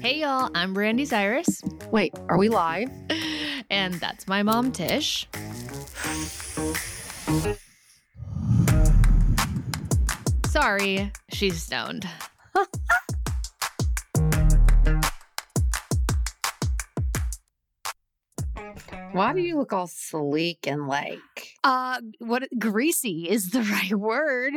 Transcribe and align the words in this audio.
Hey 0.00 0.20
y'all, 0.20 0.50
I'm 0.54 0.74
Brandi 0.74 1.06
Cyrus, 1.06 1.62
Wait, 1.90 2.14
are 2.28 2.38
we 2.38 2.48
live? 2.48 2.90
and 3.70 3.94
that's 3.94 4.26
my 4.26 4.42
mom 4.42 4.72
Tish. 4.72 5.28
Sorry, 10.46 11.12
she's 11.30 11.62
stoned. 11.62 12.08
Why 19.12 19.32
do 19.32 19.40
you 19.40 19.58
look 19.58 19.72
all 19.72 19.88
sleek 19.88 20.66
and 20.66 20.86
like? 20.86 21.18
Uh, 21.64 22.00
what 22.20 22.44
greasy 22.58 23.28
is 23.28 23.50
the 23.50 23.62
right 23.72 23.94
word. 23.94 24.54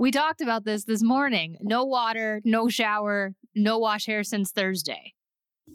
We 0.00 0.10
talked 0.10 0.40
about 0.40 0.64
this 0.64 0.84
this 0.84 1.02
morning. 1.02 1.58
No 1.60 1.84
water, 1.84 2.40
no 2.42 2.70
shower, 2.70 3.34
no 3.54 3.78
wash 3.78 4.06
hair 4.06 4.24
since 4.24 4.50
Thursday. 4.50 5.12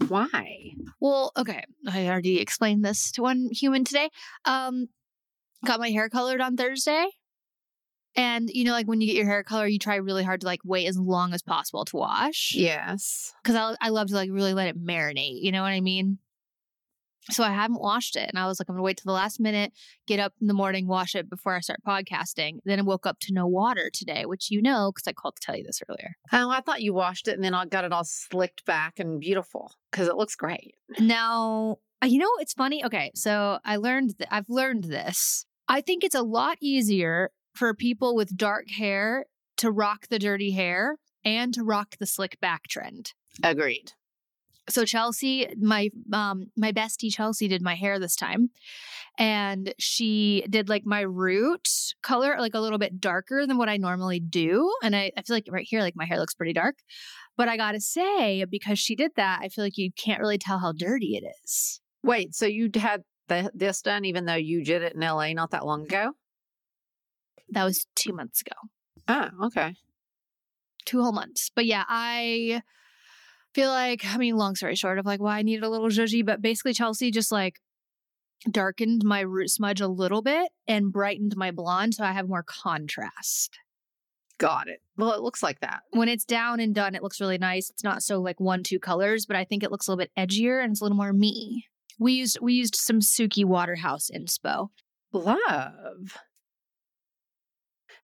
Why? 0.08 0.72
Well, 1.00 1.32
okay, 1.38 1.64
I 1.88 2.08
already 2.08 2.40
explained 2.40 2.84
this 2.84 3.12
to 3.12 3.22
one 3.22 3.50
human 3.52 3.84
today. 3.84 4.10
Um, 4.44 4.88
got 5.64 5.80
my 5.80 5.92
hair 5.92 6.10
colored 6.10 6.42
on 6.42 6.58
Thursday. 6.58 7.06
And 8.16 8.50
you 8.52 8.64
know, 8.64 8.72
like 8.72 8.88
when 8.88 9.00
you 9.00 9.06
get 9.06 9.16
your 9.16 9.28
hair 9.28 9.44
color, 9.44 9.68
you 9.68 9.78
try 9.78 9.98
really 9.98 10.24
hard 10.24 10.42
to 10.42 10.48
like 10.48 10.62
wait 10.66 10.88
as 10.88 10.98
long 10.98 11.32
as 11.36 11.44
possible 11.44 11.86
to 11.86 11.96
wash. 11.96 12.52
Yes. 12.56 13.32
Because 13.44 13.56
I, 13.56 13.76
I 13.80 13.90
love 13.90 14.08
to 14.08 14.16
like 14.16 14.32
really 14.32 14.56
let 14.56 14.70
it 14.70 14.84
marinate. 14.84 15.44
You 15.44 15.52
know 15.52 15.62
what 15.62 15.72
I 15.72 15.82
mean? 15.82 16.18
So 17.32 17.44
I 17.44 17.52
haven't 17.52 17.82
washed 17.82 18.16
it. 18.16 18.30
And 18.30 18.38
I 18.38 18.46
was 18.46 18.60
like, 18.60 18.70
I'm 18.70 18.74
going 18.74 18.80
to 18.80 18.84
wait 18.84 18.98
till 18.98 19.10
the 19.10 19.14
last 19.14 19.40
minute, 19.40 19.74
get 20.08 20.20
up 20.20 20.34
in 20.40 20.48
the 20.48 20.54
morning, 20.54 20.88
wash 20.88 21.16
it 21.16 21.30
before 21.30 21.56
I 21.56 21.60
start 21.60 21.80
podcasting. 21.86 22.60
Then 22.66 22.80
I 22.80 22.84
woke 22.84 23.06
up 23.06 23.20
to 23.22 23.34
no 23.34 23.48
water 23.48 23.90
today, 23.92 24.26
which 24.26 24.52
you 24.52 24.62
know, 24.62 24.92
because 24.94 25.08
I 25.08 25.14
called 25.14 25.36
to 25.36 25.46
tell 25.46 25.56
you 25.56 25.64
this 25.64 25.82
earlier. 25.90 26.16
Oh, 26.32 26.50
I 26.50 26.62
thought 26.62 26.82
you 26.82 26.94
washed 26.94 27.28
it 27.28 27.36
and 27.36 27.44
then 27.44 27.54
I 27.54 27.66
got 27.66 27.84
it 27.84 27.92
all 27.92 28.04
slicked 28.04 28.66
back 28.66 29.00
and 29.00 29.20
beautiful 29.20 29.74
because 29.92 30.08
it 30.08 30.16
looks 30.16 30.36
great. 30.36 30.76
Now, 31.00 31.78
uh, 32.04 32.08
you 32.08 32.20
know, 32.20 32.30
it's 32.40 32.54
funny. 32.54 32.86
Okay. 32.86 33.12
So 33.16 33.60
I 33.66 33.78
learned 33.78 34.16
that 34.20 34.34
I've 34.34 34.50
learned 34.50 34.86
this. 34.86 35.46
I 35.68 35.82
think 35.82 36.04
it's 36.04 36.16
a 36.16 36.22
lot 36.22 36.58
easier 36.62 37.32
for 37.54 37.74
people 37.74 38.16
with 38.16 38.38
dark 38.38 38.70
hair 38.70 39.26
to 39.58 39.72
rock 39.72 40.08
the 40.10 40.20
dirty 40.20 40.52
hair 40.52 40.98
and 41.24 41.54
to 41.54 41.64
rock 41.64 41.96
the 42.00 42.06
slick 42.06 42.40
back 42.40 42.68
trend. 42.68 43.14
Agreed. 43.44 43.94
So 44.70 44.86
Chelsea, 44.86 45.48
my 45.60 45.90
um 46.12 46.48
my 46.56 46.72
bestie 46.72 47.14
Chelsea 47.14 47.48
did 47.48 47.62
my 47.62 47.76
hair 47.76 48.00
this 48.00 48.16
time. 48.16 48.50
And 49.18 49.74
she 49.80 50.46
did 50.50 50.68
like 50.68 50.86
my 50.86 51.02
root 51.02 51.70
color 52.02 52.36
like 52.38 52.54
a 52.54 52.60
little 52.60 52.78
bit 52.78 53.00
darker 53.00 53.48
than 53.48 53.58
what 53.58 53.70
I 53.70 53.78
normally 53.78 54.20
do. 54.20 54.74
And 54.84 54.96
I, 54.96 55.12
I 55.16 55.22
feel 55.22 55.36
like 55.36 55.48
right 55.50 55.66
here, 55.68 55.82
like 55.82 55.96
my 55.96 56.06
hair 56.06 56.20
looks 56.20 56.34
pretty 56.34 56.54
dark. 56.54 56.76
But 57.38 57.48
I 57.48 57.58
gotta 57.58 57.80
say, 57.80 58.44
because 58.46 58.80
she 58.80 58.96
did 58.96 59.12
that, 59.16 59.40
I 59.42 59.50
feel 59.50 59.64
like 59.64 59.78
you 59.78 59.92
can't 59.94 60.20
really 60.20 60.38
tell 60.38 60.60
how 60.60 60.72
dirty 60.72 61.16
it 61.16 61.24
is. 61.44 61.80
Wait, 62.04 62.36
so 62.36 62.46
you 62.46 62.70
had 62.76 63.04
the, 63.28 63.52
this 63.54 63.82
done 63.82 64.06
even 64.06 64.26
though 64.26 64.36
you 64.36 64.64
did 64.64 64.82
it 64.82 64.94
in 64.94 65.02
LA 65.02 65.34
not 65.34 65.52
that 65.52 65.66
long 65.66 65.84
ago? 65.84 66.12
That 67.50 67.64
was 67.64 67.88
two 67.96 68.14
months 68.14 68.42
ago. 68.42 68.56
Oh, 69.08 69.46
okay. 69.48 69.76
Two 70.86 71.02
whole 71.02 71.12
months. 71.12 71.52
But 71.54 71.66
yeah, 71.66 71.84
I 71.88 72.62
feel 73.56 73.70
like, 73.70 74.06
I 74.06 74.18
mean, 74.18 74.36
long 74.36 74.56
story 74.56 74.76
short 74.76 75.00
of 75.00 75.06
like 75.06 75.22
why 75.22 75.40
I 75.40 75.42
needed 75.42 75.64
a 75.64 75.70
little 75.70 75.88
zhuzhy, 75.88 76.26
but 76.26 76.42
basically 76.42 76.74
Chelsea 76.74 77.10
just 77.10 77.32
like 77.32 77.62
darkened 78.52 79.04
my 79.06 79.22
root 79.22 79.50
smudge 79.50 79.80
a 79.80 79.88
little 79.88 80.22
bit 80.22 80.50
and 80.68 80.92
brightened 80.92 81.38
my 81.38 81.52
blonde 81.52 81.96
so 81.96 82.04
I 82.04 82.12
have 82.12 82.28
more 82.28 82.44
contrast. 82.44 83.58
Got 84.38 84.68
it. 84.68 84.82
Well, 84.98 85.14
it 85.14 85.22
looks 85.22 85.42
like 85.42 85.62
that. 85.62 85.84
When 85.92 86.10
it's 86.10 86.26
down 86.26 86.60
and 86.60 86.76
done, 86.76 86.96
it 86.96 87.02
looks 87.02 87.22
really 87.22 87.38
nice. 87.38 87.70
It's 87.70 87.84
not 87.84 88.04
so 88.04 88.20
like 88.20 88.42
one, 88.42 88.62
two 88.62 88.78
colors, 88.78 89.26
but 89.26 89.38
I 89.38 89.46
think 89.46 89.64
it 89.64 89.72
looks 89.72 89.88
a 89.88 89.92
little 89.92 90.04
bit 90.04 90.12
edgier 90.18 90.62
and 90.62 90.72
it's 90.72 90.82
a 90.82 90.84
little 90.84 90.98
more 90.98 91.14
me. 91.14 91.66
We 91.98 92.12
used 92.12 92.40
we 92.42 92.54
used 92.54 92.76
some 92.76 93.00
Suki 93.00 93.46
Waterhouse 93.46 94.10
inspo. 94.14 94.68
Love. 95.14 96.18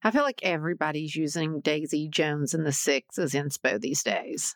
I 0.02 0.12
feel 0.12 0.24
like 0.24 0.40
everybody's 0.44 1.14
using 1.14 1.60
Daisy 1.60 2.08
Jones 2.08 2.54
and 2.54 2.66
the 2.66 2.72
Six 2.72 3.20
as 3.20 3.34
inspo 3.34 3.80
these 3.80 4.02
days. 4.02 4.56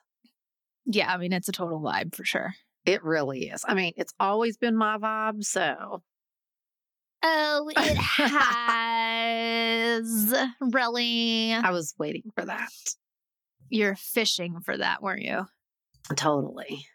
Yeah, 0.85 1.11
I 1.11 1.17
mean 1.17 1.33
it's 1.33 1.49
a 1.49 1.53
total 1.53 1.79
vibe 1.79 2.15
for 2.15 2.25
sure. 2.25 2.53
It 2.85 3.03
really 3.03 3.47
is. 3.47 3.63
I 3.67 3.73
mean, 3.73 3.93
it's 3.97 4.13
always 4.19 4.57
been 4.57 4.75
my 4.75 4.97
vibe. 4.97 5.43
So 5.43 6.03
Oh, 7.27 7.71
it 7.75 7.97
has 7.97 8.45
really. 10.61 11.53
I 11.53 11.71
was 11.71 11.95
waiting 11.97 12.31
for 12.35 12.45
that. 12.45 12.69
You're 13.69 13.95
fishing 13.95 14.59
for 14.59 14.77
that, 14.77 15.01
weren't 15.01 15.23
you? 15.23 15.47
Totally. 16.15 16.85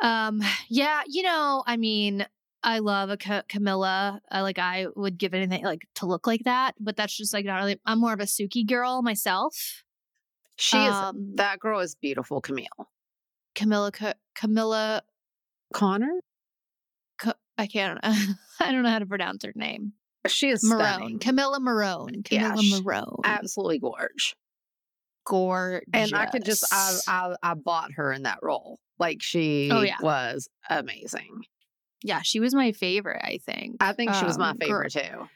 Um, 0.00 0.40
yeah, 0.68 1.02
you 1.06 1.22
know, 1.22 1.62
I 1.66 1.76
mean, 1.76 2.26
I 2.62 2.78
love 2.78 3.10
a 3.10 3.18
Ca- 3.18 3.42
Camilla. 3.46 4.22
I, 4.30 4.40
like, 4.40 4.58
I 4.58 4.86
would 4.96 5.18
give 5.18 5.34
anything 5.34 5.64
like 5.64 5.86
to 5.96 6.06
look 6.06 6.26
like 6.26 6.44
that, 6.44 6.72
but 6.80 6.96
that's 6.96 7.14
just 7.14 7.34
like 7.34 7.44
not 7.44 7.56
really. 7.56 7.78
I'm 7.84 8.00
more 8.00 8.14
of 8.14 8.20
a 8.20 8.24
Suki 8.24 8.66
girl 8.66 9.02
myself. 9.02 9.82
She 10.56 10.76
Um, 10.78 11.16
is, 11.30 11.36
that 11.36 11.60
girl 11.60 11.80
is 11.80 11.94
beautiful, 11.94 12.40
Camille. 12.40 12.66
Camilla, 13.54 13.92
Ca- 13.92 14.14
Camilla. 14.34 15.02
Connor? 15.72 16.20
I 17.58 17.66
can't. 17.66 17.98
I 18.02 18.70
don't 18.72 18.82
know 18.82 18.90
how 18.90 18.98
to 18.98 19.06
pronounce 19.06 19.44
her 19.44 19.52
name. 19.54 19.92
She 20.26 20.48
is 20.50 20.62
Morrone. 20.62 20.78
stunning. 20.94 21.18
Camilla 21.18 21.58
Morrone. 21.60 22.22
Camilla 22.22 22.62
sh- 22.62 22.72
Morrone. 22.82 23.20
Absolutely 23.24 23.78
gorge. 23.78 24.34
Gorgeous. 25.24 25.84
And 25.92 26.14
I 26.14 26.26
could 26.26 26.44
just, 26.44 26.64
I, 26.72 26.98
I, 27.08 27.34
I 27.42 27.54
bought 27.54 27.92
her 27.92 28.12
in 28.12 28.22
that 28.24 28.38
role. 28.42 28.78
Like 28.98 29.22
she 29.22 29.70
Oh, 29.72 29.82
yeah. 29.82 29.96
was 30.00 30.48
amazing. 30.70 31.42
yeah, 32.02 32.20
she 32.22 32.40
was 32.40 32.54
my 32.54 32.72
favorite. 32.72 33.22
I 33.24 33.38
think. 33.44 33.76
I 33.80 33.92
think 33.92 34.14
she 34.14 34.24
was 34.24 34.38
my 34.38 34.50
Um, 34.50 34.58
favorite 34.58 34.92
too. 34.92 35.28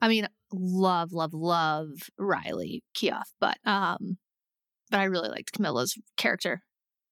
I 0.00 0.08
mean, 0.08 0.28
love, 0.52 1.12
love, 1.12 1.34
love 1.34 1.88
Riley 2.18 2.82
Keough, 2.96 3.22
but 3.40 3.58
um, 3.64 4.18
but 4.92 5.00
I 5.00 5.04
really 5.06 5.30
liked 5.30 5.52
Camilla's 5.52 5.98
character. 6.16 6.62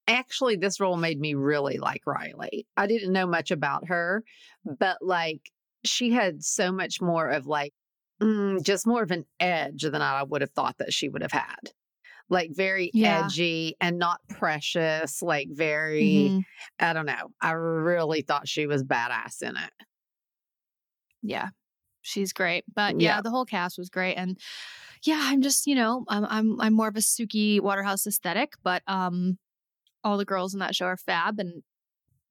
Actually, 0.07 0.57
this 0.57 0.81
role 0.81 0.97
made 0.97 1.21
me 1.21 1.35
really 1.35 1.79
like 1.79 2.03
Riley. 2.07 2.67
I 2.77 2.87
didn't 2.87 3.13
know 3.13 3.27
much 3.27 3.51
about 3.51 3.89
her, 3.89 4.25
but 4.65 4.99
like 5.03 5.51
she 5.85 6.11
had 6.11 6.45
so 6.45 6.73
much 6.73 7.01
more 7.01 7.29
of 7.29 7.47
like 7.47 7.73
mm, 8.21 8.63
just 8.63 8.87
more 8.87 9.03
of 9.03 9.11
an 9.11 9.25
edge 9.41 9.83
than 9.83 10.03
I 10.03 10.23
would 10.23 10.41
have 10.43 10.51
thought 10.51 10.79
that 10.79 10.93
she 10.93 11.09
would 11.09 11.23
have 11.23 11.33
had. 11.33 11.73
Like 12.31 12.53
very 12.55 12.93
Yeah. 12.93 13.27
edgy 13.27 13.77
and 13.81 13.99
not 13.99 14.21
precious, 14.29 15.23
like 15.23 15.49
very, 15.51 16.35
Mhm. 16.35 16.45
I 16.81 16.93
don't 16.93 17.07
know. 17.07 17.33
I 17.41 17.53
really 17.53 18.23
thought 18.23 18.49
she 18.49 18.67
was 18.67 18.85
badass 18.85 19.43
in 19.43 19.57
it. 19.57 19.73
Yeah, 21.23 21.49
she's 22.03 22.33
great. 22.33 22.65
But 22.75 23.01
yeah, 23.01 23.17
Yeah. 23.17 23.21
the 23.21 23.31
whole 23.31 23.45
cast 23.47 23.79
was 23.79 23.91
great, 23.91 24.17
and 24.17 24.39
yeah, 25.03 25.21
I'm 25.23 25.43
just 25.43 25.67
you 25.67 25.75
know 25.75 26.05
I'm 26.09 26.25
I'm 26.25 26.61
I'm 26.61 26.73
more 26.75 26.89
of 26.89 26.97
a 26.97 27.01
Suki 27.01 27.61
Waterhouse 27.61 28.07
aesthetic, 28.07 28.53
but 28.63 28.83
um, 28.87 29.39
all 30.05 30.19
the 30.19 30.25
girls 30.25 30.55
in 30.55 30.61
that 30.61 30.75
show 30.75 30.87
are 30.87 30.97
fab, 30.97 31.39
and 31.39 31.63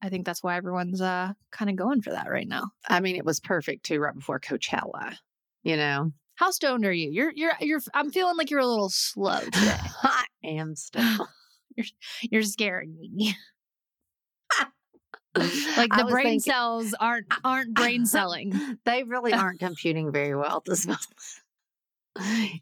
I 0.02 0.10
think 0.10 0.26
that's 0.26 0.44
why 0.44 0.56
everyone's 0.56 1.02
uh 1.02 1.34
kind 1.52 1.70
of 1.70 1.76
going 1.76 2.02
for 2.02 2.12
that 2.12 2.30
right 2.30 2.48
now. 2.48 2.72
I 2.88 3.00
mean, 3.00 3.16
it 3.16 3.26
was 3.26 3.40
perfect 3.40 3.86
too, 3.86 4.00
right 4.00 4.16
before 4.16 4.40
Coachella, 4.40 5.16
you 5.64 5.78
know? 5.78 6.12
How 6.36 6.52
stoned 6.52 6.86
are 6.86 6.94
you? 6.94 7.10
You're 7.12 7.34
you're 7.36 7.52
you're. 7.60 7.82
I'm 7.94 8.12
feeling 8.12 8.38
like 8.38 8.50
you're 8.50 8.62
a 8.62 8.66
little 8.66 8.90
slow 8.90 9.40
today. 9.42 9.76
I 10.04 10.26
am 10.44 10.76
still. 10.76 11.28
you're 12.22 12.44
scaring 12.44 12.96
me. 12.98 13.36
like 15.36 15.92
the 15.92 16.08
brain 16.10 16.24
thinking- 16.26 16.40
cells 16.40 16.96
aren't 17.00 17.26
aren't 17.44 17.74
brain 17.74 18.06
selling. 18.06 18.78
They 18.86 19.04
really 19.04 19.34
aren't 19.34 19.60
computing 19.60 20.14
very 20.14 20.36
well 20.36 20.58
at 20.58 20.66
this 20.66 20.88
moment. 20.88 21.06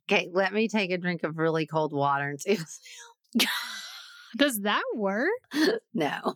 Okay, 0.09 0.30
let 0.31 0.53
me 0.53 0.68
take 0.68 0.91
a 0.91 0.97
drink 0.97 1.24
of 1.24 1.38
really 1.38 1.66
cold 1.66 1.91
water 1.91 2.30
and 2.30 2.40
see. 2.40 2.58
Does 4.38 4.62
that 4.62 4.83
work? 4.95 5.30
no. 5.94 6.36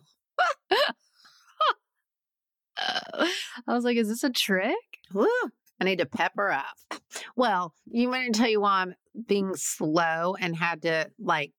I 2.76 3.28
was 3.68 3.84
like, 3.84 3.96
is 3.96 4.08
this 4.08 4.24
a 4.24 4.30
trick? 4.30 4.74
I 5.14 5.84
need 5.84 5.98
to 5.98 6.06
pepper 6.06 6.50
up. 6.50 7.02
Well, 7.36 7.74
you 7.86 8.08
want 8.08 8.24
me 8.24 8.30
to 8.32 8.38
tell 8.38 8.48
you 8.48 8.60
why 8.60 8.82
I'm 8.82 8.94
being 9.26 9.54
slow 9.54 10.34
and 10.38 10.56
had 10.56 10.82
to 10.82 11.10
like 11.18 11.52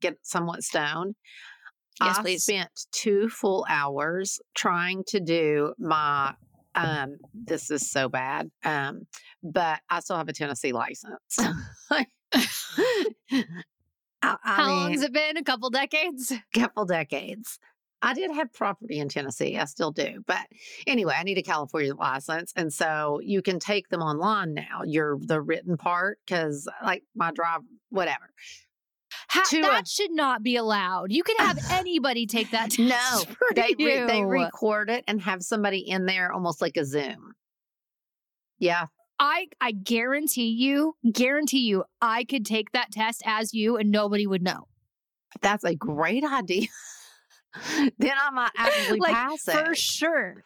get 0.00 0.18
somewhat 0.22 0.62
stoned? 0.62 1.14
Yes, 2.02 2.18
I 2.18 2.22
please. 2.22 2.44
spent 2.44 2.70
two 2.92 3.28
full 3.28 3.66
hours 3.68 4.40
trying 4.54 5.04
to 5.08 5.20
do 5.20 5.74
my 5.78 6.34
um 6.74 7.16
this 7.34 7.70
is 7.70 7.90
so 7.90 8.08
bad. 8.08 8.50
Um, 8.64 9.06
but 9.42 9.80
I 9.88 10.00
still 10.00 10.16
have 10.16 10.28
a 10.28 10.32
Tennessee 10.32 10.72
license. 10.72 11.38
I, 11.90 12.06
I 14.22 14.36
How 14.42 14.66
mean, 14.66 14.76
long 14.76 14.92
has 14.92 15.02
it 15.02 15.12
been? 15.12 15.36
A 15.36 15.44
couple 15.44 15.70
decades? 15.70 16.32
couple 16.54 16.84
decades. 16.84 17.58
I 18.02 18.14
did 18.14 18.30
have 18.30 18.52
property 18.52 18.98
in 18.98 19.08
Tennessee. 19.08 19.58
I 19.58 19.66
still 19.66 19.90
do. 19.90 20.22
But 20.26 20.46
anyway, 20.86 21.14
I 21.18 21.22
need 21.22 21.38
a 21.38 21.42
California 21.42 21.94
license. 21.94 22.52
And 22.56 22.72
so 22.72 23.20
you 23.22 23.42
can 23.42 23.58
take 23.58 23.88
them 23.88 24.00
online 24.00 24.54
now. 24.54 24.82
You're 24.86 25.18
the 25.20 25.40
written 25.40 25.76
part 25.76 26.18
because 26.24 26.66
like 26.82 27.04
my 27.14 27.30
drive, 27.30 27.60
whatever. 27.90 28.30
Ha- 29.28 29.44
a- 29.52 29.60
that 29.62 29.88
should 29.88 30.10
not 30.12 30.42
be 30.42 30.56
allowed. 30.56 31.12
You 31.12 31.22
can 31.22 31.36
have 31.38 31.58
anybody 31.70 32.26
take 32.26 32.50
that 32.50 32.70
test. 32.70 32.78
No, 32.78 33.22
they 33.54 33.74
re- 33.78 34.04
they 34.06 34.22
record 34.22 34.90
it 34.90 35.04
and 35.08 35.20
have 35.22 35.42
somebody 35.42 35.78
in 35.78 36.06
there 36.06 36.32
almost 36.32 36.60
like 36.60 36.76
a 36.76 36.84
Zoom. 36.84 37.32
Yeah, 38.58 38.86
I 39.18 39.46
I 39.60 39.72
guarantee 39.72 40.50
you, 40.50 40.94
guarantee 41.12 41.60
you, 41.60 41.84
I 42.00 42.24
could 42.24 42.44
take 42.44 42.72
that 42.72 42.90
test 42.92 43.22
as 43.24 43.54
you 43.54 43.76
and 43.76 43.90
nobody 43.90 44.26
would 44.26 44.42
know. 44.42 44.66
that's 45.40 45.64
a 45.64 45.74
great 45.74 46.24
idea. 46.24 46.66
then 47.98 48.12
I 48.20 48.30
might 48.30 48.50
actually 48.56 49.00
Like, 49.00 49.12
pass 49.12 49.48
it. 49.48 49.52
For 49.66 49.74
sure. 49.74 50.44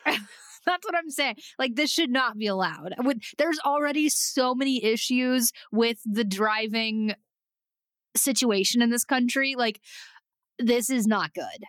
That's 0.67 0.87
what 0.87 0.95
I'm 0.97 1.11
saying. 1.11 1.37
Like 1.59 1.75
this 1.75 1.91
should 1.91 2.09
not 2.11 2.39
be 2.39 2.47
allowed. 2.47 2.95
With 3.05 3.19
there's 3.37 3.59
already 3.67 4.09
so 4.09 4.55
many 4.55 4.83
issues 4.83 5.53
with 5.71 5.99
the 6.07 6.25
driving 6.25 7.15
situation 8.17 8.83
in 8.83 8.91
this 8.91 9.05
country. 9.05 9.55
Like 9.57 9.81
this 10.59 10.91
is 10.91 11.07
not 11.07 11.35
good. 11.35 11.65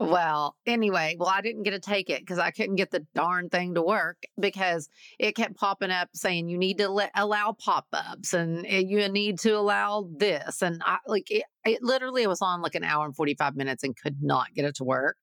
Well, 0.00 0.56
anyway, 0.64 1.16
well, 1.18 1.28
I 1.28 1.42
didn't 1.42 1.64
get 1.64 1.72
to 1.72 1.78
take 1.78 2.08
it 2.08 2.20
because 2.20 2.38
I 2.38 2.52
couldn't 2.52 2.76
get 2.76 2.90
the 2.90 3.06
darn 3.14 3.50
thing 3.50 3.74
to 3.74 3.82
work 3.82 4.22
because 4.40 4.88
it 5.18 5.36
kept 5.36 5.56
popping 5.58 5.90
up 5.90 6.08
saying 6.14 6.48
you 6.48 6.56
need 6.56 6.78
to 6.78 6.88
let, 6.88 7.10
allow 7.14 7.52
pop 7.52 7.86
ups 7.92 8.32
and 8.32 8.64
uh, 8.64 8.76
you 8.76 9.06
need 9.10 9.38
to 9.40 9.50
allow 9.50 10.08
this. 10.16 10.62
And 10.62 10.80
I 10.86 10.96
like 11.06 11.30
it, 11.30 11.44
it 11.66 11.82
literally 11.82 12.26
was 12.26 12.40
on 12.40 12.62
like 12.62 12.74
an 12.74 12.82
hour 12.82 13.04
and 13.04 13.14
45 13.14 13.56
minutes 13.56 13.84
and 13.84 13.94
could 13.94 14.22
not 14.22 14.54
get 14.54 14.64
it 14.64 14.76
to 14.76 14.84
work. 14.84 15.18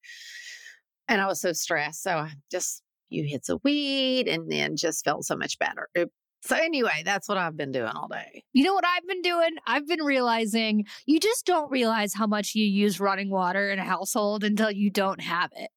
And 1.07 1.21
I 1.21 1.25
was 1.25 1.41
so 1.41 1.53
stressed. 1.53 2.03
So 2.03 2.11
I 2.11 2.33
just, 2.51 2.83
you 3.09 3.23
hit 3.23 3.45
the 3.47 3.57
weed 3.63 4.27
and 4.27 4.51
then 4.51 4.75
just 4.75 5.03
felt 5.03 5.25
so 5.25 5.35
much 5.35 5.57
better. 5.57 5.89
It- 5.95 6.11
so, 6.47 6.55
anyway, 6.55 7.03
that's 7.05 7.27
what 7.27 7.37
I've 7.37 7.57
been 7.57 7.71
doing 7.71 7.89
all 7.89 8.07
day. 8.07 8.43
You 8.53 8.63
know 8.63 8.73
what 8.73 8.85
I've 8.85 9.07
been 9.07 9.21
doing? 9.21 9.51
I've 9.65 9.87
been 9.87 10.03
realizing 10.03 10.85
you 11.05 11.19
just 11.19 11.45
don't 11.45 11.69
realize 11.71 12.13
how 12.13 12.27
much 12.27 12.55
you 12.55 12.65
use 12.65 12.99
running 12.99 13.29
water 13.29 13.69
in 13.69 13.79
a 13.79 13.83
household 13.83 14.43
until 14.43 14.71
you 14.71 14.89
don't 14.89 15.21
have 15.21 15.51
it. 15.55 15.69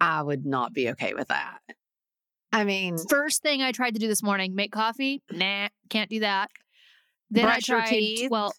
I 0.00 0.22
would 0.22 0.46
not 0.46 0.72
be 0.72 0.90
okay 0.90 1.14
with 1.14 1.28
that. 1.28 1.58
I 2.52 2.64
mean, 2.64 2.96
First 3.08 3.42
thing 3.42 3.62
I 3.62 3.72
tried 3.72 3.94
to 3.94 4.00
do 4.00 4.08
this 4.08 4.22
morning, 4.22 4.54
make 4.54 4.72
coffee. 4.72 5.22
Nah, 5.30 5.68
can't 5.90 6.08
do 6.08 6.20
that. 6.20 6.50
Then 7.30 7.46
I 7.46 7.58
tried, 7.60 8.28
well, 8.30 8.52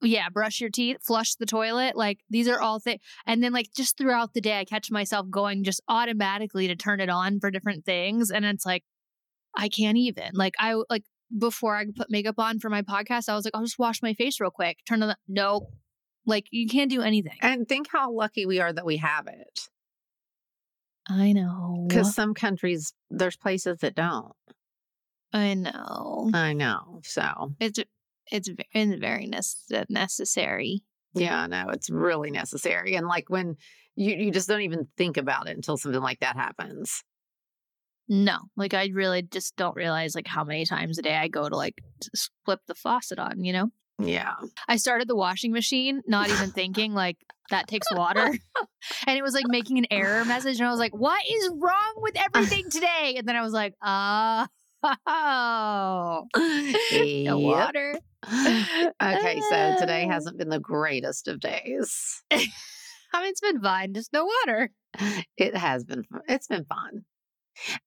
yeah, 0.00 0.28
brush 0.28 0.60
your 0.60 0.70
teeth, 0.70 0.98
flush 1.02 1.34
the 1.34 1.46
toilet. 1.46 1.96
Like 1.96 2.20
these 2.30 2.48
are 2.48 2.60
all 2.60 2.78
things. 2.78 3.00
And 3.26 3.42
then 3.42 3.52
like 3.52 3.68
just 3.74 3.96
throughout 3.96 4.34
the 4.34 4.40
day, 4.40 4.58
I 4.58 4.64
catch 4.64 4.90
myself 4.90 5.26
going 5.30 5.64
just 5.64 5.80
automatically 5.88 6.68
to 6.68 6.76
turn 6.76 7.00
it 7.00 7.08
on 7.08 7.40
for 7.40 7.50
different 7.50 7.84
things. 7.84 8.30
And 8.30 8.44
it's 8.44 8.66
like, 8.66 8.84
I 9.56 9.68
can't 9.68 9.98
even. 9.98 10.30
Like 10.34 10.54
I 10.58 10.76
like 10.88 11.04
before 11.36 11.76
I 11.76 11.86
put 11.94 12.10
makeup 12.10 12.36
on 12.38 12.58
for 12.58 12.68
my 12.70 12.82
podcast, 12.82 13.28
I 13.28 13.34
was 13.34 13.44
like, 13.44 13.54
I'll 13.54 13.62
just 13.62 13.78
wash 13.78 14.02
my 14.02 14.14
face 14.14 14.40
real 14.40 14.50
quick. 14.50 14.78
Turn 14.86 15.02
on 15.02 15.08
the 15.08 15.16
nope. 15.28 15.70
Like 16.26 16.46
you 16.50 16.68
can't 16.68 16.90
do 16.90 17.02
anything. 17.02 17.36
and 17.42 17.68
think 17.68 17.88
how 17.90 18.12
lucky 18.12 18.46
we 18.46 18.60
are 18.60 18.72
that 18.72 18.86
we 18.86 18.98
have 18.98 19.26
it. 19.26 19.68
I 21.08 21.32
know. 21.32 21.86
Because 21.88 22.14
some 22.14 22.32
countries, 22.34 22.92
there's 23.10 23.36
places 23.36 23.78
that 23.80 23.94
don't. 23.96 24.32
I 25.32 25.54
know. 25.54 26.30
I 26.32 26.52
know. 26.52 27.00
So, 27.04 27.54
It's 27.58 27.78
it's 28.30 28.48
it's 28.72 29.00
very 29.00 29.26
nece- 29.26 29.86
necessary. 29.90 30.82
yeah, 31.14 31.46
no, 31.46 31.70
it's 31.70 31.90
really 31.90 32.30
necessary. 32.30 32.94
And 32.94 33.06
like 33.08 33.24
when 33.28 33.56
you, 33.96 34.14
you 34.16 34.30
just 34.30 34.48
don't 34.48 34.60
even 34.60 34.86
think 34.96 35.16
about 35.16 35.48
it 35.48 35.56
until 35.56 35.76
something 35.76 36.00
like 36.00 36.20
that 36.20 36.36
happens. 36.36 37.02
No, 38.12 38.40
like 38.58 38.74
I 38.74 38.90
really 38.92 39.22
just 39.22 39.56
don't 39.56 39.74
realize 39.74 40.14
like 40.14 40.26
how 40.26 40.44
many 40.44 40.66
times 40.66 40.98
a 40.98 41.02
day 41.02 41.16
I 41.16 41.28
go 41.28 41.48
to 41.48 41.56
like 41.56 41.80
flip 42.44 42.60
the 42.66 42.74
faucet 42.74 43.18
on, 43.18 43.42
you 43.42 43.54
know? 43.54 43.70
Yeah. 43.98 44.34
I 44.68 44.76
started 44.76 45.08
the 45.08 45.16
washing 45.16 45.50
machine 45.50 46.02
not 46.06 46.28
even 46.28 46.50
thinking 46.50 46.92
like 46.92 47.16
that 47.48 47.68
takes 47.68 47.86
water. 47.90 48.26
and 49.06 49.18
it 49.18 49.22
was 49.22 49.32
like 49.32 49.46
making 49.48 49.78
an 49.78 49.86
error 49.90 50.26
message 50.26 50.58
and 50.58 50.68
I 50.68 50.70
was 50.70 50.78
like, 50.78 50.94
"What 50.94 51.22
is 51.26 51.52
wrong 51.54 51.94
with 51.96 52.14
everything 52.18 52.64
today?" 52.70 53.14
And 53.16 53.26
then 53.26 53.34
I 53.34 53.40
was 53.40 53.54
like, 53.54 53.72
"Uh 53.80 54.46
oh, 55.06 56.26
no 56.36 57.38
water." 57.38 57.98
okay. 58.30 59.40
So 59.48 59.76
today 59.80 60.06
hasn't 60.06 60.36
been 60.36 60.50
the 60.50 60.60
greatest 60.60 61.28
of 61.28 61.40
days. 61.40 62.22
I 62.30 63.22
mean, 63.22 63.30
it's 63.30 63.40
been 63.40 63.62
fine, 63.62 63.94
just 63.94 64.12
no 64.12 64.26
water. 64.26 64.70
It 65.38 65.56
has 65.56 65.84
been, 65.84 66.04
it's 66.28 66.48
been 66.48 66.66
fun. 66.66 67.06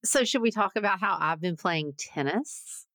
So, 0.04 0.24
should 0.24 0.42
we 0.42 0.52
talk 0.52 0.76
about 0.76 1.00
how 1.00 1.18
I've 1.20 1.42
been 1.42 1.58
playing 1.58 1.94
tennis? 1.98 2.86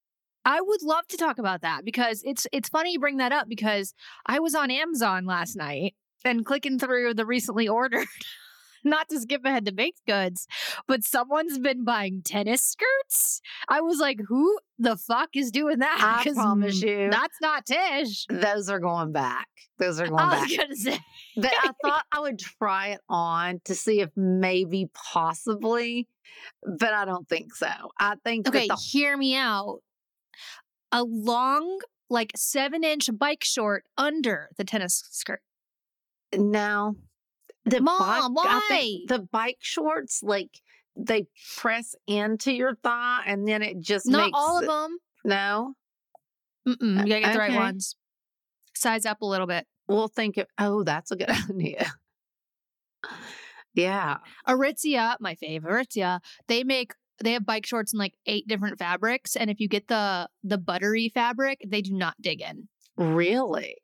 I 0.44 0.60
would 0.60 0.82
love 0.82 1.06
to 1.08 1.16
talk 1.16 1.38
about 1.38 1.62
that 1.62 1.84
because 1.84 2.22
it's 2.24 2.46
it's 2.52 2.68
funny 2.68 2.92
you 2.92 3.00
bring 3.00 3.18
that 3.18 3.32
up 3.32 3.48
because 3.48 3.94
I 4.26 4.38
was 4.38 4.54
on 4.54 4.70
Amazon 4.70 5.26
last 5.26 5.56
night 5.56 5.94
and 6.24 6.44
clicking 6.44 6.78
through 6.78 7.14
the 7.14 7.26
recently 7.26 7.68
ordered 7.68 8.06
not 8.84 9.08
to 9.08 9.20
skip 9.20 9.44
ahead 9.44 9.64
to 9.66 9.72
baked 9.72 10.00
goods, 10.06 10.46
but 10.86 11.04
someone's 11.04 11.58
been 11.58 11.84
buying 11.84 12.22
tennis 12.22 12.62
skirts. 12.62 13.40
I 13.68 13.80
was 13.80 13.98
like, 13.98 14.20
who 14.28 14.58
the 14.78 14.96
fuck 14.96 15.30
is 15.34 15.50
doing 15.50 15.78
that? 15.80 16.22
I 16.26 16.30
promise 16.32 16.80
you. 16.82 17.08
That's 17.10 17.40
not 17.40 17.66
Tish. 17.66 18.26
Those 18.28 18.68
are 18.68 18.78
going 18.78 19.12
back. 19.12 19.48
Those 19.78 20.00
are 20.00 20.08
going 20.08 20.20
I 20.20 20.30
back. 20.30 20.48
was 20.48 20.56
gonna 20.56 20.76
say 20.76 20.98
that 21.36 21.52
I 21.62 21.70
thought 21.88 22.04
I 22.12 22.20
would 22.20 22.38
try 22.38 22.88
it 22.88 23.00
on 23.08 23.60
to 23.64 23.74
see 23.74 24.00
if 24.00 24.10
maybe 24.16 24.90
possibly, 24.94 26.06
but 26.64 26.92
I 26.92 27.04
don't 27.04 27.28
think 27.28 27.54
so. 27.54 27.68
I 27.98 28.14
think 28.24 28.46
Okay, 28.48 28.68
that 28.68 28.78
hear 28.78 29.16
me 29.16 29.36
out. 29.36 29.80
A 30.92 31.02
long, 31.04 31.78
like 32.08 32.32
seven 32.36 32.82
inch 32.84 33.08
bike 33.16 33.44
short 33.44 33.84
under 33.96 34.50
the 34.56 34.64
tennis 34.64 35.04
skirt. 35.10 35.40
the 36.32 36.38
no, 36.38 36.96
the 37.70 37.80
Mom, 37.80 38.34
bike, 38.34 38.44
why? 38.44 38.98
the 39.08 39.20
bike 39.32 39.58
shorts 39.60 40.22
like 40.22 40.50
they 40.96 41.26
press 41.56 41.94
into 42.06 42.52
your 42.52 42.74
thigh 42.82 43.22
and 43.26 43.46
then 43.48 43.62
it 43.62 43.80
just 43.80 44.06
Not 44.06 44.30
all 44.34 44.58
of 44.58 44.64
it- 44.64 44.66
them. 44.68 44.98
No, 45.24 45.74
Mm-mm, 46.68 46.98
you 47.06 47.08
gotta 47.08 47.20
get 47.20 47.32
the 47.32 47.38
right 47.38 47.54
ones. 47.54 47.96
Size 48.74 49.04
up 49.06 49.20
a 49.22 49.26
little 49.26 49.46
bit. 49.46 49.66
we'll 49.88 50.08
think 50.08 50.36
of. 50.36 50.46
Oh, 50.58 50.82
that's 50.84 51.10
a 51.10 51.16
good 51.16 51.30
idea. 51.50 51.92
Yeah, 53.74 54.18
Aritzia, 54.48 55.16
my 55.20 55.34
favorite, 55.36 55.88
Aritzia, 55.90 56.20
they 56.48 56.64
make 56.64 56.92
they 57.22 57.32
have 57.32 57.44
bike 57.46 57.66
shorts 57.66 57.92
in 57.92 57.98
like 57.98 58.14
eight 58.26 58.48
different 58.48 58.78
fabrics, 58.78 59.36
and 59.36 59.48
if 59.50 59.60
you 59.60 59.68
get 59.68 59.86
the 59.88 60.28
the 60.42 60.58
buttery 60.58 61.08
fabric, 61.08 61.60
they 61.66 61.80
do 61.82 61.92
not 61.94 62.14
dig 62.20 62.40
in. 62.42 62.68
really. 62.96 63.76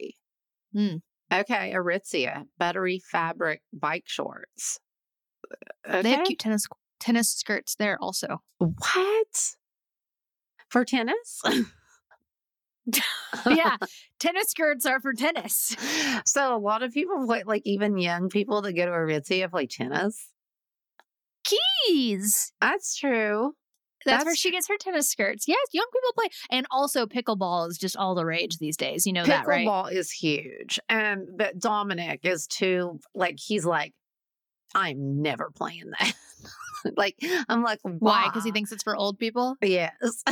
Hmm. 0.75 0.97
Okay, 1.32 1.73
Aritzia 1.75 2.44
buttery 2.58 3.00
fabric 3.10 3.62
bike 3.72 4.05
shorts. 4.06 4.79
Okay. 5.89 6.03
They 6.03 6.10
have 6.10 6.27
cute 6.27 6.39
tennis 6.39 6.67
tennis 7.01 7.31
skirts 7.31 7.74
there 7.74 7.98
also. 8.01 8.43
What? 8.58 9.56
For 10.69 10.84
tennis? 10.84 11.43
yeah, 13.46 13.77
tennis 14.19 14.51
skirts 14.51 14.86
are 14.86 15.01
for 15.01 15.12
tennis. 15.12 15.77
so 16.24 16.56
a 16.56 16.58
lot 16.58 16.82
of 16.82 16.93
people 16.93 17.27
play, 17.27 17.43
like 17.44 17.62
even 17.65 17.98
young 17.98 18.29
people 18.29 18.62
that 18.62 18.72
go 18.72 18.86
to 18.86 18.93
Aritzia 18.93 19.51
play 19.51 19.67
tennis. 19.67 20.29
Keys. 21.44 22.53
That's 22.60 22.96
true. 22.96 23.55
That's, 24.06 24.25
where 24.25 24.36
she 24.36 24.51
gets 24.51 24.69
her 24.69 24.77
tennis 24.79 25.08
skirts. 25.08 25.46
Yes, 25.46 25.67
young 25.72 25.86
people 25.93 26.13
play, 26.15 26.29
and 26.51 26.67
also 26.70 27.06
pickleball 27.06 27.69
is 27.69 27.79
just 27.79 27.96
all 27.96 28.15
the 28.15 28.25
rage 28.25 28.58
these 28.58 28.77
days. 28.77 29.06
You 29.06 29.13
know 29.13 29.25
that, 29.25 29.46
right? 29.46 29.67
Pickleball 29.67 29.93
is 29.93 30.10
huge. 30.10 30.79
And 30.89 31.29
but 31.36 31.58
Dominic 31.58 32.20
is 32.25 32.46
too 32.46 33.01
like 33.15 33.36
he's 33.39 33.65
like, 33.65 33.93
I'm 34.75 35.22
never 35.22 35.51
playing 35.55 35.91
that. 35.98 36.13
like 36.96 37.17
I'm 37.48 37.63
like, 37.63 37.81
Why? 37.82 38.25
Because 38.27 38.44
he 38.44 38.53
thinks 38.53 38.72
it's 38.72 38.82
for 38.82 38.96
old 38.96 39.19
people. 39.19 39.56
Yes. 39.60 40.22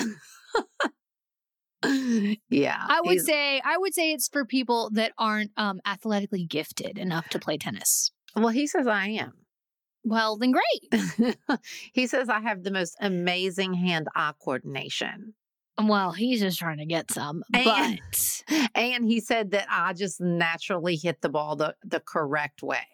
yeah. 2.50 2.85
I 2.88 3.00
would 3.04 3.21
say 3.21 3.61
I 3.64 3.76
would 3.78 3.95
say 3.95 4.12
it's 4.12 4.28
for 4.28 4.45
people 4.45 4.90
that 4.95 5.12
aren't 5.19 5.50
um, 5.57 5.81
athletically 5.87 6.45
gifted 6.45 6.99
enough 6.99 7.28
to 7.31 7.38
play 7.38 7.59
tennis. 7.59 8.12
Well, 8.37 8.49
he 8.49 8.66
says 8.66 8.87
I 8.87 9.09
am. 9.09 9.44
Well, 10.04 10.37
then 10.37 10.52
great. 10.52 11.38
he 11.92 12.06
says 12.06 12.28
I 12.28 12.40
have 12.40 12.62
the 12.62 12.70
most 12.70 12.96
amazing 13.00 13.75
hand-eye 13.75 14.32
coordination. 14.42 15.34
Well, 15.82 16.12
he's 16.12 16.40
just 16.40 16.58
trying 16.58 16.78
to 16.78 16.87
get 16.87 17.11
some, 17.11 17.42
And- 17.52 17.64
but 17.64 18.42
And 18.75 19.06
he 19.06 19.20
said 19.20 19.52
that 19.52 19.66
I 19.70 19.92
just 19.92 20.20
naturally 20.20 20.96
hit 20.96 21.20
the 21.20 21.28
ball 21.28 21.56
the, 21.56 21.75
the 21.84 22.00
correct 22.00 22.62
way. 22.62 22.87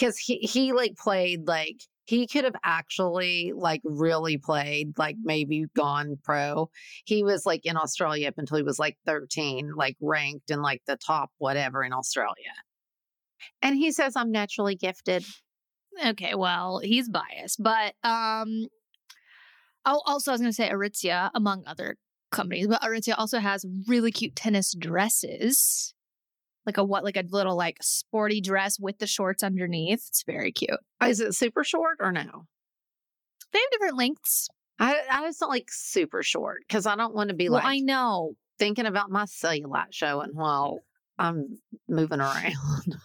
Cause 0.00 0.16
he, 0.16 0.38
he 0.38 0.72
like 0.72 0.96
played 0.96 1.46
like 1.46 1.82
he 2.06 2.26
could 2.26 2.44
have 2.44 2.54
actually 2.64 3.52
like 3.54 3.82
really 3.84 4.38
played, 4.38 4.96
like 4.96 5.16
maybe 5.22 5.66
gone 5.74 6.16
pro. 6.22 6.70
He 7.04 7.22
was 7.24 7.44
like 7.44 7.66
in 7.66 7.76
Australia 7.76 8.28
up 8.28 8.38
until 8.38 8.56
he 8.56 8.62
was 8.62 8.78
like 8.78 8.96
13, 9.06 9.72
like 9.76 9.96
ranked 10.00 10.50
in 10.50 10.62
like 10.62 10.82
the 10.86 10.96
top 10.96 11.30
whatever 11.38 11.82
in 11.82 11.92
Australia. 11.92 12.54
And 13.60 13.76
he 13.76 13.90
says 13.92 14.14
I'm 14.16 14.30
naturally 14.30 14.76
gifted. 14.76 15.24
Okay. 16.04 16.34
Well, 16.34 16.80
he's 16.82 17.08
biased, 17.08 17.62
but 17.62 17.94
um, 18.02 18.66
oh, 19.84 20.02
also 20.06 20.30
I 20.30 20.34
was 20.34 20.40
going 20.40 20.50
to 20.50 20.54
say 20.54 20.68
Aritzia, 20.68 21.30
among 21.34 21.64
other 21.66 21.96
companies, 22.32 22.66
but 22.68 22.82
Aritzia 22.82 23.14
also 23.16 23.38
has 23.38 23.64
really 23.86 24.10
cute 24.12 24.34
tennis 24.36 24.74
dresses. 24.78 25.94
like 26.66 26.76
a 26.78 26.84
what 26.84 27.04
like 27.04 27.16
a 27.16 27.24
little 27.30 27.56
like 27.56 27.78
sporty 27.82 28.40
dress 28.40 28.78
with 28.80 28.98
the 28.98 29.06
shorts 29.06 29.42
underneath. 29.42 30.04
It's 30.08 30.24
very 30.24 30.52
cute. 30.52 30.80
Is 31.04 31.20
it 31.20 31.34
super 31.34 31.62
short 31.64 31.98
or 32.00 32.10
no? 32.12 32.46
They 33.52 33.58
have 33.60 33.70
different 33.70 33.96
lengths. 33.96 34.48
I, 34.78 34.96
I 35.10 35.22
just 35.26 35.40
don't 35.40 35.48
like 35.48 35.68
super 35.70 36.22
short 36.22 36.62
because 36.66 36.84
I 36.86 36.96
don't 36.96 37.14
want 37.14 37.28
to 37.30 37.34
be 37.36 37.48
Well, 37.48 37.60
like 37.62 37.66
I 37.66 37.78
know. 37.78 38.32
thinking 38.58 38.84
about 38.86 39.10
my 39.10 39.24
cellulite 39.24 39.92
showing 39.92 40.30
while 40.34 40.80
I'm 41.18 41.58
moving 41.88 42.20
around. 42.20 42.52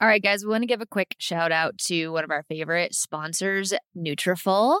All 0.00 0.08
right, 0.08 0.22
guys, 0.22 0.44
we 0.44 0.50
want 0.50 0.62
to 0.62 0.66
give 0.66 0.82
a 0.82 0.86
quick 0.86 1.16
shout 1.18 1.52
out 1.52 1.78
to 1.86 2.08
one 2.08 2.22
of 2.22 2.30
our 2.30 2.42
favorite 2.42 2.94
sponsors, 2.94 3.72
Nutrafol. 3.96 4.80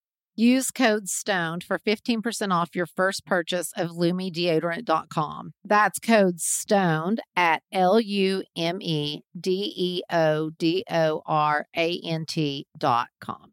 Use 0.35 0.71
code 0.71 1.09
STONED 1.09 1.63
for 1.63 1.77
15% 1.77 2.53
off 2.53 2.75
your 2.75 2.85
first 2.85 3.25
purchase 3.25 3.73
of 3.75 3.91
LumeDeodorant.com. 3.91 5.53
That's 5.63 5.99
code 5.99 6.39
STONED 6.39 7.19
at 7.35 7.63
L 7.71 7.99
U 7.99 8.43
M 8.55 8.81
E 8.81 9.23
D 9.39 9.73
E 9.75 10.01
O 10.09 10.51
D 10.51 10.85
O 10.89 11.21
R 11.25 11.67
A 11.75 11.99
N 12.03 12.25
T.com. 12.25 13.51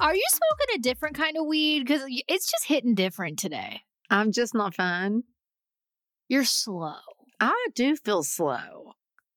Are 0.00 0.14
you 0.14 0.24
smoking 0.28 0.74
a 0.74 0.78
different 0.78 1.16
kind 1.16 1.36
of 1.36 1.46
weed? 1.46 1.80
Because 1.80 2.02
it's 2.28 2.50
just 2.50 2.66
hitting 2.66 2.94
different 2.94 3.38
today. 3.38 3.82
I'm 4.10 4.32
just 4.32 4.54
not 4.54 4.74
fine. 4.74 5.22
You're 6.28 6.44
slow. 6.44 6.94
I 7.40 7.66
do 7.74 7.96
feel 7.96 8.22
slow. 8.22 8.92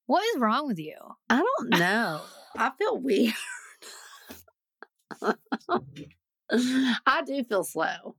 What 0.08 0.24
is 0.34 0.40
wrong 0.40 0.68
with 0.68 0.80
you? 0.80 0.96
I 1.30 1.38
don't 1.38 1.70
know. 1.70 2.22
I 2.56 2.72
feel 2.78 2.98
weird. 2.98 3.34
I 7.06 7.22
do 7.26 7.44
feel 7.44 7.64
slow. 7.64 8.16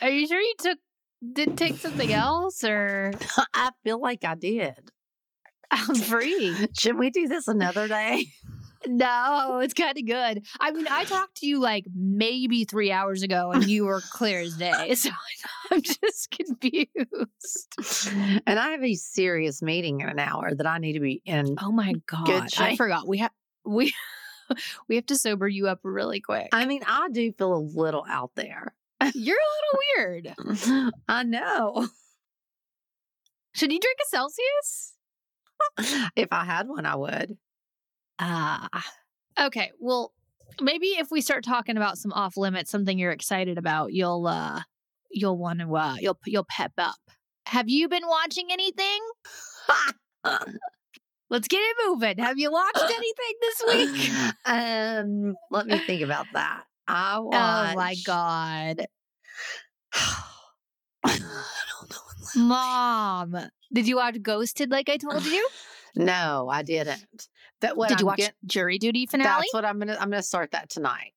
Are 0.00 0.10
you 0.10 0.26
sure 0.26 0.40
you 0.40 0.54
took 0.58 0.78
did 1.32 1.56
take 1.56 1.76
something 1.76 2.12
else 2.12 2.64
or 2.64 3.12
I 3.54 3.70
feel 3.84 4.00
like 4.00 4.24
I 4.24 4.34
did. 4.34 4.90
I'm 5.70 5.94
free. 5.94 6.68
Should 6.78 6.98
we 6.98 7.10
do 7.10 7.28
this 7.28 7.48
another 7.48 7.88
day? 7.88 8.26
No, 8.86 9.60
it's 9.62 9.74
kind 9.74 9.96
of 9.96 10.06
good. 10.06 10.46
I 10.60 10.70
mean, 10.70 10.86
I 10.90 11.04
talked 11.04 11.36
to 11.38 11.46
you 11.46 11.60
like 11.60 11.84
maybe 11.94 12.64
three 12.64 12.92
hours 12.92 13.22
ago 13.22 13.50
and 13.52 13.66
you 13.66 13.84
were 13.86 14.00
clear 14.12 14.40
as 14.40 14.56
day. 14.56 14.94
So 15.06 15.10
I'm 15.70 15.82
just 15.82 16.30
confused. 16.30 18.08
And 18.46 18.58
I 18.58 18.70
have 18.70 18.82
a 18.82 18.94
serious 18.94 19.62
meeting 19.62 20.00
in 20.00 20.08
an 20.08 20.18
hour 20.18 20.54
that 20.54 20.66
I 20.66 20.78
need 20.78 20.94
to 20.94 21.00
be 21.00 21.22
in. 21.24 21.56
Oh 21.60 21.72
my 21.72 21.94
God. 22.06 22.48
I 22.58 22.76
forgot. 22.76 23.06
We 23.06 23.18
have, 23.18 23.32
we, 23.64 23.92
we 24.88 24.94
have 24.94 25.06
to 25.06 25.16
sober 25.16 25.48
you 25.48 25.68
up 25.68 25.80
really 25.82 26.20
quick. 26.20 26.48
I 26.52 26.66
mean, 26.66 26.82
I 26.86 27.08
do 27.10 27.32
feel 27.32 27.54
a 27.54 27.58
little 27.58 28.04
out 28.08 28.30
there. 28.36 28.74
You're 29.14 29.36
a 29.36 29.98
little 29.98 30.34
weird. 30.64 30.92
I 31.08 31.22
know. 31.24 31.88
Should 33.54 33.72
you 33.72 33.80
drink 33.80 33.98
a 34.02 34.08
Celsius? 34.08 34.94
If 36.16 36.28
I 36.30 36.44
had 36.44 36.68
one, 36.68 36.86
I 36.86 36.96
would. 36.96 37.36
Ah. 38.18 38.68
okay. 39.38 39.72
Well, 39.78 40.12
maybe 40.60 40.86
if 40.86 41.10
we 41.10 41.20
start 41.20 41.44
talking 41.44 41.76
about 41.76 41.98
some 41.98 42.12
off 42.12 42.36
limits, 42.36 42.70
something 42.70 42.98
you're 42.98 43.12
excited 43.12 43.58
about, 43.58 43.92
you'll 43.92 44.26
uh 44.26 44.62
you'll 45.10 45.38
want 45.38 45.60
to 45.60 45.76
uh 45.76 45.96
you'll 46.00 46.18
you'll 46.26 46.46
pep 46.48 46.72
up. 46.78 46.96
Have 47.46 47.68
you 47.68 47.88
been 47.88 48.06
watching 48.06 48.48
anything? 48.50 49.00
Let's 51.28 51.48
get 51.48 51.58
it 51.58 51.76
moving. 51.86 52.18
Have 52.18 52.38
you 52.38 52.52
watched 52.52 52.84
anything 52.84 53.34
this 53.40 53.62
week? 53.68 54.10
um, 54.44 55.34
let 55.50 55.66
me 55.66 55.78
think 55.78 56.02
about 56.02 56.26
that. 56.34 56.64
I 56.86 57.18
watched... 57.18 57.72
Oh 57.72 57.76
my 57.76 57.96
god. 58.04 58.86
I 61.04 61.18
don't 61.18 61.90
know. 61.90 61.96
Mom, 62.36 63.36
did 63.72 63.88
you 63.88 63.96
watch 63.96 64.22
Ghosted 64.22 64.70
like 64.70 64.88
I 64.88 64.96
told 64.96 65.24
you? 65.24 65.48
No, 65.98 66.50
I 66.52 66.62
didn't. 66.62 67.26
That 67.66 67.76
what 67.76 67.88
did 67.88 68.00
you 68.00 68.04
I'm 68.06 68.12
watch 68.12 68.18
get- 68.18 68.34
Jury 68.46 68.78
Duty 68.78 69.06
finale? 69.06 69.40
That's 69.40 69.54
what 69.54 69.64
I'm 69.64 69.78
gonna 69.78 69.96
I'm 70.00 70.10
gonna 70.10 70.22
start 70.22 70.52
that 70.52 70.68
tonight. 70.70 71.12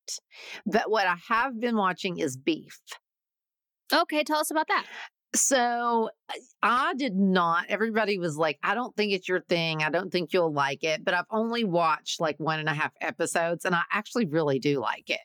But 0.66 0.90
what 0.90 1.06
I 1.06 1.16
have 1.28 1.58
been 1.60 1.76
watching 1.76 2.18
is 2.18 2.36
Beef. 2.36 2.78
okay, 3.92 4.22
tell 4.24 4.38
us 4.38 4.50
about 4.50 4.68
that. 4.68 4.84
So 5.34 6.10
I 6.62 6.94
did 6.94 7.14
not. 7.14 7.66
Everybody 7.68 8.18
was 8.18 8.36
like, 8.36 8.58
I 8.64 8.74
don't 8.74 8.94
think 8.96 9.12
it's 9.12 9.28
your 9.28 9.42
thing. 9.42 9.82
I 9.82 9.88
don't 9.90 10.10
think 10.10 10.32
you'll 10.32 10.52
like 10.52 10.82
it. 10.82 11.04
But 11.04 11.14
I've 11.14 11.24
only 11.30 11.62
watched 11.62 12.20
like 12.20 12.34
one 12.38 12.58
and 12.58 12.68
a 12.68 12.74
half 12.74 12.90
episodes 13.00 13.64
and 13.64 13.74
I 13.74 13.82
actually 13.92 14.26
really 14.26 14.58
do 14.58 14.80
like 14.80 15.08
it. 15.08 15.20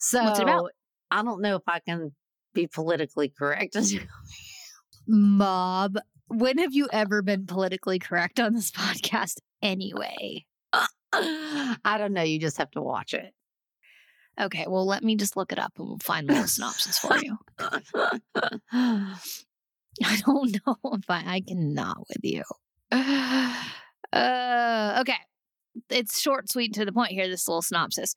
So 0.00 0.24
What's 0.24 0.40
it 0.40 0.42
about? 0.42 0.72
I 1.12 1.22
don't 1.22 1.42
know 1.42 1.54
if 1.56 1.62
I 1.68 1.78
can 1.78 2.10
be 2.54 2.66
politically 2.66 3.28
correct. 3.28 3.76
Mob, 5.06 5.96
when 6.28 6.58
have 6.58 6.72
you 6.74 6.88
ever 6.92 7.22
been 7.22 7.46
politically 7.46 7.98
correct 7.98 8.38
on 8.40 8.54
this 8.54 8.70
podcast 8.72 9.36
anyway? 9.62 10.44
I 11.12 11.96
don't 11.98 12.12
know. 12.12 12.22
You 12.22 12.38
just 12.38 12.58
have 12.58 12.70
to 12.72 12.82
watch 12.82 13.14
it. 13.14 13.32
Okay, 14.40 14.64
well, 14.68 14.86
let 14.86 15.02
me 15.02 15.16
just 15.16 15.36
look 15.36 15.52
it 15.52 15.58
up 15.58 15.72
and 15.78 15.88
we'll 15.88 15.98
find 15.98 16.28
a 16.28 16.32
little 16.32 16.48
synopsis 16.48 16.98
for 16.98 17.16
you. 17.18 17.36
I 18.72 20.16
don't 20.24 20.56
know 20.66 20.76
if 20.92 21.10
I, 21.10 21.22
I 21.26 21.40
cannot 21.46 22.06
with 22.08 22.20
you. 22.22 22.44
Uh, 24.12 24.98
okay. 25.02 25.14
It's 25.88 26.20
short, 26.20 26.50
sweet, 26.50 26.74
to 26.74 26.84
the 26.84 26.90
point 26.90 27.12
here, 27.12 27.28
this 27.28 27.46
little 27.46 27.62
synopsis. 27.62 28.16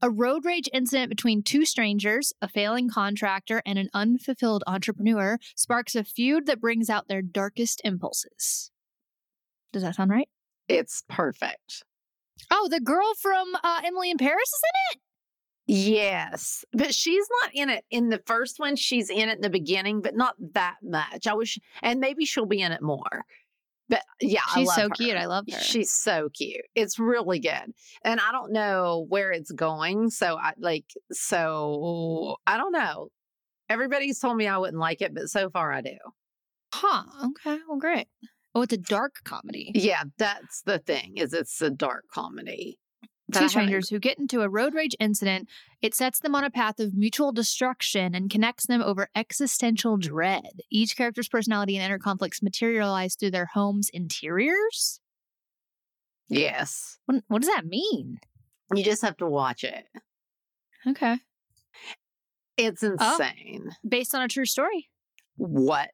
A 0.00 0.10
road 0.10 0.44
rage 0.44 0.68
incident 0.72 1.08
between 1.08 1.42
two 1.42 1.64
strangers, 1.64 2.32
a 2.40 2.48
failing 2.48 2.88
contractor, 2.88 3.60
and 3.66 3.76
an 3.76 3.88
unfulfilled 3.92 4.62
entrepreneur 4.66 5.38
sparks 5.56 5.96
a 5.96 6.04
feud 6.04 6.46
that 6.46 6.60
brings 6.60 6.88
out 6.88 7.08
their 7.08 7.22
darkest 7.22 7.80
impulses. 7.84 8.70
Does 9.72 9.82
that 9.82 9.96
sound 9.96 10.10
right? 10.10 10.28
It's 10.68 11.02
perfect. 11.08 11.84
Oh, 12.50 12.68
the 12.70 12.80
girl 12.80 13.12
from 13.20 13.54
uh, 13.62 13.80
Emily 13.84 14.10
in 14.10 14.18
Paris 14.18 14.48
is 14.48 14.62
in 14.62 14.96
it? 14.98 15.00
Yes, 15.66 16.64
but 16.72 16.94
she's 16.94 17.24
not 17.42 17.50
in 17.54 17.70
it 17.70 17.84
in 17.90 18.10
the 18.10 18.20
first 18.26 18.58
one. 18.58 18.76
She's 18.76 19.08
in 19.08 19.30
it 19.30 19.36
in 19.36 19.40
the 19.40 19.48
beginning, 19.48 20.02
but 20.02 20.14
not 20.14 20.34
that 20.52 20.76
much. 20.82 21.26
I 21.26 21.34
wish, 21.34 21.58
and 21.82 22.00
maybe 22.00 22.26
she'll 22.26 22.44
be 22.44 22.60
in 22.60 22.72
it 22.72 22.82
more. 22.82 23.24
But 23.88 24.02
yeah, 24.20 24.40
I 24.46 24.60
She's 24.60 24.74
so 24.74 24.82
her. 24.82 24.88
cute. 24.90 25.16
I 25.16 25.26
love 25.26 25.46
her. 25.50 25.58
She's 25.58 25.92
so 25.92 26.28
cute. 26.34 26.64
It's 26.74 26.98
really 26.98 27.38
good, 27.38 27.72
and 28.02 28.20
I 28.20 28.30
don't 28.32 28.52
know 28.52 29.06
where 29.08 29.32
it's 29.32 29.52
going. 29.52 30.10
So 30.10 30.36
I 30.36 30.52
like, 30.58 30.86
so 31.12 32.36
I 32.46 32.58
don't 32.58 32.72
know. 32.72 33.08
Everybody's 33.70 34.18
told 34.18 34.36
me 34.36 34.46
I 34.46 34.58
wouldn't 34.58 34.78
like 34.78 35.00
it, 35.00 35.14
but 35.14 35.28
so 35.30 35.48
far 35.48 35.72
I 35.72 35.80
do. 35.80 35.96
Huh. 36.74 37.04
Okay. 37.24 37.58
Well, 37.66 37.78
great. 37.78 38.08
Oh, 38.54 38.62
it's 38.62 38.72
a 38.72 38.78
dark 38.78 39.16
comedy. 39.24 39.72
Yeah, 39.74 40.04
that's 40.16 40.62
the 40.62 40.78
thing. 40.78 41.14
Is 41.16 41.32
it's 41.32 41.60
a 41.60 41.70
dark 41.70 42.04
comedy. 42.12 42.78
Two 43.32 43.48
strangers 43.48 43.88
who 43.88 43.98
get 43.98 44.18
into 44.18 44.42
a 44.42 44.48
road 44.50 44.74
rage 44.74 44.94
incident. 45.00 45.48
It 45.80 45.94
sets 45.94 46.20
them 46.20 46.34
on 46.34 46.44
a 46.44 46.50
path 46.50 46.78
of 46.78 46.94
mutual 46.94 47.32
destruction 47.32 48.14
and 48.14 48.30
connects 48.30 48.66
them 48.66 48.82
over 48.82 49.08
existential 49.16 49.96
dread. 49.96 50.60
Each 50.70 50.94
character's 50.94 51.28
personality 51.28 51.76
and 51.76 51.84
inner 51.84 51.98
conflicts 51.98 52.42
materialize 52.42 53.16
through 53.16 53.30
their 53.30 53.48
home's 53.54 53.88
interiors. 53.88 55.00
Yes, 56.28 56.98
What, 57.06 57.22
what 57.28 57.42
does 57.42 57.50
that 57.50 57.66
mean? 57.66 58.18
you 58.74 58.82
just 58.84 59.02
have 59.02 59.16
to 59.18 59.26
watch 59.26 59.62
it. 59.64 59.84
Okay. 60.86 61.18
It's 62.56 62.82
oh, 62.82 62.92
insane. 62.92 63.70
Based 63.86 64.14
on 64.14 64.22
a 64.22 64.28
true 64.28 64.46
story. 64.46 64.88
What? 65.36 65.90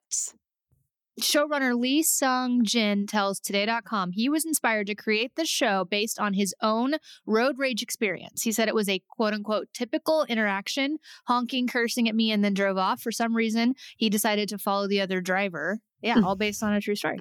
Showrunner 1.21 1.79
Lee 1.79 2.03
Sung 2.03 2.65
Jin 2.65 3.07
tells 3.07 3.41
Today.com 3.41 4.13
he 4.13 4.29
was 4.29 4.45
inspired 4.45 4.87
to 4.87 4.95
create 4.95 5.35
the 5.37 5.45
show 5.45 5.85
based 5.85 6.19
on 6.19 6.35
his 6.35 6.55
own 6.63 6.95
road 7.27 7.59
rage 7.59 7.83
experience. 7.83 8.43
He 8.43 8.53
said 8.53 8.69
it 8.69 8.75
was 8.75 8.89
a 8.89 9.03
quote 9.09 9.35
unquote 9.35 9.69
typical 9.75 10.25
interaction, 10.25 10.99
honking, 11.27 11.67
cursing 11.67 12.09
at 12.09 12.15
me, 12.15 12.31
and 12.31 12.45
then 12.45 12.55
drove 12.55 12.79
off. 12.79 13.03
For 13.03 13.13
some 13.13 13.35
reason, 13.35 13.75
he 13.97 14.09
decided 14.09 14.49
to 14.51 14.59
follow 14.59 14.89
the 14.89 15.01
other 15.01 15.21
driver. 15.21 15.81
Yeah, 16.01 16.21
all 16.25 16.37
based 16.37 16.63
on 16.63 16.73
a 16.73 16.81
true 16.81 16.97
story. 16.97 17.19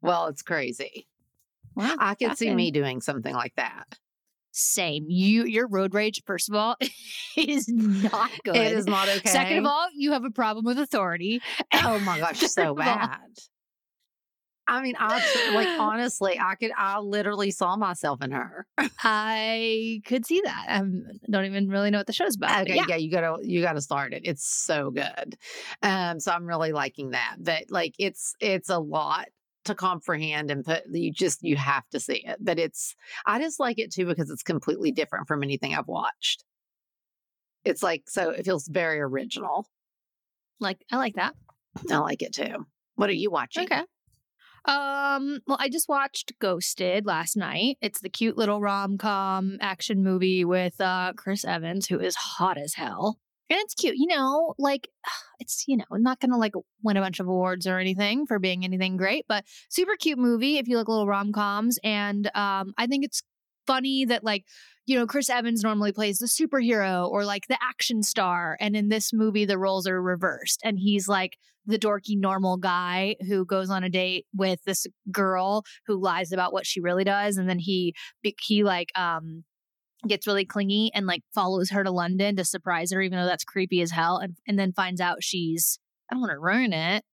Well, 0.00 0.26
it's 0.26 0.42
crazy. 0.42 1.06
Wow. 1.74 1.96
I 1.98 2.14
could 2.14 2.36
see 2.36 2.54
me 2.54 2.70
doing 2.70 3.00
something 3.00 3.34
like 3.34 3.54
that. 3.56 3.98
Same. 4.52 5.06
You 5.08 5.44
your 5.44 5.66
road 5.66 5.94
rage, 5.94 6.22
first 6.26 6.50
of 6.50 6.54
all, 6.54 6.76
is 7.36 7.68
not 7.68 8.30
good. 8.44 8.56
It 8.56 8.72
is 8.72 8.86
not 8.86 9.08
okay. 9.08 9.28
Second 9.28 9.58
of 9.58 9.66
all, 9.66 9.88
you 9.96 10.12
have 10.12 10.24
a 10.24 10.30
problem 10.30 10.66
with 10.66 10.78
authority. 10.78 11.40
oh 11.74 11.98
my 12.00 12.18
gosh, 12.18 12.40
so 12.40 12.74
bad. 12.74 13.18
I 14.68 14.82
mean, 14.82 14.94
I 14.98 15.52
like 15.54 15.68
honestly, 15.80 16.38
I 16.38 16.54
could. 16.54 16.70
I 16.76 16.98
literally 16.98 17.50
saw 17.50 17.76
myself 17.76 18.22
in 18.22 18.30
her. 18.30 18.66
I 19.02 20.02
could 20.04 20.26
see 20.26 20.42
that. 20.44 20.66
I 20.68 20.82
don't 21.30 21.44
even 21.46 21.68
really 21.68 21.90
know 21.90 21.98
what 21.98 22.06
the 22.06 22.12
show's 22.12 22.36
about. 22.36 22.62
Okay, 22.62 22.76
yeah. 22.76 22.84
yeah. 22.88 22.96
you 22.96 23.10
gotta 23.10 23.36
you 23.42 23.62
gotta 23.62 23.80
start 23.80 24.12
it. 24.12 24.22
It's 24.24 24.46
so 24.46 24.90
good. 24.90 25.36
Um, 25.82 26.20
so 26.20 26.30
I'm 26.30 26.46
really 26.46 26.72
liking 26.72 27.10
that. 27.10 27.36
But 27.38 27.64
like, 27.70 27.94
it's 27.98 28.34
it's 28.38 28.68
a 28.68 28.78
lot 28.78 29.28
to 29.64 29.74
comprehend 29.74 30.50
and 30.50 30.64
put. 30.64 30.82
You 30.90 31.12
just 31.12 31.42
you 31.42 31.56
have 31.56 31.88
to 31.90 32.00
see 32.00 32.24
it. 32.26 32.38
But 32.40 32.58
it's 32.58 32.94
I 33.26 33.40
just 33.40 33.60
like 33.60 33.78
it 33.78 33.92
too 33.92 34.06
because 34.06 34.30
it's 34.30 34.42
completely 34.42 34.92
different 34.92 35.28
from 35.28 35.42
anything 35.42 35.74
I've 35.74 35.88
watched. 35.88 36.44
It's 37.64 37.82
like 37.82 38.04
so 38.08 38.30
it 38.30 38.44
feels 38.44 38.66
very 38.68 39.00
original. 39.00 39.66
Like 40.60 40.84
I 40.90 40.96
like 40.96 41.14
that. 41.14 41.34
I 41.90 41.98
like 41.98 42.22
it 42.22 42.34
too. 42.34 42.66
What 42.96 43.08
are 43.08 43.14
you 43.14 43.30
watching? 43.30 43.64
Okay. 43.64 43.82
Um, 44.64 45.40
well, 45.48 45.56
I 45.58 45.68
just 45.68 45.88
watched 45.88 46.38
Ghosted 46.38 47.04
last 47.04 47.36
night. 47.36 47.78
It's 47.80 48.00
the 48.00 48.08
cute 48.08 48.38
little 48.38 48.60
rom-com 48.60 49.58
action 49.60 50.04
movie 50.04 50.44
with 50.44 50.80
uh 50.80 51.12
Chris 51.16 51.44
Evans, 51.44 51.88
who 51.88 51.98
is 51.98 52.14
hot 52.14 52.58
as 52.58 52.74
hell. 52.74 53.18
And 53.52 53.60
it's 53.60 53.74
cute, 53.74 53.96
you 53.98 54.06
know, 54.06 54.54
like 54.58 54.88
it's, 55.38 55.64
you 55.68 55.76
know, 55.76 55.84
not 55.90 56.20
gonna 56.20 56.38
like 56.38 56.54
win 56.82 56.96
a 56.96 57.02
bunch 57.02 57.20
of 57.20 57.28
awards 57.28 57.66
or 57.66 57.78
anything 57.78 58.26
for 58.26 58.38
being 58.38 58.64
anything 58.64 58.96
great, 58.96 59.26
but 59.28 59.44
super 59.68 59.94
cute 59.96 60.18
movie 60.18 60.56
if 60.56 60.68
you 60.68 60.78
like 60.78 60.88
little 60.88 61.06
rom-coms. 61.06 61.78
And 61.84 62.30
um, 62.34 62.72
I 62.78 62.86
think 62.86 63.04
it's 63.04 63.22
funny 63.66 64.06
that 64.06 64.24
like 64.24 64.46
you 64.86 64.96
know 64.96 65.06
Chris 65.06 65.28
Evans 65.28 65.62
normally 65.62 65.92
plays 65.92 66.18
the 66.18 66.26
superhero 66.26 67.08
or 67.08 67.24
like 67.24 67.46
the 67.48 67.58
action 67.62 68.02
star 68.02 68.56
and 68.58 68.74
in 68.74 68.88
this 68.88 69.12
movie 69.12 69.44
the 69.44 69.58
roles 69.58 69.86
are 69.86 70.02
reversed 70.02 70.60
and 70.64 70.78
he's 70.78 71.06
like 71.06 71.36
the 71.64 71.78
dorky 71.78 72.18
normal 72.18 72.56
guy 72.56 73.14
who 73.28 73.44
goes 73.44 73.70
on 73.70 73.84
a 73.84 73.88
date 73.88 74.26
with 74.34 74.58
this 74.64 74.84
girl 75.12 75.62
who 75.86 76.00
lies 76.00 76.32
about 76.32 76.52
what 76.52 76.66
she 76.66 76.80
really 76.80 77.04
does 77.04 77.36
and 77.36 77.48
then 77.48 77.60
he 77.60 77.94
he 78.40 78.64
like 78.64 78.88
um 78.96 79.44
gets 80.08 80.26
really 80.26 80.44
clingy 80.44 80.90
and 80.94 81.06
like 81.06 81.22
follows 81.34 81.70
her 81.70 81.84
to 81.84 81.90
London 81.90 82.36
to 82.36 82.44
surprise 82.44 82.92
her 82.92 83.00
even 83.00 83.18
though 83.18 83.26
that's 83.26 83.44
creepy 83.44 83.80
as 83.82 83.90
hell 83.90 84.18
and, 84.18 84.36
and 84.46 84.58
then 84.58 84.72
finds 84.72 85.00
out 85.00 85.22
she's 85.22 85.78
I 86.10 86.14
don't 86.14 86.20
want 86.20 86.32
to 86.32 86.38
ruin 86.38 86.72
it 86.72 87.04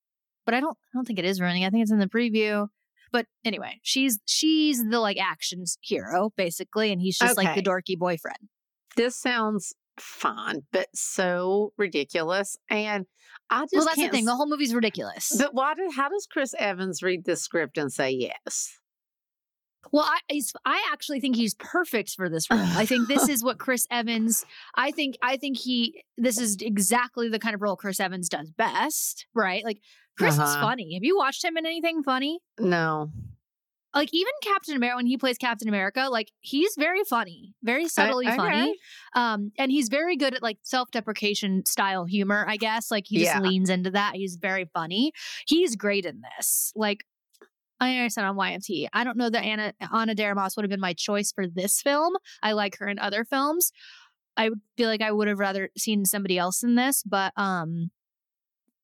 but 0.45 0.55
I 0.55 0.59
don't 0.59 0.77
I 0.93 0.97
don't 0.97 1.05
think 1.05 1.19
it 1.19 1.25
is 1.25 1.39
ruining 1.39 1.65
I 1.65 1.69
think 1.69 1.83
it's 1.83 1.91
in 1.91 1.99
the 1.99 2.07
preview 2.07 2.67
but 3.11 3.25
anyway, 3.43 3.79
she's 3.81 4.19
she's 4.25 4.83
the 4.83 4.99
like 4.99 5.17
actions 5.19 5.77
hero 5.81 6.31
basically, 6.35 6.91
and 6.91 7.01
he's 7.01 7.17
just 7.17 7.37
like 7.37 7.55
the 7.55 7.61
dorky 7.61 7.97
boyfriend. 7.97 8.49
This 8.95 9.19
sounds 9.19 9.73
fun, 9.99 10.61
but 10.71 10.87
so 10.93 11.73
ridiculous. 11.77 12.57
And 12.69 13.05
I 13.49 13.61
just 13.61 13.73
Well, 13.73 13.85
that's 13.85 13.97
the 13.97 14.09
thing. 14.09 14.25
The 14.25 14.35
whole 14.35 14.47
movie's 14.47 14.73
ridiculous. 14.73 15.35
But 15.37 15.53
why 15.53 15.73
did 15.73 15.91
how 15.93 16.09
does 16.09 16.27
Chris 16.31 16.53
Evans 16.57 17.01
read 17.01 17.25
this 17.25 17.41
script 17.41 17.77
and 17.77 17.91
say 17.91 18.11
yes? 18.11 18.78
Well, 19.91 20.03
I 20.05 20.41
I 20.65 20.89
actually 20.91 21.19
think 21.19 21.35
he's 21.35 21.55
perfect 21.55 22.11
for 22.15 22.29
this 22.29 22.49
role. 22.51 22.59
I 22.61 22.85
think 22.85 23.07
this 23.07 23.27
is 23.29 23.43
what 23.43 23.57
Chris 23.57 23.87
Evans. 23.89 24.45
I 24.75 24.91
think 24.91 25.17
I 25.21 25.37
think 25.37 25.57
he. 25.57 26.03
This 26.17 26.39
is 26.39 26.57
exactly 26.61 27.29
the 27.29 27.39
kind 27.39 27.55
of 27.55 27.61
role 27.61 27.75
Chris 27.75 27.99
Evans 27.99 28.29
does 28.29 28.51
best. 28.51 29.25
Right? 29.33 29.63
Like 29.63 29.79
Chris 30.17 30.33
is 30.35 30.39
Uh-huh. 30.41 30.61
funny. 30.61 30.93
Have 30.95 31.03
you 31.03 31.17
watched 31.17 31.43
him 31.43 31.57
in 31.57 31.65
anything 31.65 32.03
funny? 32.03 32.39
No. 32.59 33.11
Like 33.95 34.09
even 34.13 34.31
Captain 34.43 34.75
America 34.75 34.97
when 34.97 35.07
he 35.07 35.17
plays 35.17 35.39
Captain 35.39 35.67
America, 35.67 36.09
like 36.11 36.29
he's 36.41 36.75
very 36.77 37.03
funny, 37.05 37.55
very 37.63 37.87
subtly 37.87 38.27
okay. 38.27 38.35
funny. 38.37 38.75
Um, 39.15 39.51
and 39.57 39.71
he's 39.71 39.89
very 39.89 40.15
good 40.15 40.35
at 40.35 40.43
like 40.43 40.59
self-deprecation 40.61 41.65
style 41.65 42.05
humor, 42.05 42.45
I 42.47 42.57
guess. 42.57 42.91
Like 42.91 43.05
he 43.07 43.17
just 43.17 43.33
Yeah. 43.33 43.41
leans 43.41 43.67
into 43.69 43.89
that. 43.91 44.13
He's 44.13 44.35
very 44.35 44.69
funny. 44.75 45.11
He's 45.47 45.75
great 45.75 46.05
in 46.05 46.21
this. 46.37 46.71
Like 46.75 47.03
I 47.79 47.95
understand 47.95 48.27
on 48.27 48.35
YMT. 48.35 48.87
I 48.93 49.03
don't 49.03 49.17
know 49.17 49.29
that 49.29 49.43
Anna 49.43 49.73
Ana 49.91 50.15
de 50.15 50.23
Armas 50.23 50.55
would 50.55 50.63
have 50.63 50.69
been 50.69 50.79
my 50.79 50.93
choice 50.93 51.31
for 51.31 51.47
this 51.47 51.81
film. 51.81 52.13
I 52.43 52.51
like 52.51 52.77
her 52.77 52.87
in 52.87 52.99
other 52.99 53.23
films. 53.23 53.71
I 54.35 54.51
feel 54.77 54.89
like 54.89 55.01
I 55.01 55.11
would 55.11 55.27
have 55.27 55.39
rather 55.39 55.69
seen 55.77 56.05
somebody 56.05 56.37
else 56.37 56.63
in 56.63 56.75
this, 56.75 57.03
but 57.03 57.33
um 57.35 57.91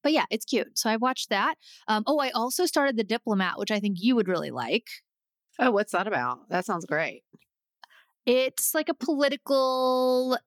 but 0.03 0.13
yeah, 0.13 0.25
it's 0.29 0.45
cute. 0.45 0.77
So 0.77 0.87
I 0.87 0.97
watched 0.97 1.29
that. 1.29 1.55
Um, 1.87 2.03
oh, 2.05 2.19
I 2.19 2.29
also 2.29 2.67
started 2.67 2.95
The 2.95 3.03
Diplomat, 3.03 3.57
which 3.57 3.71
I 3.71 3.79
think 3.79 3.97
you 3.99 4.15
would 4.15 4.27
really 4.27 4.51
like. 4.51 4.85
Oh, 5.57 5.71
what's 5.71 5.93
that 5.93 6.05
about? 6.05 6.47
That 6.49 6.63
sounds 6.63 6.85
great. 6.85 7.23
It's 8.27 8.75
like 8.75 8.87
a 8.87 8.93
political 8.93 10.37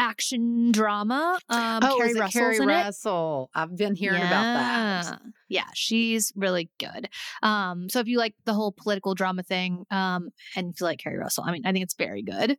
action 0.00 0.72
drama. 0.72 1.38
Um, 1.48 1.80
oh, 1.84 1.96
Keri 1.98 2.10
is 2.10 2.16
it 2.16 2.20
Russell's 2.20 2.40
Keri 2.40 2.56
in 2.56 2.70
it. 2.70 2.74
Russell? 2.84 3.50
I've 3.54 3.76
been 3.76 3.94
hearing 3.94 4.22
about 4.22 4.44
that. 4.54 5.04
Yeah. 5.04 5.16
Yeah, 5.48 5.66
she's 5.74 6.32
really 6.36 6.70
good. 6.78 7.08
Um, 7.42 7.88
so 7.88 8.00
if 8.00 8.06
you 8.06 8.18
like 8.18 8.34
the 8.44 8.54
whole 8.54 8.72
political 8.72 9.14
drama 9.14 9.42
thing, 9.42 9.84
um, 9.90 10.30
and 10.56 10.70
if 10.72 10.80
you 10.80 10.86
like 10.86 11.00
Keri 11.00 11.18
Russell, 11.18 11.44
I 11.46 11.52
mean, 11.52 11.66
I 11.66 11.72
think 11.72 11.82
it's 11.82 11.94
very 11.94 12.22
good. 12.22 12.56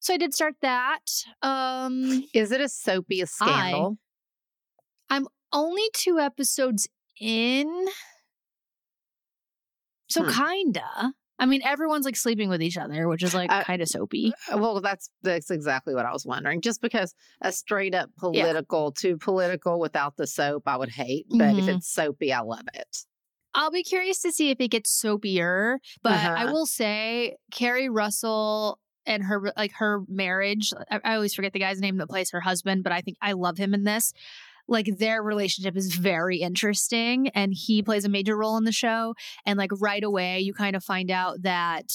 So 0.00 0.14
I 0.14 0.16
did 0.16 0.34
start 0.34 0.54
that. 0.62 1.04
Um, 1.42 2.24
Is 2.34 2.50
it 2.50 2.60
a 2.60 2.68
soapy 2.68 3.20
a 3.20 3.26
scandal? 3.26 3.98
I, 5.08 5.16
I'm 5.16 5.28
only 5.52 5.88
two 5.92 6.18
episodes 6.18 6.88
in. 7.20 7.86
So 10.08 10.24
Hmm. 10.24 10.30
kinda. 10.30 11.12
I 11.42 11.46
mean, 11.46 11.62
everyone's 11.64 12.04
like 12.04 12.16
sleeping 12.16 12.48
with 12.48 12.62
each 12.62 12.76
other, 12.78 13.08
which 13.08 13.22
is 13.22 13.34
like 13.34 13.50
Uh, 13.50 13.64
kind 13.64 13.82
of 13.82 13.88
soapy. 13.88 14.32
Uh, 14.52 14.58
Well, 14.58 14.80
that's 14.80 15.10
that's 15.22 15.50
exactly 15.50 15.94
what 15.94 16.06
I 16.06 16.12
was 16.12 16.24
wondering. 16.24 16.60
Just 16.60 16.80
because 16.80 17.14
a 17.40 17.52
straight 17.52 17.94
up 17.94 18.10
political, 18.16 18.92
too 18.92 19.18
political 19.18 19.80
without 19.80 20.16
the 20.16 20.26
soap, 20.26 20.62
I 20.66 20.76
would 20.76 20.90
hate. 20.90 21.26
But 21.28 21.58
if 21.58 21.66
Mhm. 21.66 21.76
it's 21.76 21.88
soapy, 21.88 22.32
I 22.32 22.40
love 22.40 22.66
it. 22.74 22.98
I'll 23.54 23.70
be 23.70 23.82
curious 23.82 24.20
to 24.22 24.32
see 24.32 24.50
if 24.50 24.60
it 24.60 24.68
gets 24.68 24.90
soapier, 24.90 25.78
but 26.02 26.30
I 26.34 26.46
Uh-huh. 26.46 26.52
will 26.52 26.66
say 26.66 27.36
Keri 27.50 27.88
Russell 27.88 28.78
and 29.04 29.22
her 29.24 29.52
like 29.56 29.72
her 29.72 30.02
marriage. 30.08 30.72
I, 30.90 31.00
I 31.04 31.14
always 31.16 31.34
forget 31.34 31.52
the 31.52 31.58
guy's 31.58 31.80
name 31.80 31.98
that 31.98 32.08
plays 32.08 32.30
her 32.30 32.40
husband, 32.40 32.82
but 32.84 32.92
I 32.92 33.00
think 33.02 33.18
I 33.20 33.32
love 33.32 33.58
him 33.58 33.74
in 33.74 33.84
this. 33.84 34.12
Like 34.68 34.86
their 34.98 35.22
relationship 35.22 35.76
is 35.76 35.94
very 35.94 36.38
interesting, 36.38 37.28
and 37.28 37.52
he 37.54 37.82
plays 37.82 38.04
a 38.04 38.08
major 38.08 38.36
role 38.36 38.56
in 38.56 38.64
the 38.64 38.72
show. 38.72 39.14
And 39.44 39.58
like 39.58 39.70
right 39.80 40.02
away, 40.02 40.40
you 40.40 40.54
kind 40.54 40.76
of 40.76 40.84
find 40.84 41.10
out 41.10 41.42
that 41.42 41.92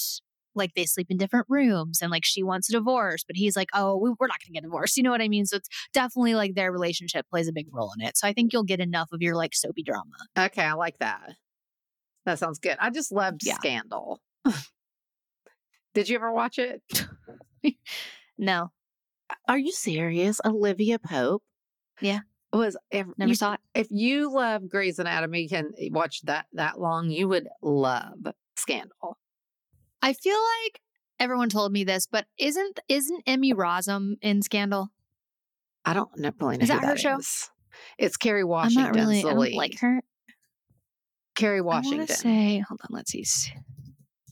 like 0.54 0.74
they 0.76 0.86
sleep 0.86 1.08
in 1.10 1.18
different 1.18 1.46
rooms, 1.50 2.02
and 2.02 2.12
like 2.12 2.26
she 2.26 2.44
wants 2.44 2.68
a 2.70 2.74
divorce, 2.74 3.24
but 3.26 3.36
he's 3.36 3.56
like, 3.56 3.70
"Oh, 3.74 3.96
we, 3.98 4.10
we're 4.20 4.28
not 4.28 4.40
going 4.40 4.48
to 4.48 4.54
get 4.54 4.64
divorced." 4.64 4.98
You 4.98 5.04
know 5.04 5.12
what 5.12 5.22
I 5.22 5.28
mean? 5.28 5.46
So 5.46 5.58
it's 5.58 5.70
definitely 5.94 6.36
like 6.36 6.56
their 6.56 6.72
relationship 6.72 7.26
plays 7.30 7.48
a 7.48 7.54
big 7.54 7.68
role 7.72 7.92
in 7.98 8.06
it. 8.06 8.18
So 8.18 8.28
I 8.28 8.34
think 8.34 8.54
you'll 8.54 8.64
get 8.64 8.80
enough 8.80 9.10
of 9.12 9.22
your 9.22 9.36
like 9.36 9.56
soapy 9.56 9.84
drama. 9.84 10.16
Okay, 10.38 10.64
I 10.64 10.74
like 10.74 10.98
that. 11.00 11.36
That 12.26 12.40
sounds 12.40 12.60
good. 12.60 12.76
I 12.80 12.90
just 12.90 13.12
loved 13.12 13.42
Yeah. 13.44 13.56
Scandal. 13.56 14.20
Did 15.94 16.10
you 16.10 16.16
ever 16.18 16.32
watch 16.32 16.60
it? 16.60 16.82
No, 18.40 18.72
Are 19.48 19.58
you 19.58 19.72
serious? 19.72 20.40
Olivia 20.46 21.00
Pope? 21.00 21.42
Yeah. 22.02 22.20
Was 22.58 22.78
if 22.92 23.08
never 23.18 23.30
you, 23.30 23.36
saw 23.36 23.54
it. 23.54 23.60
if 23.74 23.88
you 23.90 24.32
love 24.34 24.70
Grey's 24.70 25.00
Anatomy 25.00 25.48
can 25.48 25.72
eh, 25.80 25.90
watch 25.92 26.22
that 26.24 26.46
that 26.54 26.80
long, 26.80 27.10
you 27.10 27.28
would 27.28 27.48
love 27.62 28.28
Scandal. 28.56 29.18
I 30.02 30.14
feel 30.14 30.38
like 30.64 30.82
everyone 31.20 31.50
told 31.50 31.72
me 31.72 31.84
this, 31.84 32.08
but 32.08 32.26
isn't 32.38 32.80
isn't 32.88 33.24
Emmy 33.28 33.54
Rossum 33.54 34.18
in 34.22 34.42
Scandal? 34.42 34.90
I 35.86 35.94
don't 35.94 36.10
know, 36.18 36.32
really 36.40 36.58
know 36.58 36.64
Is 36.64 36.70
that 36.70 36.84
her 36.84 36.98
show? 36.98 37.18
is. 37.18 37.50
It's 37.98 38.18
Kerry 38.18 38.44
Washington. 38.44 38.88
I'm 38.88 38.92
not 38.94 39.00
really. 39.00 39.20
I 39.20 39.34
don't 39.34 39.54
like 39.54 39.80
her. 39.80 40.02
Kerry 41.36 41.60
I 41.60 41.62
Washington. 41.62 42.08
to 42.08 42.14
say, 42.14 42.60
hold 42.68 42.82
on, 42.84 42.90
let's 42.90 43.12
see. 43.12 43.26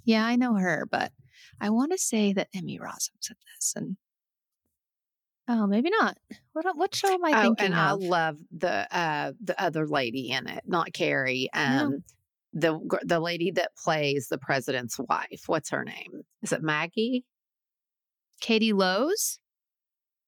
Yeah, 0.04 0.26
I 0.26 0.36
know 0.36 0.56
her, 0.56 0.88
but 0.90 1.12
I 1.62 1.70
want 1.70 1.92
to 1.92 1.98
say 1.98 2.34
that 2.34 2.48
Emmy 2.54 2.80
Rossum's 2.80 3.30
in 3.30 3.36
this, 3.56 3.74
and 3.76 3.98
oh, 5.48 5.68
maybe 5.68 5.90
not. 5.90 6.18
What 6.54 6.66
what 6.78 6.96
show 6.96 7.10
am 7.10 7.24
I 7.26 7.32
oh, 7.36 7.42
thinking 7.44 7.66
and 7.68 7.76
I 7.76 7.92
love 7.92 8.38
the 8.56 8.88
uh 8.96 9.34
the 9.44 9.62
other 9.62 9.88
lady 9.88 10.32
in 10.32 10.48
it, 10.48 10.64
not 10.66 10.94
Kerry. 10.94 11.50
No. 11.56 11.62
Um, 11.62 12.04
the 12.54 12.80
the 13.04 13.20
lady 13.20 13.52
that 13.52 13.76
plays 13.76 14.28
the 14.30 14.38
president's 14.38 14.98
wife. 14.98 15.44
What's 15.48 15.70
her 15.72 15.84
name? 15.84 16.22
Is 16.42 16.52
it 16.54 16.64
Maggie? 16.64 17.26
Katie 18.42 18.74
Lowes. 18.74 19.40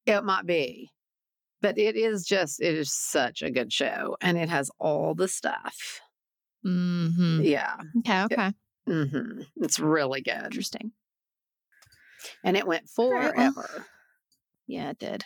It 0.06 0.23
might 0.23 0.45
be, 0.45 0.89
but 1.62 1.77
it 1.77 1.95
is 1.95 2.25
just 2.25 2.62
it 2.62 2.75
is 2.75 2.93
such 2.93 3.41
a 3.41 3.51
good 3.51 3.71
show, 3.73 4.17
and 4.21 4.38
it 4.38 4.49
has 4.49 4.71
all 4.80 5.15
the 5.15 5.27
stuff. 5.27 6.01
Mm-hmm. 6.65 7.41
Yeah, 7.43 7.75
Okay, 7.99 8.23
okay, 8.23 8.51
hmm 8.86 9.41
it's 9.58 9.80
really 9.80 10.21
good, 10.21 10.43
interesting. 10.43 10.91
and 12.43 12.58
it 12.58 12.67
went 12.67 12.89
right, 12.97 13.36
well. 13.36 13.65
Yeah, 14.67 14.89
it 14.91 14.99
did. 14.99 15.25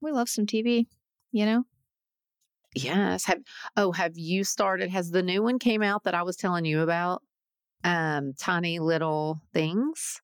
We 0.00 0.12
love 0.12 0.28
some 0.28 0.46
TV, 0.46 0.86
you 1.32 1.46
know. 1.46 1.64
Yes. 2.74 3.24
Have 3.24 3.38
oh, 3.76 3.92
have 3.92 4.16
you 4.16 4.44
started? 4.44 4.90
Has 4.90 5.10
the 5.10 5.22
new 5.22 5.42
one 5.42 5.58
came 5.58 5.82
out 5.82 6.04
that 6.04 6.14
I 6.14 6.22
was 6.22 6.36
telling 6.36 6.64
you 6.64 6.80
about? 6.82 7.22
Um, 7.84 8.34
tiny 8.38 8.78
little 8.78 9.40
things. 9.52 10.20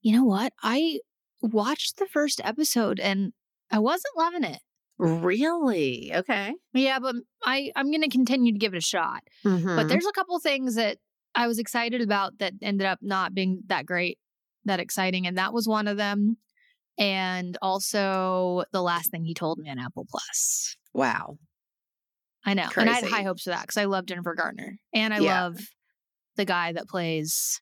You 0.00 0.16
know 0.16 0.24
what? 0.24 0.52
I 0.62 1.00
watched 1.42 1.98
the 1.98 2.06
first 2.06 2.40
episode 2.44 3.00
and 3.00 3.32
I 3.70 3.78
wasn't 3.78 4.16
loving 4.16 4.44
it. 4.44 4.60
Really? 4.98 6.12
Okay. 6.14 6.54
Yeah, 6.72 6.98
but 7.00 7.16
I 7.44 7.70
I'm 7.76 7.90
going 7.90 8.02
to 8.02 8.08
continue 8.08 8.52
to 8.52 8.58
give 8.58 8.74
it 8.74 8.78
a 8.78 8.80
shot. 8.80 9.22
But 9.42 9.50
Mhm. 9.50 9.88
there's 9.88 10.06
a 10.06 10.12
couple 10.12 10.38
things 10.38 10.76
that 10.76 10.98
I 11.34 11.46
was 11.46 11.58
excited 11.58 12.00
about 12.00 12.38
that 12.38 12.54
ended 12.62 12.86
up 12.86 13.00
not 13.02 13.34
being 13.34 13.62
that 13.66 13.86
great, 13.86 14.18
that 14.64 14.80
exciting, 14.80 15.26
and 15.26 15.36
that 15.36 15.52
was 15.52 15.68
one 15.68 15.88
of 15.88 15.96
them. 15.96 16.38
And 16.98 17.58
also 17.62 18.64
the 18.72 18.82
last 18.82 19.10
thing 19.10 19.24
he 19.24 19.34
told 19.34 19.58
me 19.58 19.68
on 19.70 19.78
Apple 19.78 20.06
Plus. 20.08 20.76
wow. 20.92 21.38
I 22.46 22.52
know, 22.54 22.68
and 22.76 22.90
I 22.90 22.94
had 22.94 23.04
high 23.04 23.22
hopes 23.22 23.44
for 23.44 23.50
that 23.50 23.62
because 23.62 23.78
I 23.78 23.86
love 23.86 24.04
Jennifer 24.04 24.34
Garner, 24.34 24.78
and 24.92 25.14
I 25.14 25.18
Yeah. 25.20 25.44
love 25.44 25.58
the 26.36 26.44
guy 26.44 26.72
that 26.72 26.88
plays 26.88 27.60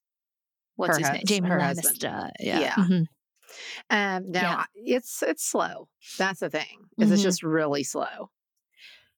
what's 0.75 0.95
Her 0.95 0.99
his 0.99 1.11
name, 1.11 1.23
Jamie. 1.25 1.51
Lannister. 1.51 2.31
Yeah, 2.41 2.59
Yeah. 2.59 2.75
Mhm. 2.75 3.07
Um, 3.91 4.31
no, 4.33 4.41
Yeah. 4.41 4.65
It's 4.75 5.23
it's 5.23 5.45
slow. 5.45 5.89
That's 6.19 6.41
the 6.41 6.51
thing. 6.51 6.89
Is 6.99 7.13
it's 7.13 7.21
Mhm. 7.23 7.25
just 7.25 7.43
really 7.45 7.85
slow. 7.85 8.31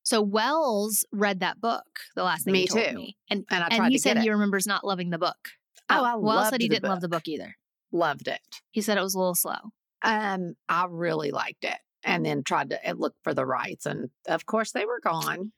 So 0.03 0.21
Wells 0.21 1.07
read 1.13 1.41
that 1.41 1.61
book. 1.63 1.87
The 2.15 2.25
last 2.25 2.45
thing 2.45 2.53
Me 2.53 2.63
he 2.63 2.67
told 2.69 2.89
too. 2.89 2.95
me, 2.95 3.17
and 3.31 3.47
And 3.51 3.65
I 3.65 3.69
and 3.69 3.77
tried 3.77 3.89
he 3.89 3.97
to 3.97 4.03
said 4.03 4.19
he 4.19 4.29
remembers 4.29 4.67
not 4.67 4.85
loving 4.85 5.09
the 5.11 5.19
book. 5.19 5.49
Oh, 5.89 6.05
I 6.05 6.15
Wells 6.17 6.51
said 6.51 6.61
he 6.61 6.69
didn't 6.69 6.89
love 6.91 7.01
the 7.01 7.09
book. 7.09 7.25
book 7.25 7.29
either. 7.29 7.57
Loved 7.91 8.29
it. 8.29 8.61
He 8.71 8.83
said 8.83 8.99
it 8.99 9.03
was 9.03 9.15
a 9.15 9.19
little 9.19 9.35
slow. 9.35 9.73
Um, 10.05 10.55
I 10.69 10.87
really 10.89 11.31
liked 11.33 11.65
it, 11.65 11.79
and 12.05 12.25
then 12.25 12.45
tried 12.45 12.71
to 12.71 12.79
look 12.97 13.15
for 13.25 13.35
the 13.35 13.45
rights, 13.47 13.87
and 13.87 14.11
of 14.29 14.47
course 14.47 14.71
they 14.73 14.85
were 14.85 15.01
gone. 15.01 15.51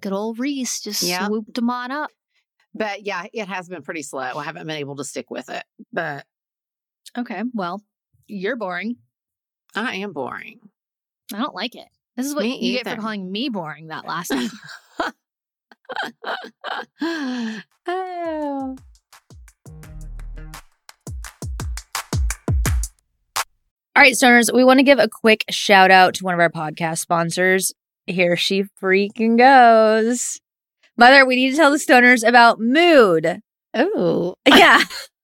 Good 0.00 0.12
old 0.12 0.38
Reese 0.38 0.80
just 0.80 1.02
Yep. 1.02 1.26
swooped 1.26 1.54
them 1.54 1.68
on 1.70 1.90
up. 1.90 2.10
But 2.74 3.04
yeah, 3.04 3.26
it 3.32 3.48
has 3.48 3.68
been 3.68 3.82
pretty 3.82 4.02
slow. 4.02 4.20
I 4.38 4.44
haven't 4.44 4.66
been 4.66 4.76
able 4.76 4.96
to 4.96 5.04
stick 5.04 5.30
with 5.30 5.50
it, 5.50 5.64
but 5.92 6.24
Okay. 7.16 7.42
Well, 7.52 7.82
you're 8.26 8.56
boring. 8.56 8.96
I 9.74 9.96
am 9.96 10.12
boring. 10.12 10.60
I 11.32 11.38
don't 11.38 11.54
like 11.54 11.74
it. 11.74 11.86
This 12.16 12.26
is 12.26 12.34
what 12.34 12.42
Me 12.44 12.58
you 12.60 12.82
get 12.82 12.86
for 12.94 13.00
calling 13.00 13.30
me 13.30 13.48
boring 13.48 13.88
that 13.88 14.04
last 14.04 14.28
time. 14.28 14.50
oh. 17.86 18.76
All 23.96 24.02
right, 24.02 24.14
stoners, 24.14 24.52
we 24.52 24.64
want 24.64 24.80
to 24.80 24.84
give 24.84 24.98
a 24.98 25.08
quick 25.08 25.44
shout 25.50 25.92
out 25.92 26.14
to 26.14 26.24
one 26.24 26.34
of 26.34 26.40
our 26.40 26.50
podcast 26.50 26.98
sponsors. 26.98 27.72
Here 28.06 28.36
she 28.36 28.64
freaking 28.82 29.38
goes. 29.38 30.40
Mother, 30.96 31.24
we 31.24 31.36
need 31.36 31.52
to 31.52 31.56
tell 31.56 31.70
the 31.70 31.76
stoners 31.76 32.26
about 32.26 32.58
Mood. 32.58 33.40
Oh. 33.72 34.34
Yeah. 34.46 34.82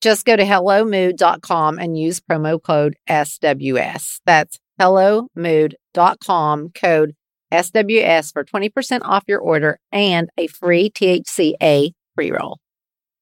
Just 0.00 0.24
go 0.24 0.36
to 0.36 0.44
hellomood.com 0.44 1.78
and 1.78 1.98
use 1.98 2.20
promo 2.20 2.62
code 2.62 2.96
SWS. 3.08 4.20
That's 4.24 4.58
hellomood.com 4.78 6.70
code 6.70 7.14
SWS 7.52 8.32
for 8.32 8.44
20% 8.44 9.00
off 9.02 9.24
your 9.26 9.40
order 9.40 9.80
and 9.90 10.30
a 10.38 10.46
free 10.46 10.90
THCA 10.90 11.92
pre 12.14 12.30
roll. 12.30 12.58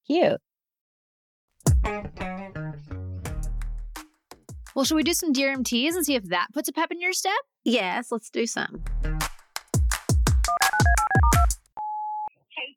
Cute. 0.07 0.41
well, 4.75 4.85
should 4.85 4.97
we 4.97 5.03
do 5.03 5.15
some 5.15 5.33
DRMTs 5.33 5.95
and 5.95 6.05
see 6.05 6.15
if 6.15 6.25
that 6.25 6.49
puts 6.53 6.69
a 6.69 6.73
pep 6.73 6.91
in 6.93 7.01
your 7.01 7.13
step? 7.13 7.33
Yes, 7.65 8.13
let's 8.13 8.29
do 8.31 8.47
some. 8.47 8.85
Hey, 9.03 9.11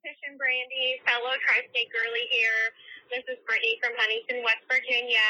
Tish 0.03 0.17
and 0.27 0.39
Brandi, 0.39 1.01
fellow 1.05 1.33
tri-state 1.45 1.89
girly 1.91 2.27
here. 2.31 2.71
This 3.09 3.25
is 3.25 3.41
Brittany 3.49 3.81
from 3.81 3.97
Huntington, 3.97 4.45
West 4.45 4.61
Virginia. 4.69 5.29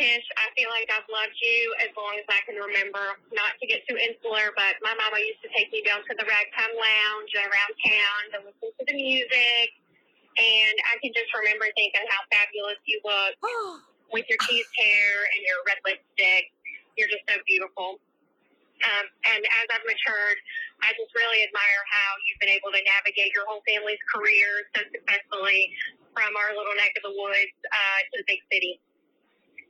Tish, 0.00 0.24
I 0.40 0.48
feel 0.56 0.72
like 0.72 0.88
I've 0.88 1.04
loved 1.12 1.36
you 1.44 1.60
as 1.84 1.92
long 1.92 2.16
as 2.16 2.24
I 2.24 2.40
can 2.48 2.56
remember. 2.56 3.20
Not 3.36 3.52
to 3.60 3.64
get 3.68 3.84
too 3.84 4.00
insular, 4.00 4.48
but 4.56 4.80
my 4.80 4.96
mama 4.96 5.20
used 5.20 5.44
to 5.44 5.52
take 5.52 5.68
me 5.76 5.84
down 5.84 6.00
to 6.08 6.12
the 6.16 6.24
ragtime 6.24 6.72
lounge 6.72 7.30
and 7.36 7.52
around 7.52 7.72
town 7.84 8.20
to 8.32 8.36
listen 8.48 8.72
to 8.80 8.84
the 8.88 8.96
music. 8.96 9.76
And 10.40 10.76
I 10.88 10.96
can 11.04 11.12
just 11.12 11.28
remember 11.36 11.68
thinking 11.76 12.00
how 12.08 12.24
fabulous 12.32 12.80
you 12.88 12.96
look 13.04 13.36
with 14.16 14.24
your 14.32 14.40
teased 14.48 14.72
hair 14.80 15.28
and 15.36 15.40
your 15.44 15.60
red 15.68 15.80
lipstick. 15.84 16.48
You're 16.96 17.12
just 17.12 17.28
so 17.28 17.36
beautiful. 17.44 18.00
Um, 18.84 19.04
and 19.36 19.40
as 19.44 19.66
I've 19.68 19.84
matured, 19.84 20.40
I 20.80 20.96
just 20.96 21.12
really 21.12 21.44
admire 21.44 21.84
how 21.92 22.08
you've 22.24 22.40
been 22.40 22.56
able 22.56 22.72
to 22.72 22.80
navigate 22.88 23.36
your 23.36 23.44
whole 23.44 23.60
family's 23.68 24.00
career 24.08 24.64
so 24.72 24.80
successfully 24.88 25.76
from 26.16 26.32
our 26.32 26.56
little 26.56 26.72
neck 26.80 26.96
of 26.96 27.04
the 27.04 27.12
woods 27.12 27.56
uh, 27.68 28.00
to 28.08 28.14
the 28.24 28.26
big 28.26 28.40
city. 28.48 28.80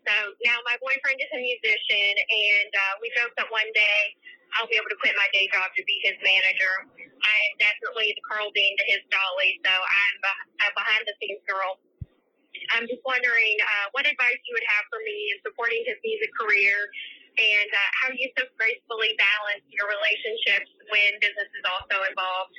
So 0.06 0.14
now 0.46 0.62
my 0.62 0.78
boyfriend 0.78 1.18
is 1.18 1.30
a 1.34 1.42
musician, 1.42 2.14
and 2.14 2.70
uh, 2.70 2.94
we 3.02 3.10
joke 3.18 3.34
that 3.34 3.50
one 3.50 3.66
day 3.74 4.14
I'll 4.54 4.70
be 4.70 4.78
able 4.78 4.86
to 4.94 4.98
quit 5.02 5.18
my 5.18 5.26
day 5.34 5.50
job 5.50 5.74
to 5.74 5.82
be 5.82 5.98
his 6.06 6.14
manager. 6.22 6.86
I 6.94 7.36
am 7.50 7.54
definitely 7.58 8.14
the 8.14 8.22
Carl 8.22 8.54
Dean 8.54 8.78
to 8.78 8.84
his 8.86 9.02
Dolly, 9.10 9.58
so 9.66 9.74
I'm 9.74 10.16
a, 10.22 10.70
behind 10.78 11.02
the 11.10 11.14
scenes 11.18 11.42
girl. 11.50 11.82
I'm 12.70 12.86
just 12.86 13.02
wondering 13.02 13.58
uh, 13.58 13.90
what 13.92 14.06
advice 14.06 14.40
you 14.46 14.54
would 14.54 14.68
have 14.70 14.86
for 14.88 15.02
me 15.02 15.34
in 15.34 15.42
supporting 15.42 15.82
his 15.82 15.98
music 16.06 16.30
career 16.38 16.86
and 17.36 17.68
uh, 17.68 17.88
how 18.00 18.08
you 18.14 18.30
so 18.38 18.48
gracefully 18.56 19.12
balance 19.20 19.60
your 19.68 19.90
relationships 19.90 20.70
when 20.88 21.18
business 21.20 21.50
is 21.52 21.64
also 21.68 22.00
involved. 22.08 22.56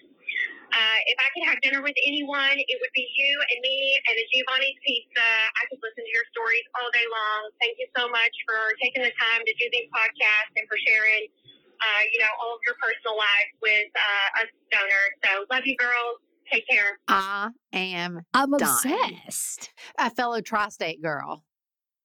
Uh, 0.78 1.00
if 1.10 1.18
I 1.18 1.28
could 1.34 1.46
have 1.50 1.58
dinner 1.66 1.82
with 1.82 1.98
anyone, 2.06 2.54
it 2.54 2.78
would 2.78 2.94
be 2.94 3.02
you 3.02 3.34
and 3.50 3.58
me 3.66 3.98
and 3.98 4.14
a 4.14 4.26
Giovanni's 4.30 4.78
Pizza. 4.86 5.26
I 5.58 5.66
could 5.74 5.82
listen 5.82 6.06
to 6.06 6.14
your 6.14 6.28
stories 6.30 6.62
all 6.78 6.86
day 6.94 7.08
long. 7.10 7.50
Thank 7.58 7.82
you 7.82 7.90
so 7.98 8.06
much 8.14 8.30
for 8.46 8.78
taking 8.78 9.02
the 9.02 9.10
time 9.18 9.42
to 9.42 9.54
do 9.58 9.66
these 9.74 9.90
podcasts 9.90 10.54
and 10.54 10.70
for 10.70 10.78
sharing, 10.86 11.34
uh, 11.82 12.02
you 12.14 12.22
know, 12.22 12.30
all 12.38 12.54
of 12.54 12.62
your 12.62 12.78
personal 12.78 13.18
lives 13.18 13.54
with 13.58 13.90
uh, 13.90 14.42
us 14.46 14.50
stoners. 14.70 15.12
So 15.26 15.32
love 15.50 15.66
you, 15.66 15.74
girls. 15.82 16.22
Take 16.54 16.70
care. 16.70 17.02
I 17.10 17.50
am 17.74 18.22
I'm 18.38 18.54
Done. 18.54 18.62
obsessed. 18.62 19.74
a 19.98 20.14
fellow 20.14 20.46
tri 20.46 20.70
state 20.70 21.02
girl. 21.02 21.42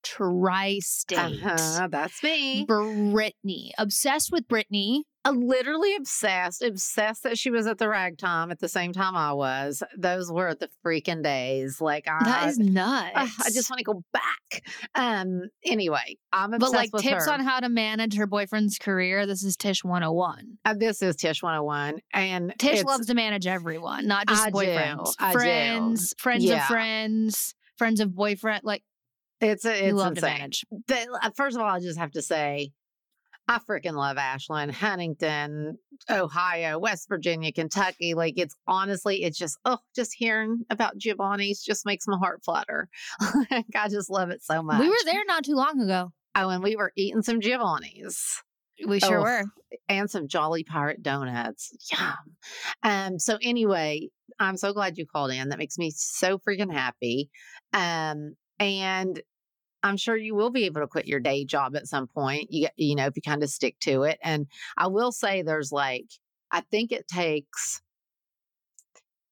Tri-state. 0.03 1.19
Uh-huh, 1.19 1.89
that's 1.91 2.23
me. 2.23 2.65
Brittany. 2.67 3.73
Obsessed 3.79 4.33
with 4.33 4.49
Brittany. 4.49 5.05
Uh, 5.25 5.31
literally 5.31 5.95
obsessed, 5.95 6.63
obsessed 6.63 7.23
that 7.23 7.39
she 7.39 7.49
was 7.51 7.67
at 7.69 7.79
the 7.79 7.89
ragtime 7.89 8.51
at 8.51 8.59
the 8.59 8.69
same 8.69 8.93
time 8.93 9.15
I 9.15 9.33
was. 9.33 9.81
Those 9.97 10.33
were 10.33 10.55
the 10.55 10.69
freaking 10.85 11.23
days. 11.23 11.81
Like 11.81 12.09
I, 12.09 12.25
That 12.25 12.49
is 12.49 12.59
nuts. 12.59 13.13
Ugh, 13.15 13.29
I 13.45 13.51
just 13.51 13.71
want 13.71 13.79
to 13.79 13.85
go 13.85 14.03
back. 14.13 14.65
Um. 14.97 15.43
Anyway, 15.65 16.17
I'm 16.33 16.53
obsessed 16.53 16.73
But 16.73 16.77
like 16.77 16.93
with 16.93 17.03
tips 17.03 17.27
her. 17.27 17.33
on 17.33 17.41
how 17.41 17.61
to 17.61 17.69
manage 17.69 18.17
her 18.17 18.27
boyfriend's 18.27 18.79
career. 18.79 19.25
This 19.27 19.45
is 19.45 19.57
Tish 19.57 19.85
101. 19.85 20.59
Uh, 20.65 20.75
this 20.75 21.03
is 21.03 21.15
Tish 21.17 21.43
101, 21.43 22.01
and 22.13 22.53
Tish 22.59 22.83
loves 22.83 23.07
to 23.07 23.15
manage 23.15 23.47
everyone, 23.47 24.07
not 24.09 24.27
just 24.27 24.45
I 24.47 24.51
boyfriends. 24.51 25.17
Do. 25.19 25.33
friends, 25.33 26.15
friends 26.19 26.45
Yeah. 26.45 26.63
of 26.63 26.67
friends, 26.67 27.55
friends 27.79 28.01
of 28.01 28.15
boyfriend. 28.15 28.63
Like 28.65 28.83
It's 29.41 29.65
a, 29.65 29.87
it's 29.87 29.95
love 29.95 30.15
to 30.15 30.21
insane. 30.21 30.39
manage. 30.39 30.65
The- 30.89 31.19
uh, 31.23 31.31
first 31.37 31.57
of 31.57 31.63
all, 31.63 31.69
I 31.69 31.79
just 31.81 31.99
have 31.99 32.11
to 32.13 32.23
say, 32.23 32.73
I 33.49 33.59
freaking 33.59 33.95
love 33.95 34.17
Ashland, 34.19 34.73
Huntington, 34.73 35.77
Ohio, 36.09 36.79
West 36.79 37.09
Virginia, 37.09 37.53
Kentucky. 37.53 38.15
Like 38.15 38.35
it's 38.37 38.55
honestly, 38.67 39.25
it's 39.25 39.37
just 39.39 39.59
oh, 39.65 39.79
just 39.95 40.15
hearing 40.17 40.65
about 40.71 40.97
Giovanni's 40.97 41.63
just 41.63 41.85
makes 41.85 42.07
my 42.07 42.17
heart 42.19 42.43
flutter. 42.45 42.89
Like, 43.51 43.67
I 43.77 43.89
just 43.89 44.09
love 44.11 44.31
it 44.31 44.43
so 44.43 44.63
much. 44.63 44.81
We 44.81 44.89
were 44.89 44.95
there 45.05 45.23
not 45.27 45.45
too 45.45 45.55
long 45.55 45.81
ago. 45.81 46.13
Oh, 46.35 46.49
and 46.49 46.63
we 46.63 46.77
were 46.77 46.93
eating 46.97 47.23
some 47.23 47.41
Giovanni's 47.41 48.43
We 48.87 49.01
sure 49.01 49.19
Oh, 49.19 49.23
were. 49.23 49.45
and 49.89 50.09
some 50.11 50.29
Jolly 50.29 50.65
Pirate 50.65 51.03
donuts. 51.03 51.73
Yum. 51.93 52.15
Um. 52.83 53.19
So 53.19 53.39
anyway, 53.43 54.09
I'm 54.39 54.57
so 54.57 54.73
glad 54.73 54.97
you 54.97 55.05
called 55.07 55.33
in. 55.33 55.49
That 55.51 55.59
makes 55.59 55.77
me 55.79 55.91
so 55.95 56.39
freaking 56.39 56.73
happy. 56.73 57.29
Um. 57.73 58.37
And 58.59 59.21
I'm 59.83 59.97
sure 59.97 60.17
you 60.17 60.35
will 60.35 60.51
be 60.51 60.65
able 60.65 60.81
to 60.81 60.87
quit 60.87 61.07
your 61.07 61.21
day 61.21 61.45
job 61.45 61.77
at 61.77 61.89
some 61.89 62.07
point. 62.07 62.49
You 62.51 62.69
you 62.77 62.95
know 62.95 63.07
if 63.07 63.17
you 63.17 63.23
kind 63.23 63.43
of 63.43 63.51
stick 63.51 63.79
to 63.81 64.05
it. 64.05 64.19
And 64.23 64.47
I 64.77 64.89
will 64.89 65.13
say 65.13 65.43
there's 65.43 65.73
like 65.73 66.07
I 66.51 66.61
think 66.61 66.93
it 66.93 67.09
takes 67.09 67.81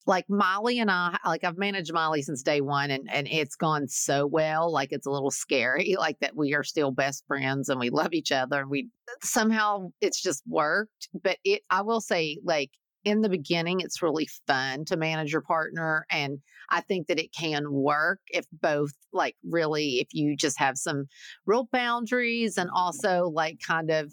like 0.06 0.24
Molly 0.28 0.80
and 0.80 0.90
I, 0.90 1.18
like 1.24 1.44
I've 1.44 1.58
managed 1.58 1.92
Molly 1.92 2.22
since 2.22 2.42
day 2.42 2.60
one 2.60 2.90
and, 2.90 3.08
and 3.12 3.28
it's 3.28 3.54
gone 3.54 3.86
so 3.86 4.26
well. 4.26 4.72
Like 4.72 4.92
it's 4.92 5.06
a 5.06 5.10
little 5.10 5.30
scary, 5.30 5.94
like 5.98 6.18
that 6.20 6.36
we 6.36 6.54
are 6.54 6.64
still 6.64 6.90
best 6.90 7.24
friends 7.26 7.68
and 7.68 7.78
we 7.78 7.90
love 7.90 8.12
each 8.12 8.32
other 8.32 8.60
and 8.60 8.70
we 8.70 8.88
somehow 9.22 9.90
it's 10.00 10.20
just 10.20 10.42
worked. 10.46 11.08
But 11.22 11.38
it, 11.44 11.62
I 11.70 11.82
will 11.82 12.00
say, 12.00 12.38
like 12.44 12.70
in 13.04 13.22
the 13.22 13.28
beginning, 13.28 13.80
it's 13.80 14.02
really 14.02 14.28
fun 14.46 14.84
to 14.86 14.96
manage 14.96 15.32
your 15.32 15.40
partner. 15.40 16.06
And 16.10 16.38
I 16.68 16.80
think 16.82 17.06
that 17.08 17.18
it 17.18 17.32
can 17.32 17.72
work 17.72 18.20
if 18.28 18.44
both, 18.52 18.92
like, 19.12 19.36
really, 19.48 20.00
if 20.00 20.08
you 20.12 20.36
just 20.36 20.58
have 20.58 20.76
some 20.76 21.06
real 21.46 21.68
boundaries 21.72 22.58
and 22.58 22.70
also, 22.74 23.28
like, 23.32 23.58
kind 23.66 23.90
of, 23.90 24.12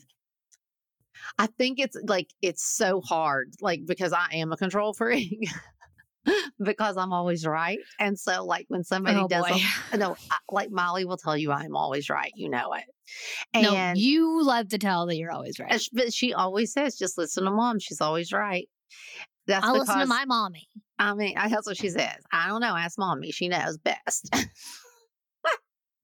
I 1.37 1.47
think 1.47 1.79
it's 1.79 1.97
like, 2.07 2.29
it's 2.41 2.63
so 2.63 3.01
hard, 3.01 3.53
like, 3.61 3.81
because 3.85 4.13
I 4.13 4.27
am 4.33 4.51
a 4.51 4.57
control 4.57 4.93
freak. 4.93 5.47
because 6.63 6.97
I'm 6.97 7.13
always 7.13 7.45
right. 7.45 7.79
And 7.99 8.19
so, 8.19 8.43
like, 8.45 8.65
when 8.67 8.83
somebody 8.83 9.17
Oh, 9.19 9.27
does, 9.27 9.45
a, 9.93 9.97
no, 9.97 10.15
I- 10.29 10.37
like 10.51 10.69
Molly 10.71 11.05
will 11.05 11.17
tell 11.17 11.37
you 11.37 11.51
I'm 11.51 11.75
always 11.75 12.09
right. 12.09 12.31
You 12.35 12.49
know 12.49 12.73
it. 12.73 12.83
no, 13.55 13.73
And 13.73 13.97
you 13.97 14.43
love 14.43 14.67
to 14.69 14.77
tell 14.77 15.05
that 15.07 15.15
you're 15.15 15.31
always 15.31 15.59
right. 15.59 15.81
but 15.93 16.13
she 16.13 16.33
always 16.33 16.73
says, 16.73 16.97
just 16.97 17.17
listen 17.17 17.45
to 17.45 17.51
mom. 17.51 17.79
She's 17.79 18.01
always 18.01 18.33
right. 18.33 18.67
That's 19.47 19.65
I'll 19.65 19.73
because, 19.73 19.87
listen 19.87 20.01
to 20.01 20.07
my 20.07 20.25
mommy. 20.25 20.67
I 20.99 21.13
mean, 21.13 21.35
that's 21.35 21.67
what 21.67 21.77
she 21.77 21.89
says. 21.89 22.17
I 22.31 22.47
don't 22.47 22.61
know. 22.61 22.75
Ask 22.75 22.97
mommy. 22.97 23.31
She 23.31 23.47
knows 23.47 23.77
best. 23.77 24.29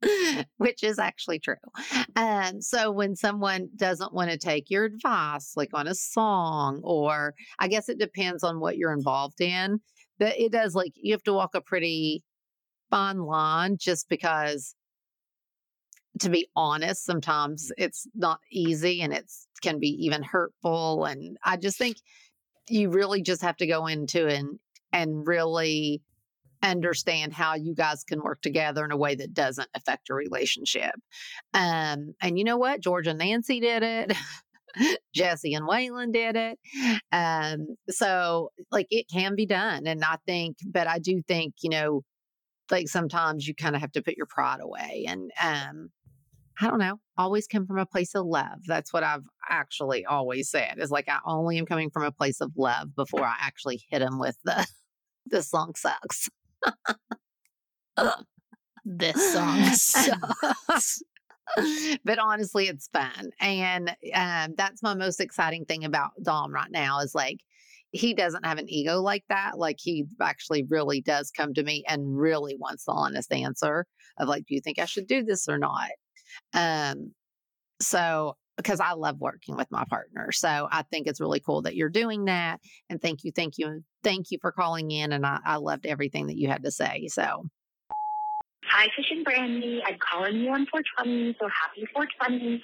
Which 0.57 0.83
is 0.83 0.99
actually 0.99 1.39
true. 1.39 1.55
Um, 2.15 2.61
so 2.61 2.91
when 2.91 3.15
someone 3.15 3.69
doesn't 3.75 4.13
want 4.13 4.31
to 4.31 4.37
take 4.37 4.69
your 4.69 4.85
advice, 4.85 5.53
like 5.55 5.69
on 5.73 5.87
a 5.87 5.95
song, 5.95 6.81
or 6.83 7.33
I 7.59 7.67
guess 7.67 7.89
it 7.89 7.99
depends 7.99 8.43
on 8.43 8.59
what 8.59 8.77
you're 8.77 8.93
involved 8.93 9.39
in, 9.41 9.79
but 10.19 10.37
it 10.37 10.51
does 10.51 10.75
like 10.75 10.91
you 10.95 11.13
have 11.13 11.23
to 11.23 11.33
walk 11.33 11.51
a 11.55 11.61
pretty 11.61 12.23
fine 12.89 13.19
line 13.19 13.77
just 13.79 14.09
because 14.09 14.75
to 16.19 16.29
be 16.29 16.47
honest, 16.55 17.05
sometimes 17.05 17.71
it's 17.77 18.07
not 18.13 18.39
easy 18.51 19.01
and 19.01 19.13
it's 19.13 19.47
can 19.61 19.79
be 19.79 19.87
even 20.05 20.21
hurtful. 20.21 21.05
And 21.05 21.37
I 21.43 21.57
just 21.57 21.77
think 21.77 21.97
you 22.69 22.89
really 22.89 23.21
just 23.21 23.41
have 23.41 23.57
to 23.57 23.67
go 23.67 23.87
into 23.87 24.27
and 24.27 24.59
and 24.91 25.27
really 25.27 26.01
understand 26.61 27.33
how 27.33 27.55
you 27.55 27.75
guys 27.75 28.03
can 28.03 28.21
work 28.21 28.41
together 28.41 28.85
in 28.85 28.91
a 28.91 28.97
way 28.97 29.15
that 29.15 29.33
doesn't 29.33 29.67
affect 29.75 30.07
your 30.07 30.17
relationship. 30.17 30.95
Um, 31.53 32.13
and 32.21 32.37
you 32.37 32.45
know 32.45 32.57
what? 32.57 32.79
George 32.79 33.07
and 33.07 33.19
Nancy 33.19 33.59
did 33.59 33.83
it. 33.83 34.13
Jessi 35.15 35.55
and 35.55 35.67
Waylon 35.67 36.13
did 36.13 36.35
it. 36.35 36.57
Um, 37.11 37.75
so 37.89 38.49
like 38.71 38.87
it 38.89 39.07
can 39.11 39.35
be 39.35 39.45
done. 39.45 39.85
And 39.85 40.03
I 40.03 40.15
think, 40.25 40.57
but 40.65 40.87
I 40.87 40.99
do 40.99 41.21
think, 41.27 41.55
you 41.61 41.69
know, 41.69 42.01
like 42.71 42.87
sometimes 42.87 43.47
you 43.47 43.53
kind 43.53 43.75
of 43.75 43.81
have 43.81 43.91
to 43.91 44.01
put 44.01 44.15
your 44.17 44.25
pride 44.25 44.61
away 44.61 45.05
and 45.07 45.31
um 45.41 45.89
I 46.61 46.67
don't 46.67 46.79
know, 46.79 46.99
always 47.17 47.47
come 47.47 47.65
from 47.65 47.79
a 47.79 47.85
place 47.85 48.13
of 48.15 48.25
love. 48.25 48.59
That's 48.67 48.93
what 48.93 49.03
I've 49.03 49.23
actually 49.49 50.05
always 50.05 50.49
said 50.49 50.75
is 50.77 50.91
like 50.91 51.09
I 51.09 51.19
only 51.25 51.57
am 51.57 51.65
coming 51.65 51.89
from 51.89 52.03
a 52.03 52.11
place 52.11 52.41
of 52.41 52.51
love 52.55 52.95
before 52.95 53.23
I 53.23 53.35
actually 53.41 53.81
hit 53.89 54.01
him 54.01 54.19
with 54.19 54.37
the 54.43 54.65
this 55.25 55.49
song 55.49 55.73
sucks. 55.75 56.29
This 58.85 59.33
song 59.33 59.63
sucks. 59.63 61.03
but 62.03 62.19
honestly, 62.19 62.67
it's 62.67 62.87
fun. 62.87 63.31
And 63.39 63.95
um, 64.13 64.55
that's 64.57 64.83
my 64.83 64.93
most 64.93 65.19
exciting 65.19 65.65
thing 65.65 65.85
about 65.85 66.11
Dom 66.21 66.53
right 66.53 66.71
now 66.71 66.99
is 66.99 67.15
like, 67.15 67.39
he 67.91 68.15
doesn't 68.15 68.45
have 68.45 68.57
an 68.57 68.67
ego 68.67 69.01
like 69.01 69.23
that. 69.29 69.57
Like, 69.57 69.77
he 69.79 70.05
actually 70.19 70.63
really 70.67 70.99
does 70.99 71.29
come 71.29 71.53
to 71.53 71.63
me 71.63 71.83
and 71.87 72.17
really 72.17 72.57
wants 72.57 72.85
the 72.85 72.91
honest 72.91 73.31
answer 73.31 73.85
of, 74.17 74.27
like, 74.27 74.45
do 74.47 74.55
you 74.55 74.61
think 74.61 74.79
I 74.79 74.85
should 74.85 75.05
do 75.05 75.23
this 75.23 75.47
or 75.47 75.59
not? 75.59 75.89
Um, 76.53 77.13
so, 77.81 78.35
because 78.57 78.79
I 78.79 78.93
love 78.93 79.19
working 79.19 79.55
with 79.55 79.71
my 79.71 79.83
partner. 79.85 80.31
So 80.31 80.67
I 80.71 80.83
think 80.83 81.07
it's 81.07 81.19
really 81.19 81.39
cool 81.39 81.63
that 81.63 81.75
you're 81.75 81.89
doing 81.89 82.25
that. 82.25 82.59
And 82.89 83.01
thank 83.01 83.23
you, 83.23 83.31
thank 83.31 83.57
you, 83.57 83.83
thank 84.03 84.29
you 84.29 84.37
for 84.41 84.51
calling 84.51 84.91
in. 84.91 85.11
And 85.11 85.25
I, 85.25 85.39
I 85.43 85.55
loved 85.55 85.85
everything 85.85 86.27
that 86.27 86.37
you 86.37 86.49
had 86.49 86.63
to 86.63 86.71
say. 86.71 87.07
So, 87.07 87.49
Hi, 88.69 88.87
Tish 88.95 89.11
and 89.11 89.25
Brandi. 89.25 89.79
I'm 89.85 89.97
calling 89.99 90.37
you 90.37 90.49
on 90.49 90.65
420, 90.71 91.35
so 91.39 91.47
happy 91.47 91.85
420. 91.93 92.55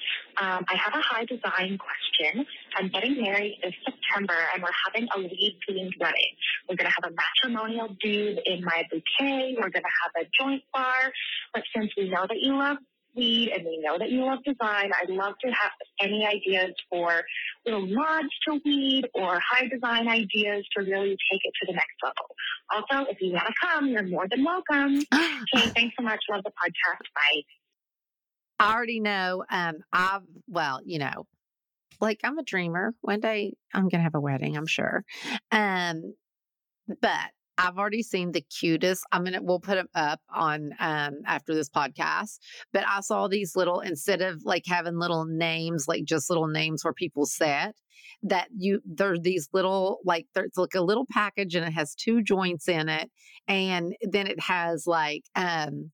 Um, 0.42 0.66
I 0.66 0.76
have 0.76 0.96
a 0.96 1.02
high 1.06 1.26
design 1.26 1.78
question. 1.78 2.46
I'm 2.78 2.90
getting 2.90 3.22
married 3.22 3.60
this 3.62 3.76
September, 3.86 4.34
and 4.54 4.64
we're 4.64 4.74
having 4.86 5.08
a 5.16 5.20
weed 5.20 5.60
themed 5.70 5.92
wedding. 6.00 6.34
We're 6.68 6.78
going 6.78 6.90
to 6.90 6.96
have 6.98 7.12
a 7.12 7.14
matrimonial 7.14 7.96
dude 8.02 8.40
in 8.46 8.64
my 8.64 8.84
bouquet. 8.90 9.56
We're 9.58 9.70
going 9.70 9.86
to 9.86 9.98
have 10.02 10.14
a 10.18 10.26
joint 10.42 10.64
bar. 10.74 11.12
But 11.54 11.64
since 11.76 11.92
we 11.96 12.10
know 12.10 12.26
that 12.28 12.40
you 12.40 12.58
love 12.58 12.78
weed 13.16 13.52
and 13.56 13.66
we 13.66 13.80
know 13.84 13.98
that 13.98 14.10
you 14.10 14.26
love 14.26 14.40
design, 14.44 14.92
I'd 15.02 15.10
love 15.10 15.34
to 15.44 15.52
have 15.52 15.72
any 16.02 16.26
ideas 16.26 16.74
for 16.90 17.24
little 17.66 17.86
nods 17.86 18.30
to 18.48 18.60
weed 18.66 19.06
or 19.14 19.40
high 19.40 19.68
design 19.68 20.08
ideas 20.08 20.66
to 20.78 20.84
really 20.84 21.18
take 21.32 21.42
it 21.44 21.54
to 21.62 21.68
the 21.68 21.74
next 21.74 21.96
level. 22.04 22.36
Also, 22.72 23.10
if 23.10 23.18
you 23.22 23.34
want 23.34 23.48
to 23.48 23.54
come, 23.62 23.88
you're 23.88 24.08
more 24.08 24.28
than 24.30 24.44
welcome. 24.44 25.04
Okay, 25.56 25.70
thanks 25.70 25.96
so 25.98 26.04
much. 26.04 26.20
Love 26.30 26.44
the 26.44 26.52
podcast. 26.52 27.06
Bye. 27.16 27.42
I 28.60 28.74
already 28.74 29.00
know. 29.00 29.44
Um, 29.50 29.76
I've 29.92 30.22
well, 30.48 30.82
you 30.86 31.00
know, 31.00 31.26
like 32.02 32.20
I'm 32.24 32.38
a 32.38 32.44
dreamer. 32.44 32.94
One 33.02 33.20
day 33.20 33.56
I'm 33.74 33.88
gonna 33.88 34.04
have 34.04 34.16
a 34.16 34.20
wedding, 34.20 34.58
I'm 34.58 34.68
sure. 34.68 35.04
Um, 35.52 36.14
but 37.02 37.32
I've 37.60 37.78
already 37.78 38.04
seen 38.04 38.32
the 38.32 38.42
cutest. 38.42 39.04
I'm 39.12 39.26
gonna 39.26 39.42
we'll 39.42 39.60
put 39.60 39.76
them 39.76 39.90
up 39.94 40.22
on 40.34 40.72
um 40.80 41.16
after 41.26 41.54
this 41.54 41.70
podcast. 41.70 42.40
But 42.72 42.86
I 42.88 43.02
saw 43.02 43.28
these 43.28 43.56
little 43.56 43.82
instead 43.82 44.22
of 44.22 44.44
like 44.46 44.64
having 44.66 44.98
little 44.98 45.26
names, 45.26 45.86
like 45.88 46.06
just 46.06 46.30
little 46.30 46.48
names 46.48 46.86
where 46.86 46.94
people 46.94 47.26
sat, 47.26 47.76
that 48.24 48.48
you 48.56 48.82
there 48.86 49.12
are 49.12 49.20
these 49.20 49.50
little 49.52 50.00
like 50.06 50.26
there's 50.34 50.52
like 50.56 50.74
a 50.74 50.82
little 50.82 51.06
package 51.12 51.54
and 51.56 51.68
it 51.68 51.74
has 51.74 51.96
two 51.96 52.24
joints 52.24 52.70
in 52.70 52.88
it, 52.88 53.12
and 53.48 53.94
then 54.04 54.28
it 54.28 54.40
has 54.40 54.88
like 54.88 55.24
um 55.36 55.92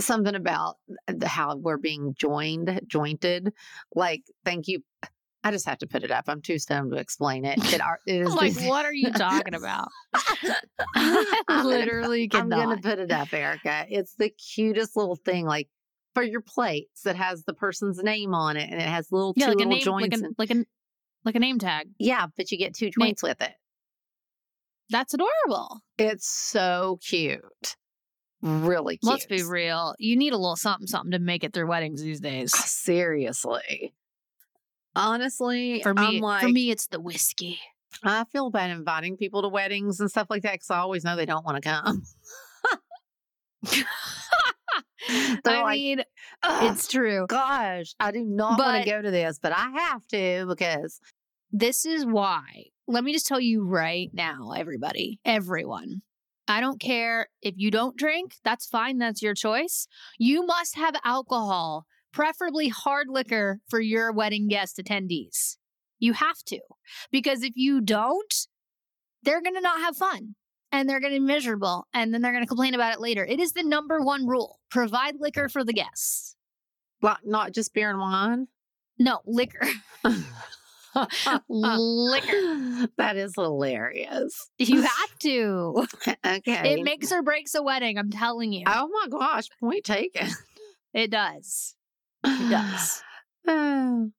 something 0.00 0.34
about 0.34 0.76
the, 1.06 1.28
how 1.28 1.56
we're 1.56 1.76
being 1.76 2.14
joined, 2.18 2.80
jointed. 2.86 3.52
Like, 3.94 4.22
thank 4.44 4.68
you. 4.68 4.80
I 5.44 5.50
just 5.50 5.66
have 5.66 5.78
to 5.78 5.86
put 5.86 6.04
it 6.04 6.10
up. 6.12 6.24
I'm 6.28 6.40
too 6.40 6.58
stoned 6.58 6.92
to 6.92 6.96
explain 6.98 7.44
it. 7.44 7.58
It, 7.74 7.80
are, 7.82 7.98
it 8.06 8.20
is 8.22 8.34
like, 8.34 8.54
what 8.62 8.84
are 8.86 8.92
you 8.94 9.10
talking 9.12 9.54
about? 9.54 9.88
I'm 10.94 11.24
gonna- 11.48 11.64
Literally 11.68 12.24
I'm 12.32 12.48
cannot. 12.50 12.64
gonna 12.64 12.80
put 12.80 12.98
it 12.98 13.10
up, 13.10 13.32
Erica. 13.32 13.86
It's 13.88 14.14
the 14.16 14.30
cutest 14.30 14.96
little 14.96 15.16
thing, 15.16 15.44
like 15.46 15.68
for 16.14 16.22
your 16.22 16.42
plates 16.42 17.02
that 17.02 17.16
has 17.16 17.44
the 17.44 17.54
person's 17.54 17.98
name 18.02 18.34
on 18.34 18.56
it, 18.56 18.70
and 18.70 18.80
it 18.80 18.86
has 18.88 19.10
little 19.10 19.32
yeah, 19.36 19.46
two 19.46 19.52
like 19.52 19.66
a 19.66 19.68
little 19.68 19.98
name, 19.98 20.10
joints. 20.10 20.20
like 20.38 20.50
a, 20.50 20.54
like 20.54 20.62
a 20.62 20.64
like 21.24 21.34
a 21.36 21.38
name 21.40 21.58
tag. 21.58 21.88
yeah, 21.98 22.26
but 22.36 22.50
you 22.50 22.58
get 22.58 22.74
two 22.74 22.90
joints 22.90 23.22
with 23.22 23.40
it. 23.40 23.52
That's 24.90 25.14
adorable. 25.14 25.80
It's 25.96 26.28
so 26.28 26.98
cute, 27.08 27.40
really 28.42 28.98
cute. 28.98 29.10
Let's 29.10 29.26
be 29.26 29.42
real. 29.42 29.94
You 29.98 30.16
need 30.16 30.34
a 30.34 30.36
little 30.36 30.56
something 30.56 30.86
something 30.86 31.12
to 31.12 31.18
make 31.18 31.44
it 31.44 31.52
through 31.54 31.66
weddings 31.68 32.02
these 32.02 32.20
days. 32.20 32.52
Seriously. 32.54 33.94
Honestly, 34.94 35.82
For 35.82 35.94
me, 35.94 36.20
like, 36.20 36.42
for 36.42 36.48
me, 36.48 36.70
it's 36.70 36.86
the 36.88 37.00
whiskey. 37.00 37.58
I 38.02 38.24
feel 38.24 38.50
bad 38.50 38.70
inviting 38.70 39.16
people 39.16 39.42
to 39.42 39.48
weddings 39.48 40.00
and 40.00 40.10
stuff 40.10 40.28
like 40.30 40.42
that 40.42 40.52
because 40.54 40.70
I 40.70 40.78
always 40.78 41.04
know 41.04 41.16
they 41.16 41.26
don't 41.26 41.44
want 41.44 41.62
to 41.62 41.68
come. 41.68 42.02
I 45.08 45.36
like, 45.44 45.76
mean, 45.78 46.02
"Ugh, 46.42 46.72
it's 46.72 46.88
true. 46.88 47.26
gosh, 47.28 47.94
I 47.98 48.12
do 48.12 48.24
not 48.24 48.58
want 48.58 48.84
to 48.84 48.90
go 48.90 49.02
to 49.02 49.10
this, 49.10 49.38
but 49.40 49.52
I 49.52 49.70
have 49.70 50.06
to 50.08 50.46
because 50.48 51.00
This 51.50 51.84
is 51.84 52.04
why. 52.06 52.66
Let 52.86 53.04
me 53.04 53.12
just 53.12 53.26
tell 53.26 53.40
you 53.40 53.64
right 53.64 54.10
now, 54.12 54.52
everybody, 54.56 55.20
everyone. 55.24 56.02
I 56.48 56.60
don't 56.60 56.80
care 56.80 57.28
if 57.40 57.54
you 57.56 57.70
don't 57.70 57.96
drink, 57.96 58.34
that's 58.44 58.66
fine. 58.66 58.98
That's 58.98 59.22
your 59.22 59.34
choice. 59.34 59.86
You 60.18 60.44
must 60.44 60.76
have 60.76 60.96
alcohol, 61.04 61.86
preferably 62.12 62.68
hard 62.68 63.06
liquor, 63.08 63.60
for 63.68 63.80
your 63.80 64.12
wedding 64.12 64.48
guest 64.48 64.78
attendees. 64.78 65.56
You 65.98 66.12
have 66.14 66.38
to. 66.46 66.58
Because 67.10 67.42
if 67.42 67.52
you 67.54 67.80
don't, 67.80 68.34
they're 69.22 69.40
going 69.42 69.54
to 69.54 69.60
not 69.60 69.80
have 69.80 69.96
fun 69.96 70.34
and 70.72 70.88
they're 70.88 71.00
going 71.00 71.12
to 71.12 71.20
be 71.20 71.24
miserable 71.24 71.86
and 71.94 72.12
then 72.12 72.22
they're 72.22 72.32
going 72.32 72.44
to 72.44 72.48
complain 72.48 72.74
about 72.74 72.94
it 72.94 73.00
later. 73.00 73.24
It 73.24 73.38
is 73.40 73.52
the 73.52 73.62
number 73.62 74.00
one 74.00 74.26
rule 74.26 74.58
provide 74.70 75.14
liquor 75.20 75.48
for 75.48 75.62
the 75.64 75.72
guests. 75.72 76.34
well, 77.00 77.18
not 77.24 77.52
just 77.52 77.72
beer 77.72 77.90
and 77.90 78.00
wine. 78.00 78.48
No, 78.98 79.20
liquor. 79.26 79.66
liquor. 81.48 82.88
That 82.98 83.16
is 83.16 83.34
hilarious. 83.36 84.50
You 84.58 84.82
have 84.82 85.18
to. 85.20 85.86
okay. 86.26 86.74
It 86.74 86.82
makes 86.84 87.10
or 87.12 87.22
breaks 87.22 87.54
a 87.54 87.62
wedding. 87.62 87.98
I'm 87.98 88.10
telling 88.10 88.52
you, 88.52 88.64
Oh 88.66 88.88
my 88.88 89.08
gosh, 89.08 89.48
point 89.60 89.84
taken. 89.84 90.28
it 90.92 91.10
does. 91.10 91.74
It 92.24 92.50
does. 92.50 93.02
Oh. 93.46 94.10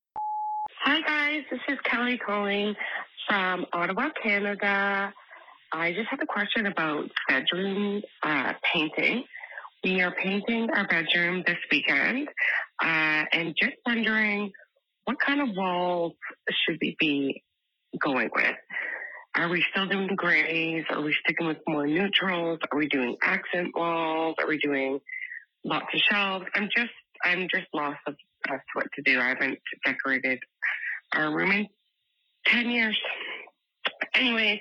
Hi, 0.83 1.01
guys. 1.01 1.43
This 1.49 1.59
is 1.69 1.77
Kelly 1.83 2.17
calling 2.17 2.75
from 3.27 3.65
Ottawa, 3.73 4.09
Canada. 4.21 5.13
I 5.71 5.93
just 5.93 6.07
have 6.09 6.19
a 6.21 6.25
question 6.25 6.67
about 6.67 7.09
bedroom 7.27 8.01
uh, 8.21 8.53
painting. 8.73 9.23
We 9.83 10.01
are 10.01 10.11
painting 10.11 10.69
our 10.75 10.87
bedroom 10.87 11.43
this 11.45 11.57
weekend, 11.71 12.29
uh, 12.81 13.25
and 13.33 13.55
just 13.59 13.73
wondering 13.85 14.51
what 15.05 15.17
kind 15.19 15.41
of 15.41 15.55
walls 15.55 16.13
should 16.65 16.77
we 16.81 16.95
be 16.99 17.43
going 17.99 18.29
with? 18.33 18.55
Are 19.35 19.49
we 19.49 19.65
still 19.71 19.87
doing 19.87 20.07
grays? 20.15 20.85
Are 20.89 21.01
we 21.01 21.15
sticking 21.23 21.47
with 21.47 21.57
more 21.67 21.87
neutrals? 21.87 22.59
Are 22.71 22.77
we 22.77 22.87
doing 22.87 23.17
accent 23.21 23.69
walls? 23.75 24.35
Are 24.39 24.47
we 24.47 24.57
doing 24.59 24.99
lots 25.65 25.87
of 25.93 25.99
shelves? 26.09 26.45
I'm 26.55 26.69
just 26.75 26.91
I'm 27.23 27.47
just 27.53 27.67
lost 27.73 27.99
as 28.07 28.15
to 28.49 28.59
what 28.73 28.87
to 28.95 29.01
do. 29.03 29.19
I 29.19 29.29
haven't 29.29 29.59
decorated 29.85 30.39
our 31.15 31.33
room 31.33 31.51
in 31.51 31.67
ten 32.45 32.69
years. 32.69 32.97
Anyways, 34.15 34.59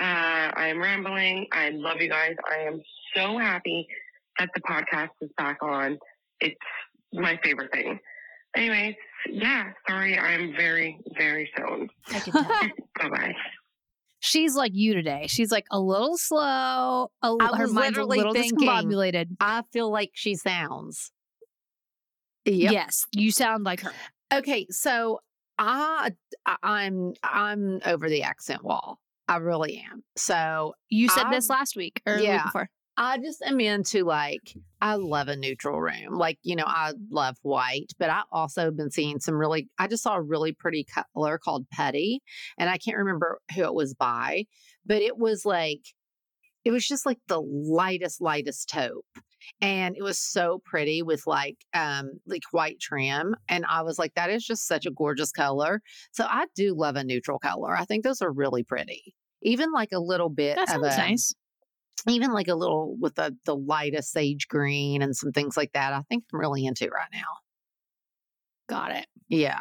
uh, 0.00 0.02
I'm 0.04 0.80
rambling. 0.80 1.46
I 1.52 1.70
love 1.70 1.96
you 2.00 2.08
guys. 2.10 2.34
I 2.50 2.62
am 2.62 2.80
so 3.14 3.38
happy 3.38 3.86
that 4.38 4.50
the 4.54 4.60
podcast 4.62 5.10
is 5.20 5.30
back 5.38 5.58
on. 5.62 5.98
It's 6.40 6.54
my 7.12 7.38
favorite 7.42 7.72
thing. 7.72 7.98
Anyways, 8.56 8.94
yeah, 9.30 9.70
sorry, 9.88 10.18
I'm 10.18 10.54
very, 10.56 10.98
very 11.18 11.50
stoned. 11.54 11.90
I 12.08 12.20
can 12.20 12.32
tell. 12.32 12.44
bye 13.00 13.08
bye. 13.08 13.34
She's 14.20 14.56
like 14.56 14.72
you 14.74 14.94
today. 14.94 15.26
She's 15.28 15.52
like 15.52 15.66
a 15.70 15.78
little 15.78 16.16
slow. 16.16 17.10
A, 17.22 17.26
l- 17.26 17.36
I 17.40 17.56
her 17.56 17.64
was 17.64 17.72
mind's 17.72 17.98
a 17.98 18.04
little 18.04 18.32
thinking- 18.32 18.58
discombobulated. 18.66 19.36
I 19.40 19.62
feel 19.72 19.90
like 19.90 20.10
she 20.14 20.34
sounds. 20.34 21.12
Yep. 22.46 22.72
Yes, 22.72 23.04
you 23.12 23.30
sound 23.32 23.64
like 23.64 23.80
her. 23.80 23.92
Okay, 24.32 24.66
so 24.70 25.20
I 25.58 26.12
I- 26.46 26.56
I'm 26.62 27.14
I'm 27.22 27.80
over 27.84 28.08
the 28.08 28.22
accent 28.22 28.64
wall. 28.64 28.98
I 29.28 29.36
really 29.38 29.84
am. 29.90 30.04
So 30.16 30.74
You 30.88 31.08
said 31.08 31.24
this 31.30 31.50
I'm- 31.50 31.58
last 31.58 31.76
week 31.76 32.00
or 32.06 32.16
the 32.16 32.22
week 32.22 32.44
before. 32.44 32.70
I 32.98 33.18
just 33.18 33.42
am 33.42 33.60
into 33.60 34.04
like 34.04 34.54
I 34.80 34.94
love 34.94 35.28
a 35.28 35.36
neutral 35.36 35.80
room. 35.80 36.14
Like, 36.16 36.38
you 36.42 36.56
know, 36.56 36.64
I 36.66 36.92
love 37.10 37.36
white, 37.42 37.92
but 37.98 38.08
I 38.08 38.22
also 38.32 38.70
been 38.70 38.90
seeing 38.90 39.18
some 39.20 39.34
really 39.34 39.68
I 39.78 39.86
just 39.86 40.02
saw 40.02 40.14
a 40.14 40.22
really 40.22 40.52
pretty 40.52 40.86
color 41.14 41.36
called 41.38 41.68
Petty, 41.70 42.22
and 42.58 42.70
I 42.70 42.78
can't 42.78 42.96
remember 42.96 43.40
who 43.54 43.64
it 43.64 43.74
was 43.74 43.92
by, 43.94 44.44
but 44.86 45.02
it 45.02 45.18
was 45.18 45.44
like 45.44 45.80
it 46.64 46.70
was 46.70 46.86
just 46.86 47.04
like 47.06 47.18
the 47.28 47.40
lightest 47.40 48.20
lightest 48.20 48.68
taupe. 48.68 49.04
And 49.60 49.96
it 49.96 50.02
was 50.02 50.18
so 50.18 50.60
pretty 50.64 51.02
with 51.02 51.26
like 51.26 51.56
um 51.74 52.12
like 52.26 52.42
white 52.50 52.80
trim 52.80 53.34
and 53.48 53.64
I 53.68 53.82
was 53.82 53.98
like 53.98 54.14
that 54.14 54.30
is 54.30 54.44
just 54.44 54.66
such 54.66 54.86
a 54.86 54.90
gorgeous 54.90 55.32
color. 55.32 55.80
So 56.12 56.24
I 56.24 56.46
do 56.54 56.74
love 56.74 56.96
a 56.96 57.04
neutral 57.04 57.38
color. 57.38 57.76
I 57.76 57.84
think 57.84 58.04
those 58.04 58.22
are 58.22 58.32
really 58.32 58.62
pretty. 58.62 59.14
Even 59.42 59.72
like 59.72 59.92
a 59.92 59.98
little 60.00 60.30
bit 60.30 60.56
That 60.56 60.74
of 60.76 60.82
a 60.82 60.88
nice. 60.96 61.34
even 62.08 62.32
like 62.32 62.48
a 62.48 62.54
little 62.54 62.96
with 63.00 63.14
the 63.14 63.36
the 63.44 63.56
lightest 63.56 64.12
sage 64.12 64.48
green 64.48 65.02
and 65.02 65.16
some 65.16 65.32
things 65.32 65.56
like 65.56 65.72
that. 65.72 65.92
I 65.92 66.02
think 66.08 66.24
I'm 66.32 66.40
really 66.40 66.64
into 66.66 66.88
right 66.88 67.08
now. 67.12 67.26
Got 68.68 68.92
it. 68.92 69.06
Yeah. 69.28 69.60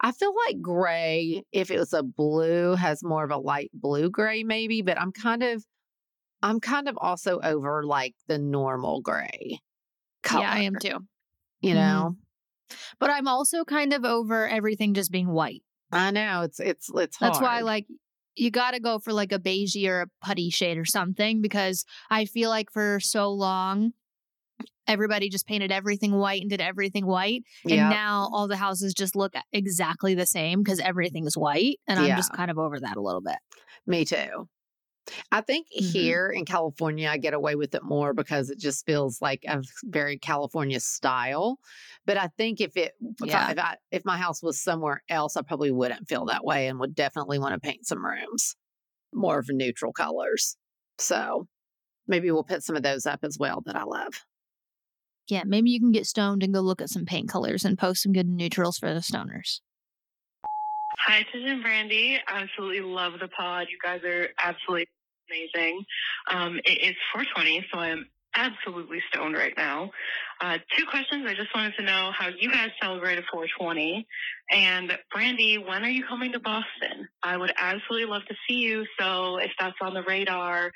I 0.00 0.12
feel 0.12 0.32
like 0.46 0.60
gray, 0.60 1.42
if 1.52 1.70
it 1.70 1.78
was 1.78 1.92
a 1.92 2.02
blue, 2.04 2.74
has 2.76 3.02
more 3.02 3.24
of 3.24 3.30
a 3.30 3.36
light 3.36 3.70
blue 3.74 4.10
gray, 4.10 4.44
maybe, 4.44 4.80
but 4.80 4.98
I'm 5.00 5.12
kind 5.12 5.42
of 5.42 5.64
I'm 6.42 6.60
kind 6.60 6.88
of 6.88 6.98
also 7.00 7.40
over 7.40 7.84
like 7.84 8.14
the 8.26 8.38
normal 8.38 9.00
gray 9.00 9.60
color. 10.22 10.42
Yeah, 10.42 10.52
I 10.52 10.60
am 10.60 10.76
too. 10.76 10.98
You 11.60 11.74
Mhm. 11.74 11.74
know? 11.74 12.16
But 12.98 13.10
I'm 13.10 13.28
also 13.28 13.64
kind 13.64 13.92
of 13.92 14.04
over 14.04 14.48
everything 14.48 14.94
just 14.94 15.12
being 15.12 15.28
white. 15.28 15.62
I 15.90 16.10
know 16.10 16.42
it's 16.42 16.58
it's 16.58 16.90
it's 16.94 17.16
hard. 17.16 17.32
That's 17.34 17.40
why 17.42 17.60
like 17.60 17.86
you 18.34 18.50
got 18.50 18.70
to 18.72 18.80
go 18.80 18.98
for 18.98 19.12
like 19.12 19.30
a 19.32 19.38
beigey 19.38 19.86
or 19.88 20.02
a 20.02 20.06
putty 20.24 20.48
shade 20.50 20.78
or 20.78 20.86
something 20.86 21.42
because 21.42 21.84
I 22.10 22.24
feel 22.24 22.48
like 22.48 22.70
for 22.72 22.98
so 23.00 23.30
long 23.30 23.92
everybody 24.86 25.28
just 25.28 25.46
painted 25.46 25.70
everything 25.70 26.12
white 26.12 26.40
and 26.40 26.50
did 26.50 26.60
everything 26.60 27.06
white 27.06 27.42
and 27.64 27.74
yeah. 27.74 27.88
now 27.88 28.28
all 28.32 28.48
the 28.48 28.56
houses 28.56 28.94
just 28.94 29.14
look 29.14 29.34
exactly 29.52 30.14
the 30.14 30.26
same 30.26 30.62
because 30.62 30.80
everything's 30.80 31.36
white 31.36 31.78
and 31.86 32.00
I'm 32.00 32.16
just 32.16 32.32
kind 32.32 32.50
of 32.50 32.58
over 32.58 32.80
that 32.80 32.96
a 32.96 33.00
little 33.00 33.20
bit. 33.20 33.36
Me 33.86 34.04
too. 34.04 34.48
I 35.32 35.40
think 35.40 35.66
Mhm. 35.78 35.90
here 35.92 36.28
in 36.28 36.44
California, 36.44 37.08
I 37.08 37.18
get 37.18 37.34
away 37.34 37.54
with 37.56 37.74
it 37.74 37.82
more 37.82 38.14
because 38.14 38.50
it 38.50 38.58
just 38.58 38.86
feels 38.86 39.20
like 39.20 39.44
a 39.48 39.62
very 39.84 40.18
California 40.18 40.80
style. 40.80 41.58
But 42.06 42.16
I 42.18 42.28
think 42.38 42.60
if 42.60 42.76
it, 42.76 42.94
if, 43.00 43.16
Yeah. 43.20 43.46
I, 43.46 43.52
if, 43.52 43.58
I, 43.58 43.76
if 43.90 44.04
my 44.04 44.16
house 44.16 44.42
was 44.42 44.60
somewhere 44.60 45.02
else, 45.08 45.36
I 45.36 45.42
probably 45.42 45.72
wouldn't 45.72 46.08
feel 46.08 46.24
that 46.26 46.44
way 46.44 46.68
and 46.68 46.78
would 46.80 46.94
definitely 46.94 47.38
want 47.38 47.54
to 47.54 47.60
paint 47.60 47.86
some 47.86 48.04
rooms 48.04 48.56
more 49.14 49.38
of 49.40 49.48
neutral 49.50 49.92
colors. 49.92 50.56
So 50.98 51.48
maybe 52.08 52.30
we'll 52.30 52.44
put 52.44 52.64
some 52.64 52.76
of 52.76 52.82
those 52.84 53.06
up 53.06 53.20
as 53.24 53.38
well 53.38 53.62
that 53.66 53.76
I 53.76 53.84
love. 53.84 54.14
Yeah, 55.28 55.42
maybe 55.44 55.70
you 55.70 55.80
can 55.80 55.90
get 55.92 56.06
stoned 56.06 56.42
and 56.42 56.52
go 56.54 56.60
look 56.60 56.80
at 56.82 56.90
some 56.90 57.04
paint 57.04 57.28
colors 57.28 57.64
and 57.64 57.78
post 57.78 58.02
some 58.02 58.12
good 58.12 58.28
neutrals 58.28 58.78
for 58.78 58.92
the 58.92 59.00
stoners. 59.00 59.60
Hi, 60.98 61.22
Tish 61.32 61.42
and 61.44 61.64
Brandi. 61.64 62.18
Absolutely 62.28 62.80
love 62.80 63.14
the 63.20 63.28
pod. 63.28 63.66
You 63.70 63.78
guys 63.82 64.02
are 64.04 64.28
absolutely 64.38 64.88
amazing. 65.30 65.84
Um, 66.30 66.60
it 66.64 66.78
is 66.90 66.96
420, 67.12 67.66
so 67.72 67.78
I'm 67.80 68.06
absolutely 68.34 68.98
stoned 69.12 69.34
right 69.34 69.54
now. 69.56 69.90
Uh, 70.40 70.58
two 70.76 70.84
questions. 70.86 71.24
I 71.26 71.34
just 71.34 71.54
wanted 71.54 71.74
to 71.76 71.82
know 71.82 72.10
how 72.16 72.28
you 72.28 72.50
guys 72.50 72.70
celebrated 72.80 73.24
420. 73.32 74.06
And 74.50 74.92
Brandi, 75.14 75.66
when 75.66 75.84
are 75.84 75.90
you 75.90 76.04
coming 76.08 76.32
to 76.32 76.40
Boston? 76.40 77.08
I 77.22 77.36
would 77.36 77.52
absolutely 77.56 78.08
love 78.08 78.22
to 78.28 78.34
see 78.48 78.56
you. 78.56 78.84
So 78.98 79.38
if 79.38 79.50
that's 79.58 79.76
on 79.80 79.94
the 79.94 80.02
radar, 80.02 80.70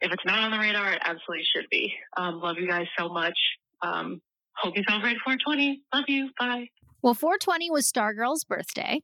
if 0.00 0.12
it's 0.12 0.24
not 0.24 0.38
on 0.38 0.50
the 0.50 0.58
radar, 0.58 0.92
it 0.92 1.00
absolutely 1.04 1.44
should 1.54 1.68
be. 1.70 1.92
Um, 2.16 2.40
love 2.40 2.56
you 2.58 2.68
guys 2.68 2.86
so 2.98 3.08
much. 3.08 3.38
Um, 3.82 4.20
hope 4.56 4.76
you 4.76 4.82
celebrate 4.88 5.16
420. 5.24 5.82
Love 5.94 6.04
you. 6.08 6.30
Bye. 6.38 6.68
Well, 7.02 7.14
420 7.14 7.70
was 7.70 7.90
Stargirl's 7.90 8.44
birthday. 8.44 9.02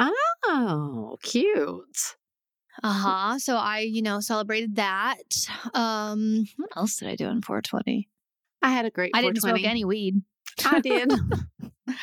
Oh, 0.00 1.16
cute. 1.22 2.16
Uh 2.82 2.92
huh. 2.92 3.38
So 3.38 3.56
I, 3.56 3.80
you 3.80 4.02
know, 4.02 4.20
celebrated 4.20 4.76
that. 4.76 5.22
Um, 5.74 6.46
what 6.56 6.70
else 6.76 6.96
did 6.96 7.08
I 7.08 7.16
do 7.16 7.26
on 7.26 7.42
420? 7.42 8.08
I 8.62 8.70
had 8.70 8.84
a 8.84 8.90
great 8.90 9.12
I 9.14 9.22
didn't 9.22 9.40
smoke 9.40 9.64
any 9.64 9.84
weed. 9.84 10.22
I 10.64 10.80
did. 10.80 11.10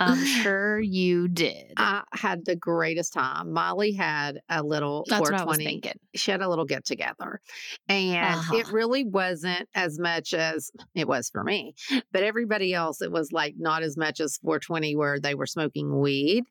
I'm 0.00 0.24
sure 0.42 0.80
you 0.80 1.28
did. 1.28 1.74
I 1.76 2.02
had 2.12 2.44
the 2.46 2.56
greatest 2.56 3.12
time. 3.12 3.52
Molly 3.52 3.92
had 3.92 4.40
a 4.48 4.62
little 4.62 5.04
That's 5.08 5.20
what 5.20 5.34
I 5.34 5.44
was 5.44 5.58
420 5.58 5.64
thinking. 5.64 6.00
she 6.16 6.30
had 6.30 6.40
a 6.40 6.48
little 6.48 6.64
get 6.64 6.84
together 6.84 7.40
and 7.88 8.34
Uh-huh. 8.36 8.56
it 8.56 8.68
really 8.72 9.04
wasn't 9.04 9.68
as 9.74 9.98
much 9.98 10.34
as 10.34 10.70
it 10.94 11.06
was 11.06 11.30
for 11.30 11.44
me 11.44 11.74
but 12.12 12.22
everybody 12.22 12.74
else 12.74 13.00
it 13.02 13.12
was 13.12 13.30
like 13.32 13.54
not 13.58 13.82
as 13.82 13.96
much 13.96 14.20
as 14.20 14.38
420 14.42 14.96
where 14.96 15.20
they 15.20 15.34
were 15.34 15.46
smoking 15.46 16.00
weed 16.00 16.44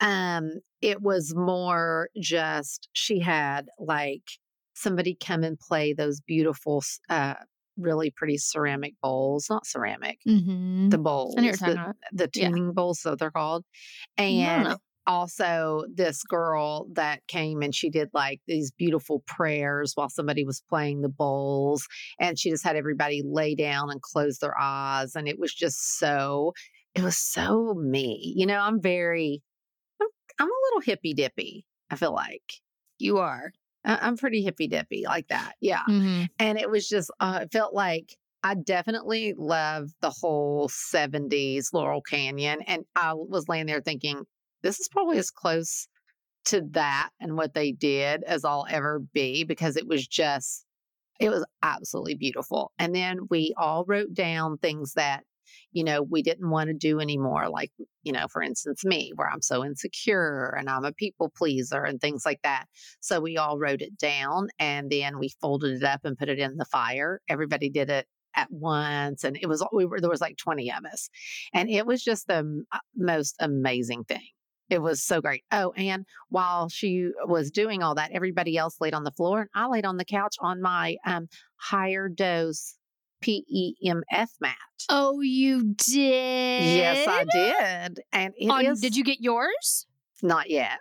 um 0.00 0.50
it 0.82 1.00
was 1.02 1.34
more 1.34 2.08
just 2.20 2.88
she 2.92 3.20
had 3.20 3.66
like 3.78 4.22
somebody 4.74 5.16
come 5.18 5.42
and 5.42 5.58
play 5.58 5.92
those 5.94 6.20
beautiful 6.20 6.82
uh 7.08 7.34
really 7.76 8.10
pretty 8.10 8.38
ceramic 8.38 8.94
bowls 9.02 9.46
not 9.50 9.66
ceramic 9.66 10.20
Mm-hmm. 10.26 10.90
the 10.90 10.98
bowls 10.98 11.34
I 11.38 11.42
you're 11.42 11.56
talking 11.56 11.74
the, 11.74 11.94
the 12.12 12.28
Yeah. 12.34 12.50
tuning 12.50 12.72
bowls 12.72 13.00
so 13.00 13.16
they're 13.16 13.30
called 13.30 13.64
and 14.18 14.76
also 15.06 15.84
this 15.94 16.22
girl 16.24 16.88
that 16.94 17.26
came 17.28 17.62
and 17.62 17.74
she 17.74 17.90
did 17.90 18.10
like 18.12 18.40
these 18.46 18.72
beautiful 18.72 19.22
prayers 19.26 19.92
while 19.94 20.10
somebody 20.10 20.44
was 20.44 20.62
playing 20.68 21.02
the 21.02 21.08
bowls 21.08 21.86
and 22.20 22.38
she 22.38 22.50
just 22.50 22.64
had 22.64 22.76
everybody 22.76 23.22
lay 23.24 23.54
down 23.54 23.90
and 23.90 24.02
close 24.02 24.38
their 24.38 24.58
eyes 24.60 25.14
and 25.16 25.28
it 25.28 25.38
was 25.38 25.54
just 25.54 25.98
so 25.98 26.52
it 26.94 27.02
was 27.02 27.16
so 27.16 27.74
me 27.74 28.34
you 28.36 28.46
know 28.46 28.58
i'm 28.60 28.80
very 28.80 29.42
i'm, 30.02 30.08
I'm 30.40 30.48
a 30.50 30.60
little 30.68 30.82
hippy 30.82 31.14
dippy 31.14 31.66
i 31.90 31.96
feel 31.96 32.12
like 32.14 32.54
You 32.98 33.18
are. 33.18 33.52
I'm 33.86 34.16
pretty 34.16 34.42
hippy 34.42 34.68
dippy 34.68 35.04
like 35.06 35.28
that 35.28 35.54
yeah 35.60 35.82
Mm-hmm. 35.88 36.24
and 36.38 36.58
it 36.58 36.70
was 36.70 36.88
just 36.88 37.10
uh, 37.20 37.40
it 37.42 37.52
felt 37.52 37.72
like 37.72 38.16
I 38.42 38.54
definitely 38.54 39.34
love 39.36 39.88
the 40.00 40.10
whole 40.10 40.68
70s 40.68 41.72
Laurel 41.72 42.00
Canyon. 42.00 42.60
And 42.68 42.84
I 42.94 43.14
was 43.14 43.48
laying 43.48 43.66
there 43.66 43.80
thinking, 43.80 44.22
this 44.62 44.78
is 44.78 44.88
probably 44.88 45.18
as 45.18 45.32
close 45.32 45.88
to 46.44 46.62
that 46.70 47.10
and 47.18 47.36
what 47.36 47.54
they 47.54 47.72
did 47.72 48.22
as 48.22 48.44
I'll 48.44 48.66
ever 48.70 49.00
be 49.12 49.42
because 49.42 49.76
it 49.76 49.88
was 49.88 50.06
just, 50.06 50.64
it 51.18 51.28
was 51.28 51.44
absolutely 51.64 52.14
beautiful. 52.14 52.70
And 52.78 52.94
then 52.94 53.20
we 53.30 53.52
all 53.56 53.84
wrote 53.84 54.14
down 54.14 54.58
things 54.58 54.92
that, 54.92 55.24
you 55.72 55.84
know, 55.84 56.02
we 56.02 56.22
didn't 56.22 56.50
want 56.50 56.68
to 56.68 56.74
do 56.74 57.00
anymore. 57.00 57.48
Like, 57.48 57.70
you 58.02 58.12
know, 58.12 58.26
for 58.30 58.42
instance, 58.42 58.84
me, 58.84 59.12
where 59.14 59.28
I'm 59.28 59.42
so 59.42 59.64
insecure 59.64 60.54
and 60.58 60.68
I'm 60.68 60.84
a 60.84 60.92
people 60.92 61.32
pleaser 61.36 61.82
and 61.82 62.00
things 62.00 62.24
like 62.24 62.40
that. 62.42 62.66
So 63.00 63.20
we 63.20 63.36
all 63.36 63.58
wrote 63.58 63.82
it 63.82 63.98
down 63.98 64.48
and 64.58 64.90
then 64.90 65.18
we 65.18 65.30
folded 65.40 65.76
it 65.76 65.84
up 65.84 66.00
and 66.04 66.18
put 66.18 66.28
it 66.28 66.38
in 66.38 66.56
the 66.56 66.64
fire. 66.64 67.20
Everybody 67.28 67.68
did 67.70 67.90
it 67.90 68.06
at 68.36 68.50
once 68.50 69.24
and 69.24 69.36
it 69.40 69.46
was 69.46 69.66
we 69.72 69.86
were 69.86 69.98
there 69.98 70.10
was 70.10 70.20
like 70.20 70.36
20 70.36 70.70
of 70.70 70.84
us 70.84 71.08
and 71.54 71.70
it 71.70 71.86
was 71.86 72.04
just 72.04 72.26
the 72.26 72.64
uh, 72.70 72.78
most 72.94 73.34
amazing 73.40 74.04
thing 74.04 74.28
It 74.68 74.82
was 74.82 75.02
so 75.02 75.20
great. 75.20 75.44
Oh, 75.52 75.72
and 75.76 76.04
while 76.28 76.68
she 76.68 77.08
was 77.26 77.50
doing 77.50 77.82
all 77.82 77.94
that, 77.94 78.10
everybody 78.12 78.56
else 78.56 78.76
laid 78.80 78.94
on 78.94 79.04
the 79.04 79.12
floor 79.12 79.40
and 79.40 79.50
I 79.54 79.68
laid 79.68 79.86
on 79.86 79.96
the 79.96 80.04
couch 80.04 80.36
on 80.40 80.60
my 80.60 80.96
um, 81.06 81.28
HigherDOSE 81.70 82.74
PEMF 83.22 84.28
mat. 84.40 84.56
Oh, 84.88 85.20
you 85.20 85.74
did? 85.74 85.96
Yes, 86.76 87.06
I 87.08 87.24
did. 87.24 88.00
And 88.12 88.34
it 88.36 88.48
On- 88.50 88.64
is- 88.66 88.80
did 88.80 88.96
you 88.96 89.04
get 89.04 89.20
yours? 89.20 89.86
not 90.22 90.48
yet. 90.50 90.78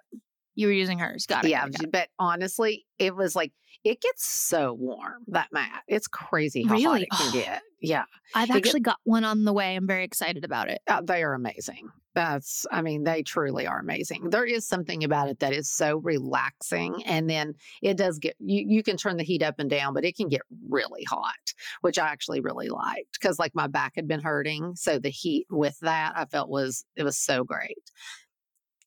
You 0.57 0.67
were 0.67 0.73
using 0.73 0.99
hers. 0.99 1.25
Got 1.25 1.43
it. 1.43 1.49
yeah, 1.49 1.61
got 1.61 1.69
it, 1.69 1.73
got 1.73 1.83
it. 1.83 1.91
but 1.91 2.07
honestly, 2.17 2.85
it 2.97 3.13
was 3.13 3.35
like 3.35 3.51
it 3.85 4.01
gets 4.01 4.25
so 4.25 4.73
warm 4.73 5.23
that 5.27 5.49
mat. 5.53 5.83
It's 5.87 6.07
crazy 6.07 6.63
how 6.63 6.81
hot 6.81 7.01
it 7.03 7.09
can 7.11 7.31
get. 7.31 7.61
Yeah, 7.79 8.05
I've 8.33 8.47
get- 8.47 8.57
actually 8.57 8.79
got 8.79 8.97
one 9.03 9.23
on 9.23 9.45
the 9.45 9.53
way. 9.53 9.75
I'm 9.75 9.85
very 9.85 10.03
excited 10.03 10.43
about 10.43 10.69
it. 10.69 10.81
uh, 10.87 11.01
they 11.01 11.21
are 11.23 11.35
amazing. 11.35 11.89
That's, 12.15 12.65
I 12.71 12.81
mean, 12.81 13.03
they 13.03 13.21
truly 13.21 13.67
are 13.67 13.77
amazing. 13.77 14.29
There 14.29 14.45
is 14.45 14.65
something 14.65 15.03
about 15.03 15.29
it 15.29 15.39
that 15.39 15.53
is 15.53 15.69
so 15.69 15.97
relaxing, 15.97 17.03
and 17.05 17.29
then 17.29 17.53
it 17.83 17.95
does 17.97 18.17
get 18.17 18.35
you. 18.39 18.65
You 18.67 18.81
can 18.83 18.97
turn 18.97 19.17
the 19.17 19.23
heat 19.23 19.43
up 19.43 19.59
and 19.59 19.69
down, 19.69 19.93
but 19.93 20.03
it 20.05 20.15
can 20.15 20.29
get 20.29 20.41
really 20.67 21.03
hot, 21.03 21.53
which 21.81 21.99
I 21.99 22.07
actually 22.07 22.39
really 22.39 22.69
liked 22.69 23.19
because 23.19 23.37
like 23.37 23.53
my 23.53 23.67
back 23.67 23.93
had 23.95 24.07
been 24.07 24.21
hurting, 24.21 24.75
so 24.75 24.97
the 24.97 25.09
heat 25.09 25.45
with 25.51 25.77
that 25.81 26.13
I 26.15 26.25
felt 26.25 26.49
was 26.49 26.85
it 26.95 27.03
was 27.03 27.17
so 27.17 27.43
great. 27.43 27.91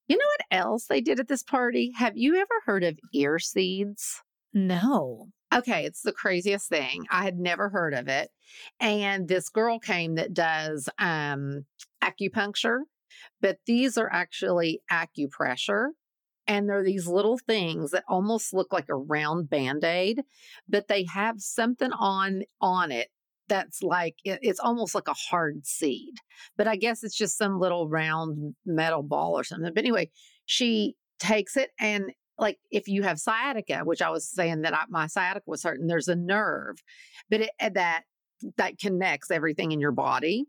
You 0.09 0.17
know 0.17 0.25
what 0.25 0.59
else 0.59 0.87
they 0.87 1.03
did 1.03 1.21
at 1.21 1.29
this 1.29 1.43
party? 1.45 1.93
Have 1.97 2.17
you 2.17 2.35
ever 2.37 2.63
heard 2.65 2.83
of 2.83 2.99
ear 3.13 3.39
seeds? 3.39 4.23
No. 4.67 5.29
Okay, 5.55 5.85
it's 5.85 6.03
the 6.03 6.13
craziest 6.13 6.69
thing. 6.69 7.05
I 7.11 7.25
had 7.25 7.39
never 7.39 7.71
heard 7.71 7.95
of 7.95 8.09
it. 8.09 8.31
And 8.81 9.29
this 9.29 9.49
girl 9.49 9.79
came 9.79 10.17
that 10.17 10.35
does 10.35 10.89
um 10.99 11.65
acupuncture, 12.03 12.81
but 13.41 13.59
these 13.67 13.97
are 13.97 14.11
actually 14.13 14.81
acupressure. 14.91 15.89
And 16.47 16.69
they're 16.69 16.83
these 16.83 17.07
little 17.07 17.39
things 17.39 17.91
that 17.91 18.05
almost 18.09 18.55
look 18.55 18.73
like 18.73 18.89
a 18.89 18.95
round 18.97 19.51
band-aid, 19.51 20.23
but 20.67 20.89
they 20.89 21.05
have 21.05 21.41
something 21.41 21.93
on 21.93 22.43
on 22.61 22.91
it 22.91 23.09
that's 23.49 23.83
like 23.83 24.17
it's 24.25 24.61
almost 24.61 24.95
like 24.95 25.09
a 25.09 25.15
hard 25.31 25.67
seed. 25.67 26.15
But 26.57 26.69
I 26.69 26.77
guess 26.77 27.03
it's 27.03 27.17
just 27.17 27.39
some 27.39 27.59
little 27.59 27.89
round 27.89 28.55
metal 28.67 29.03
ball 29.03 29.39
or 29.39 29.45
something. 29.45 29.73
But 29.75 29.85
anyway, 29.85 30.11
she 30.47 30.97
takes 31.19 31.57
it 31.57 31.71
and 31.79 32.11
like 32.39 32.59
if 32.71 32.89
you 32.89 33.03
have 33.03 33.19
sciatica, 33.19 33.81
which 33.85 34.03
I 34.03 34.11
was 34.11 34.29
saying 34.29 34.63
that 34.63 34.75
I, 34.75 34.85
my 34.89 35.07
sciatica 35.07 35.45
was 35.47 35.63
hurting, 35.63 35.87
there's 35.87 36.09
a 36.09 36.17
nerve, 36.17 36.77
but 37.31 37.43
it, 37.43 37.51
uh, 37.61 37.71
that 37.75 38.03
that 38.57 38.79
connects 38.79 39.31
everything 39.31 39.73
in 39.73 39.81
your 39.81 39.93
body, 39.93 40.45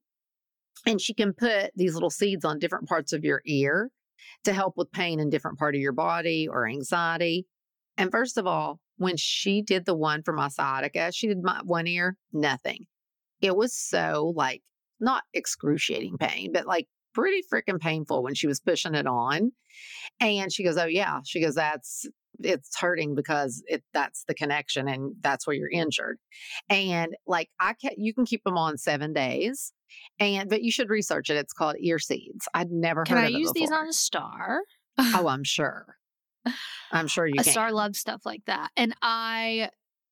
and 0.85 1.01
she 1.01 1.13
can 1.13 1.33
put 1.33 1.71
these 1.75 1.93
little 1.93 2.11
seeds 2.11 2.45
on 2.45 2.59
different 2.59 2.87
parts 2.87 3.13
of 3.13 3.23
your 3.23 3.41
ear 3.45 3.89
to 4.43 4.53
help 4.53 4.75
with 4.77 4.91
pain 4.91 5.19
in 5.19 5.29
different 5.29 5.57
part 5.57 5.75
of 5.75 5.81
your 5.81 5.93
body 5.93 6.47
or 6.47 6.67
anxiety. 6.67 7.45
And 7.97 8.11
first 8.11 8.37
of 8.37 8.45
all, 8.45 8.79
when 8.97 9.17
she 9.17 9.61
did 9.61 9.85
the 9.85 9.95
one 9.95 10.23
for 10.23 10.33
my 10.33 10.49
sciatica, 10.49 11.11
she 11.11 11.27
did 11.27 11.41
my 11.41 11.61
one 11.63 11.87
ear, 11.87 12.15
nothing. 12.31 12.85
It 13.41 13.55
was 13.55 13.75
so 13.75 14.33
like 14.35 14.61
not 14.99 15.23
excruciating 15.33 16.17
pain, 16.17 16.51
but 16.53 16.67
like 16.67 16.87
pretty 17.13 17.41
freaking 17.51 17.79
painful 17.79 18.23
when 18.23 18.35
she 18.35 18.47
was 18.47 18.59
pushing 18.59 18.95
it 18.95 19.07
on. 19.07 19.51
And 20.19 20.51
she 20.51 20.63
goes, 20.63 20.77
Oh, 20.77 20.85
yeah. 20.85 21.19
She 21.25 21.41
goes, 21.41 21.55
That's 21.55 22.07
it's 22.41 22.77
hurting 22.77 23.15
because 23.15 23.63
it 23.67 23.83
that's 23.93 24.23
the 24.27 24.33
connection 24.33 24.87
and 24.87 25.15
that's 25.21 25.45
where 25.45 25.55
you're 25.55 25.69
injured. 25.69 26.17
And 26.69 27.15
like 27.27 27.49
I 27.59 27.73
can 27.73 27.91
you 27.97 28.13
can 28.13 28.25
keep 28.25 28.43
them 28.43 28.57
on 28.57 28.77
seven 28.77 29.13
days. 29.13 29.73
And 30.19 30.49
but 30.49 30.61
you 30.61 30.71
should 30.71 30.89
research 30.89 31.29
it. 31.29 31.37
It's 31.37 31.53
called 31.53 31.75
ear 31.79 31.99
seeds. 31.99 32.47
I'd 32.53 32.71
never 32.71 33.03
Can 33.03 33.17
heard 33.17 33.23
I 33.23 33.27
of 33.27 33.33
it 33.35 33.39
use 33.39 33.51
these 33.53 33.71
on 33.71 33.87
a 33.87 33.93
star? 33.93 34.61
Oh, 34.97 35.27
I'm 35.27 35.43
sure. 35.43 35.95
I'm 36.91 37.07
sure 37.07 37.25
you 37.25 37.35
a 37.37 37.43
can. 37.43 37.51
star 37.51 37.71
loves 37.71 37.99
stuff 37.99 38.21
like 38.25 38.43
that. 38.45 38.69
And 38.77 38.95
I 39.01 39.69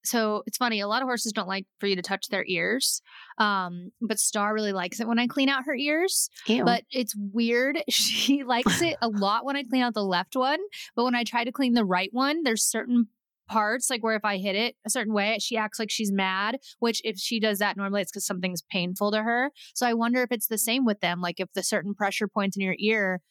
so 0.08 0.44
it's 0.46 0.58
funny, 0.58 0.80
a 0.80 0.88
lot 0.88 1.02
of 1.02 1.08
horses 1.08 1.32
don't 1.34 1.48
like 1.48 1.66
for 1.80 1.88
you 1.88 1.96
to 1.96 2.02
touch 2.02 2.30
their 2.30 2.46
ears. 2.48 3.02
Um, 3.38 3.92
but 4.02 4.20
Star 4.20 4.54
really 4.54 4.74
likes 4.74 5.00
it 5.00 5.08
when 5.08 5.20
I 5.20 5.28
clean 5.28 5.50
out 5.50 5.66
her 5.66 5.76
ears. 5.76 6.30
Ew. 6.48 6.64
But 6.64 6.84
it's 6.92 7.14
weird. 7.16 7.80
She 7.90 8.44
likes 8.44 8.82
it 8.82 8.96
a 9.02 9.08
lot 9.08 9.44
when 9.46 9.56
I 9.56 9.64
clean 9.64 9.82
out 9.82 9.94
the 9.94 10.04
left 10.04 10.36
one. 10.36 10.60
But 10.96 11.04
when 11.04 11.16
I 11.16 11.24
try 11.24 11.44
to 11.44 11.52
clean 11.52 11.74
the 11.74 11.86
right 11.86 12.10
one, 12.12 12.44
there's 12.44 12.64
certain 12.64 13.08
parts 13.48 13.90
like 13.90 14.04
where 14.04 14.16
if 14.16 14.26
I 14.26 14.38
hit 14.38 14.56
it 14.56 14.76
a 14.86 14.90
certain 14.90 15.14
way, 15.14 15.38
she 15.40 15.58
acts 15.58 15.80
like 15.80 15.90
she's 15.90 16.12
mad, 16.12 16.58
which 16.80 17.02
if 17.04 17.18
she 17.18 17.40
does 17.40 17.60
that 17.60 17.78
normally 17.78 18.02
it's 18.02 18.12
because 18.12 18.26
something's 18.26 18.62
painful 18.72 19.12
to 19.12 19.24
her. 19.24 19.52
So 19.74 19.88
I 19.88 19.94
wonder 19.94 20.22
if 20.22 20.32
it's 20.32 20.48
the 20.48 20.58
same 20.58 20.86
with 20.86 21.00
them. 21.00 21.22
Like 21.22 21.40
if 21.40 21.52
the 21.54 21.64
certain 21.64 21.94
pressure 21.94 22.28
points 22.28 22.56
in 22.58 22.64
your 22.64 22.76
ear 22.80 23.22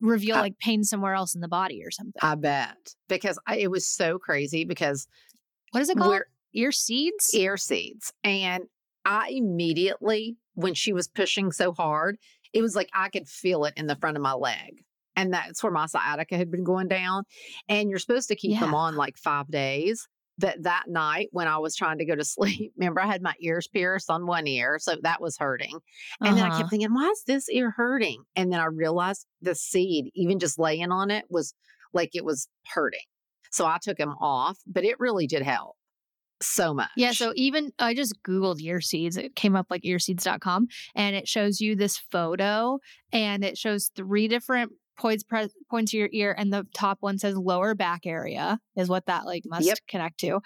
reveal 0.00 0.36
I- 0.36 0.40
like 0.40 0.58
pain 0.58 0.84
somewhere 0.84 1.14
else 1.14 1.34
in 1.34 1.40
the 1.40 1.48
body 1.48 1.82
or 1.84 1.90
something. 1.90 2.20
I 2.20 2.34
bet 2.34 2.76
because 3.08 3.38
I, 3.46 3.58
it 3.58 3.70
was 3.70 3.88
so 3.88 4.18
crazy 4.18 4.64
because 4.64 5.06
what 5.72 5.82
is 5.82 5.88
it 5.90 5.96
called? 5.98 6.10
we're 6.10 6.26
Ear 6.54 6.72
seeds? 6.72 7.34
ear 7.34 7.56
seeds. 7.56 8.12
And 8.22 8.64
I 9.04 9.30
immediately, 9.30 10.36
when 10.54 10.74
she 10.74 10.92
was 10.92 11.08
pushing 11.08 11.50
so 11.50 11.72
hard, 11.72 12.18
it 12.52 12.60
was 12.62 12.76
like 12.76 12.90
I 12.94 13.08
could 13.08 13.26
feel 13.26 13.64
it 13.64 13.74
in 13.76 13.86
the 13.86 13.96
front 13.96 14.16
of 14.16 14.22
my 14.22 14.34
leg. 14.34 14.84
And 15.16 15.32
that's 15.32 15.62
where 15.62 15.72
my 15.72 15.86
sciatica 15.86 16.36
had 16.36 16.50
been 16.50 16.64
going 16.64 16.88
down. 16.88 17.24
And 17.68 17.90
you're 17.90 17.98
supposed 17.98 18.28
to 18.28 18.36
keep 18.36 18.58
them 18.60 18.74
on 18.74 18.96
like 18.96 19.16
five 19.16 19.48
days. 19.50 20.06
That 20.38 20.62
that 20.62 20.84
night 20.88 21.28
when 21.32 21.46
I 21.46 21.58
was 21.58 21.76
trying 21.76 21.98
to 21.98 22.06
go 22.06 22.14
to 22.16 22.24
sleep, 22.36 22.72
remember 22.76 23.00
I 23.02 23.06
had 23.06 23.22
my 23.22 23.34
ears 23.40 23.68
pierced 23.68 24.10
on 24.10 24.26
one 24.26 24.46
ear, 24.46 24.78
so 24.80 24.96
that 25.02 25.20
was 25.20 25.36
hurting. 25.36 25.78
And 26.22 26.36
then 26.36 26.44
I 26.44 26.48
Uh-huh. 26.48 26.58
kept 26.58 26.70
thinking, 26.70 26.92
why 26.94 27.08
is 27.10 27.22
this 27.26 27.48
ear 27.50 27.70
hurting? 27.70 28.24
And 28.34 28.50
then 28.50 28.58
I 28.60 28.64
realized 28.66 29.26
the 29.42 29.54
seed, 29.54 30.10
even 30.14 30.38
just 30.38 30.58
laying 30.58 30.90
on 30.90 31.10
it, 31.10 31.26
was 31.28 31.54
like 31.92 32.10
it 32.14 32.24
was 32.24 32.48
hurting. 32.74 33.00
So 33.52 33.66
I 33.66 33.78
took 33.80 33.98
them 33.98 34.14
off, 34.20 34.58
but 34.66 34.84
it 34.84 34.98
really 34.98 35.26
did 35.26 35.42
help 35.42 35.76
so 36.40 36.74
much. 36.74 36.88
Yeah, 36.96 37.12
so 37.12 37.32
even 37.36 37.70
I 37.78 37.94
just 37.94 38.14
Googled 38.26 38.60
ear 38.60 38.80
seeds. 38.80 39.16
It 39.16 39.36
came 39.36 39.54
up 39.54 39.66
like 39.70 39.82
earseeds.com 39.82 40.66
and 40.94 41.14
it 41.14 41.28
shows 41.28 41.60
you 41.60 41.76
this 41.76 41.98
photo 42.10 42.78
and 43.12 43.44
it 43.44 43.56
shows 43.56 43.90
three 43.94 44.26
different 44.26 44.72
points 44.98 45.22
pre- 45.22 45.48
points 45.70 45.92
of 45.94 45.98
your 45.98 46.08
ear 46.12 46.34
and 46.36 46.52
the 46.52 46.66
top 46.74 46.98
one 47.00 47.16
says 47.18 47.34
lower 47.36 47.74
back 47.74 48.06
area 48.06 48.58
is 48.76 48.88
what 48.88 49.06
that 49.06 49.24
like 49.24 49.42
must 49.46 49.66
Yep. 49.66 49.78
connect 49.88 50.18
to. 50.20 50.40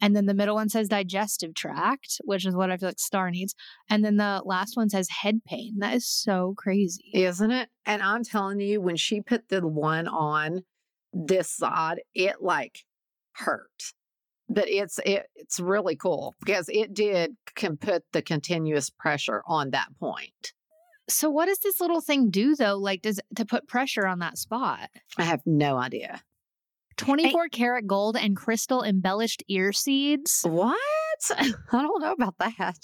And 0.00 0.16
then 0.16 0.26
the 0.26 0.34
middle 0.34 0.56
one 0.56 0.68
says 0.68 0.88
digestive 0.88 1.54
tract, 1.54 2.20
which 2.24 2.44
is 2.44 2.54
what 2.56 2.70
I 2.70 2.76
feel 2.78 2.88
like 2.88 2.98
Star 2.98 3.30
needs. 3.30 3.54
And 3.90 4.04
then 4.04 4.16
the 4.16 4.42
last 4.44 4.76
one 4.76 4.88
says 4.90 5.08
head 5.08 5.40
pain. 5.46 5.74
That 5.78 5.94
is 5.94 6.08
so 6.08 6.54
crazy. 6.56 7.10
isn't 7.14 7.50
it? 7.50 7.68
And 7.86 8.02
I'm 8.02 8.24
telling 8.24 8.60
you, 8.60 8.80
when 8.80 8.96
she 8.96 9.20
put 9.20 9.48
the 9.48 9.66
one 9.66 10.08
on 10.08 10.62
this 11.12 11.50
side, 11.50 12.02
it 12.14 12.36
like 12.40 12.84
hurt. 13.32 13.92
But 14.48 14.68
it's 14.68 14.98
it, 15.04 15.26
it's 15.34 15.60
really 15.60 15.96
cool 15.96 16.34
because 16.40 16.68
it 16.68 16.92
did 16.92 17.36
can 17.54 17.76
put 17.76 18.04
the 18.12 18.22
continuous 18.22 18.90
pressure 18.90 19.42
on 19.46 19.70
that 19.70 19.88
point. 19.98 20.52
So 21.08 21.30
what 21.30 21.46
does 21.46 21.60
this 21.60 21.80
little 21.80 22.00
thing 22.00 22.30
do 22.30 22.54
though? 22.54 22.76
Like 22.76 23.02
does 23.02 23.20
to 23.36 23.44
put 23.44 23.66
pressure 23.66 24.06
on 24.06 24.18
that 24.18 24.38
spot? 24.38 24.90
I 25.16 25.24
have 25.24 25.40
no 25.46 25.76
idea 25.76 26.22
24 26.96 27.48
karat 27.48 27.86
gold 27.86 28.16
and 28.16 28.36
crystal 28.36 28.82
embellished 28.82 29.42
ear 29.48 29.72
seeds. 29.72 30.42
what. 30.46 30.78
I 31.36 31.52
don't 31.70 32.02
know 32.02 32.12
about 32.12 32.36
that. 32.38 32.76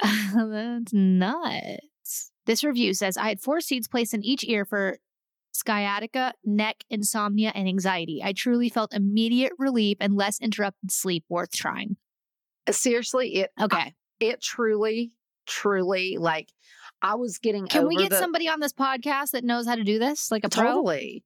That's 0.02 0.92
nuts. 0.92 2.30
This 2.44 2.62
review 2.62 2.94
says 2.94 3.16
I 3.16 3.28
had 3.28 3.40
four 3.40 3.60
seeds 3.60 3.88
placed 3.88 4.14
in 4.14 4.22
each 4.22 4.44
ear 4.44 4.64
for 4.64 4.98
sciatica, 5.64 6.32
neck, 6.44 6.84
insomnia, 6.90 7.52
and 7.54 7.66
anxiety. 7.68 8.20
I 8.22 8.32
truly 8.32 8.68
felt 8.68 8.94
immediate 8.94 9.52
relief 9.58 9.96
and 10.00 10.14
less 10.16 10.40
interrupted 10.40 10.90
sleep 10.90 11.24
worth 11.28 11.52
trying. 11.52 11.96
Seriously, 12.70 13.36
it 13.36 13.50
Okay. 13.60 13.94
it 14.20 14.40
truly, 14.42 15.12
truly 15.46 16.16
like 16.18 16.50
I 17.02 17.14
was 17.14 17.38
getting. 17.38 17.66
Can 17.66 17.86
we 17.86 17.96
get 17.96 18.10
the- 18.10 18.18
somebody 18.18 18.48
on 18.48 18.60
this 18.60 18.72
podcast 18.72 19.30
that 19.32 19.44
knows 19.44 19.66
how 19.66 19.76
to 19.76 19.84
do 19.84 19.98
this? 19.98 20.30
Like 20.30 20.44
a 20.44 20.48
pro? 20.48 20.64
Totally. 20.64 21.24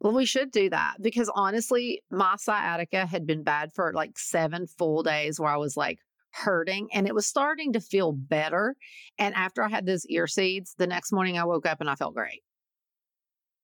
Well, 0.00 0.12
we 0.12 0.26
should 0.26 0.50
do 0.50 0.68
that 0.70 0.96
because 1.00 1.30
honestly, 1.34 2.02
my 2.10 2.36
sciatica 2.38 3.06
had 3.06 3.26
been 3.26 3.42
bad 3.42 3.72
for 3.72 3.92
like 3.94 4.18
seven 4.18 4.66
full 4.66 5.02
days 5.02 5.40
where 5.40 5.50
I 5.50 5.56
was 5.56 5.76
like 5.76 5.98
hurting 6.32 6.88
and 6.92 7.06
it 7.08 7.14
was 7.14 7.26
starting 7.26 7.72
to 7.72 7.80
feel 7.80 8.12
better. 8.12 8.76
And 9.18 9.34
after 9.34 9.62
I 9.62 9.70
had 9.70 9.86
those 9.86 10.04
ear 10.06 10.26
seeds, 10.26 10.74
the 10.76 10.86
next 10.86 11.12
morning 11.12 11.38
I 11.38 11.44
woke 11.44 11.64
up 11.64 11.80
and 11.80 11.88
I 11.88 11.94
felt 11.94 12.14
great. 12.14 12.42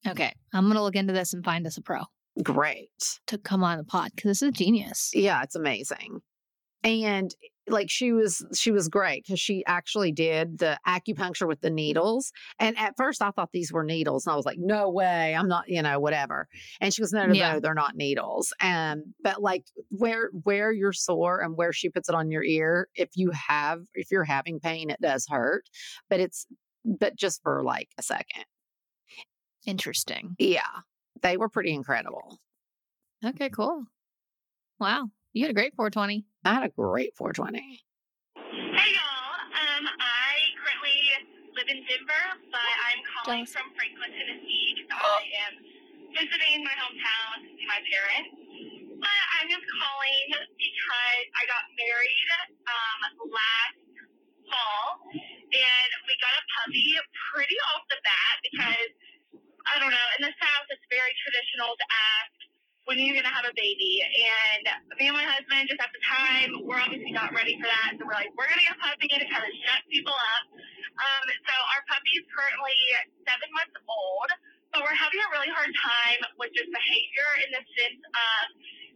Okay. 0.07 0.33
I'm 0.53 0.65
going 0.65 0.77
to 0.77 0.83
look 0.83 0.97
into 0.97 1.13
this 1.13 1.33
and 1.33 1.45
find 1.45 1.67
us 1.67 1.77
a 1.77 1.83
pro 1.83 2.01
Great. 2.43 2.91
to 3.29 3.39
come 3.39 3.63
on 3.63 3.79
the 3.79 3.85
pod 3.85 4.11
because 4.15 4.31
this 4.31 4.43
is 4.43 4.53
genius. 4.53 5.11
Yeah, 5.15 5.43
it's 5.43 5.55
amazing. 5.55 6.21
And 6.85 7.35
like 7.69 7.89
she 7.89 8.11
was 8.11 8.45
she 8.55 8.73
was 8.73 8.89
great 8.89 9.23
because 9.25 9.39
she 9.39 9.65
actually 9.67 10.11
did 10.11 10.59
the 10.59 10.77
acupuncture 10.85 11.47
with 11.47 11.61
the 11.61 11.71
needles. 11.71 12.33
And 12.59 12.77
at 12.77 12.95
first 12.97 13.23
I 13.23 13.31
thought 13.31 13.51
these 13.53 13.73
were 13.73 13.85
needles. 13.85 14.27
And 14.27 14.33
I 14.33 14.37
was 14.37 14.45
like, 14.45 14.59
no 14.59 14.91
way, 14.91 15.33
I'm 15.37 15.47
not, 15.47 15.69
you 15.69 15.81
know, 15.81 16.01
whatever. 16.01 16.49
And 16.81 16.93
she 16.93 17.01
goes, 17.03 17.13
no, 17.13 17.25
no, 17.27 17.35
Yeah. 17.35 17.53
no, 17.53 17.61
they're 17.61 17.73
not 17.75 17.95
needles. 17.95 18.53
Um, 18.61 19.15
but 19.23 19.41
like 19.41 19.65
where 19.91 20.31
where 20.43 20.73
you're 20.73 20.93
sore 20.93 21.39
and 21.41 21.57
where 21.57 21.73
she 21.73 21.89
puts 21.89 22.09
it 22.09 22.17
on 22.17 22.33
your 22.33 22.43
ear, 22.43 22.89
if 22.97 23.11
you 23.15 23.31
have 23.31 23.83
if 23.95 24.11
you're 24.11 24.25
having 24.25 24.59
pain, 24.59 24.91
it 24.91 25.01
does 25.01 25.27
hurt. 25.29 25.63
But 26.11 26.19
it's 26.19 26.47
but 26.85 27.15
just 27.15 27.43
for 27.45 27.63
like 27.63 27.91
a 27.97 28.03
second. 28.03 28.45
Interesting. 29.67 30.35
Yeah, 30.39 30.63
they 31.23 31.37
were 31.37 31.49
pretty 31.49 31.73
incredible. 31.73 32.39
Okay, 33.25 33.49
cool. 33.51 33.85
Wow. 34.81 35.11
You 35.33 35.45
had 35.47 35.51
a 35.51 35.55
great 35.55 35.75
420. 35.77 36.25
I 36.45 36.55
had 36.55 36.65
a 36.65 36.69
great 36.75 37.15
420. 37.17 37.59
Hey 37.63 38.91
y'all, 38.93 39.33
um, 39.55 39.85
I 39.87 40.31
currently 40.59 40.99
live 41.55 41.69
in 41.71 41.81
Denver, 41.87 42.25
but 42.51 42.59
I'm 42.91 43.01
calling 43.15 43.47
Jealous. 43.47 43.55
from 43.55 43.71
Franklin, 43.79 44.11
Tennessee. 44.11 44.83
'cause 44.91 44.99
I 44.99 45.23
am 45.47 45.53
visiting 46.13 46.65
my 46.67 46.75
hometown 46.75 47.47
to 47.47 47.49
see 47.55 47.67
my 47.71 47.81
parents. 47.87 48.33
But 48.99 49.23
I'm 49.39 49.47
just 49.49 49.67
calling 49.71 50.27
because 50.59 51.25
I 51.39 51.43
got 51.47 51.63
married 51.79 52.29
um, 52.67 52.99
last 53.31 53.79
fall, 54.51 54.87
and 55.15 55.89
we 56.07 56.13
got 56.21 56.35
a 56.35 56.45
puppy 56.61 56.93
pretty 57.33 57.59
off 57.73 57.83
the 57.89 57.99
bat 58.05 58.35
because 58.51 58.91
I 59.71 59.79
don't 59.79 59.93
know. 59.95 60.09
In 60.19 60.27
the 60.27 60.35
South, 60.39 60.67
it's 60.71 60.87
very 60.91 61.15
traditional 61.23 61.75
to 61.79 61.87
ask 61.87 62.35
when 62.85 62.99
are 62.99 63.07
you 63.07 63.15
going 63.15 63.27
to 63.29 63.31
have 63.31 63.47
a 63.47 63.55
baby? 63.55 64.03
And 64.03 64.65
me 64.99 65.07
and 65.07 65.15
my 65.15 65.23
husband, 65.23 65.71
just 65.71 65.79
at 65.79 65.93
the 65.95 66.03
time, 66.03 66.51
we're 66.67 66.83
obviously 66.83 67.15
not 67.15 67.31
ready 67.31 67.55
for 67.63 67.71
that. 67.71 67.95
So 67.95 68.03
we're 68.03 68.19
like, 68.19 68.35
we're 68.35 68.51
going 68.51 68.59
to 68.59 68.67
get 68.67 68.75
a 68.75 68.83
puppy 68.83 69.07
to 69.07 69.27
kind 69.31 69.45
of 69.47 69.53
shut 69.63 69.87
people 69.87 70.15
up. 70.15 70.45
Um, 70.99 71.27
so 71.47 71.55
our 71.79 71.83
puppy 71.87 72.19
is 72.19 72.27
currently 72.35 72.75
seven 73.23 73.49
months 73.55 73.79
old, 73.87 74.31
but 74.75 74.83
we're 74.83 74.99
having 74.99 75.23
a 75.23 75.29
really 75.31 75.51
hard 75.55 75.71
time 75.79 76.21
with 76.43 76.51
just 76.59 76.75
behavior 76.75 77.31
in 77.47 77.55
the 77.55 77.63
sense 77.79 78.03
of 78.03 78.43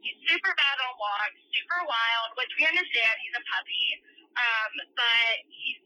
he's 0.03 0.19
super 0.27 0.51
bad 0.59 0.77
on 0.83 0.93
walks, 0.99 1.39
super 1.55 1.81
wild, 1.87 2.35
which 2.43 2.51
we 2.59 2.67
understand 2.67 3.13
he's 3.23 3.39
a 3.39 3.45
puppy. 3.55 3.87
Um, 4.35 4.73
but 4.99 5.35
he's 5.47 5.81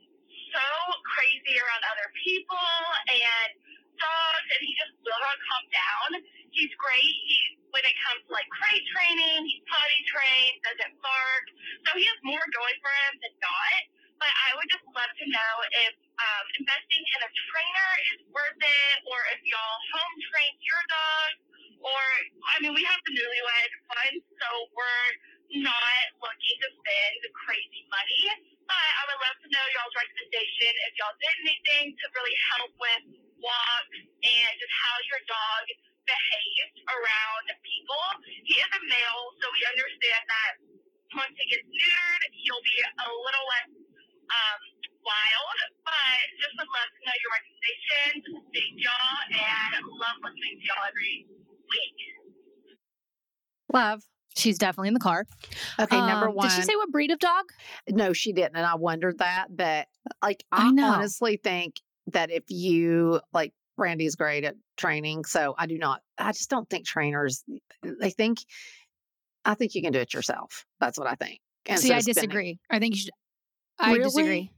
so 0.56 0.66
crazy 1.14 1.54
around 1.60 1.82
other 1.84 2.08
people 2.24 2.58
and 3.12 3.50
dogs, 4.00 4.46
and 4.56 4.60
he 4.64 4.72
just 4.80 4.94
will 5.04 5.20
not 5.22 5.38
calm 5.46 5.64
down. 5.72 6.10
He's 6.52 6.72
great. 6.80 7.04
He, 7.28 7.38
when 7.72 7.84
it 7.86 7.96
comes 8.02 8.24
to 8.26 8.30
like 8.34 8.48
crate 8.52 8.84
training, 8.92 9.46
he's 9.46 9.64
potty 9.68 10.00
trained, 10.10 10.56
doesn't 10.66 10.96
bark. 11.04 11.46
So 11.86 11.90
he 11.96 12.04
has 12.08 12.20
more 12.24 12.42
going 12.56 12.78
for 12.82 12.92
him 12.92 13.14
than 13.22 13.34
not. 13.40 13.80
But 14.20 14.32
I 14.32 14.48
would 14.56 14.68
just 14.72 14.84
love 14.92 15.12
to 15.12 15.26
know 15.28 15.54
if 15.88 15.94
um, 15.96 16.44
investing 16.60 17.04
in 17.04 17.20
a 17.24 17.30
trainer 17.52 17.90
is 18.16 18.20
worth 18.32 18.60
it, 18.60 18.96
or 19.08 19.18
if 19.36 19.40
y'all 19.46 19.80
home 19.94 20.16
train 20.32 20.52
your 20.64 20.84
dog, 20.88 21.30
or 21.84 22.02
I 22.52 22.56
mean, 22.64 22.74
we 22.76 22.84
have 22.88 23.00
the 23.08 23.12
newlywed 23.16 23.72
fund, 23.88 24.16
so 24.40 24.48
we're 24.76 25.10
not 25.62 26.04
looking 26.22 26.58
to 26.64 26.68
spend 26.80 27.20
crazy 27.46 27.84
money. 27.90 28.24
But 28.66 28.76
I 28.78 29.02
would 29.10 29.20
love 29.22 29.38
to 29.44 29.48
know 29.52 29.64
y'all's 29.76 29.96
recommendation 29.96 30.72
if 30.88 30.92
y'all 31.00 31.16
did 31.20 31.36
anything 31.46 31.86
to 31.94 32.04
really 32.16 32.36
help 32.56 32.72
with 32.80 33.02
walks 33.42 33.98
and 34.00 34.52
just 34.58 34.74
how 34.74 34.96
your 35.10 35.22
dog 35.28 35.64
behaves 36.08 36.76
around 36.88 37.44
people. 37.62 38.06
He 38.48 38.56
is 38.58 38.70
a 38.72 38.82
male, 38.86 39.24
so 39.42 39.44
we 39.52 39.60
understand 39.68 40.24
that 40.28 40.52
once 41.16 41.34
he 41.36 41.46
gets 41.52 41.66
neutered, 41.68 42.22
he'll 42.34 42.64
be 42.66 42.78
a 42.82 43.06
little 43.10 43.46
less 43.52 43.70
um, 44.30 44.60
wild. 45.02 45.58
But 45.86 46.22
just 46.40 46.54
would 46.58 46.70
love 46.70 46.90
to 46.90 47.00
know 47.06 47.16
your 47.20 47.32
recommendations. 47.36 48.22
Thank 48.54 48.74
y'all, 48.80 49.18
and 49.34 49.82
love 49.98 50.18
listening 50.24 50.56
to 50.60 50.64
y'all 50.66 50.84
every 50.88 51.16
week. 51.70 51.98
Love. 53.72 54.02
She's 54.36 54.58
definitely 54.58 54.88
in 54.88 54.94
the 54.94 55.00
car. 55.00 55.26
Okay, 55.78 55.96
number 55.96 56.28
Um, 56.28 56.34
one. 56.36 56.48
Did 56.48 56.54
she 56.54 56.62
say 56.62 56.76
what 56.76 56.90
breed 56.92 57.10
of 57.10 57.18
dog? 57.18 57.46
No, 57.88 58.12
she 58.12 58.32
didn't. 58.32 58.56
And 58.56 58.64
I 58.64 58.76
wondered 58.76 59.18
that. 59.18 59.48
But 59.50 59.88
like, 60.22 60.44
I 60.52 60.66
I, 60.66 60.82
honestly 60.82 61.36
think 61.42 61.76
that 62.08 62.30
if 62.30 62.44
you 62.48 63.20
like, 63.32 63.52
Brandi's 63.76 64.14
great 64.14 64.44
at 64.44 64.56
training. 64.76 65.24
So 65.24 65.54
I 65.58 65.66
do 65.66 65.78
not, 65.78 66.00
I 66.18 66.32
just 66.32 66.50
don't 66.50 66.68
think 66.68 66.86
trainers, 66.86 67.42
they 67.82 68.10
think, 68.10 68.38
I 69.44 69.54
think 69.54 69.74
you 69.74 69.82
can 69.82 69.92
do 69.92 69.98
it 70.00 70.12
yourself. 70.14 70.64
That's 70.80 70.98
what 70.98 71.08
I 71.08 71.14
think. 71.14 71.40
See, 71.66 71.72
Instead 71.72 71.92
I 71.92 72.00
disagree. 72.02 72.58
I 72.70 72.78
think 72.78 72.94
you 72.94 73.00
should. 73.00 73.10
I 73.78 73.92
Really? 73.92 74.04
disagree. 74.04 74.50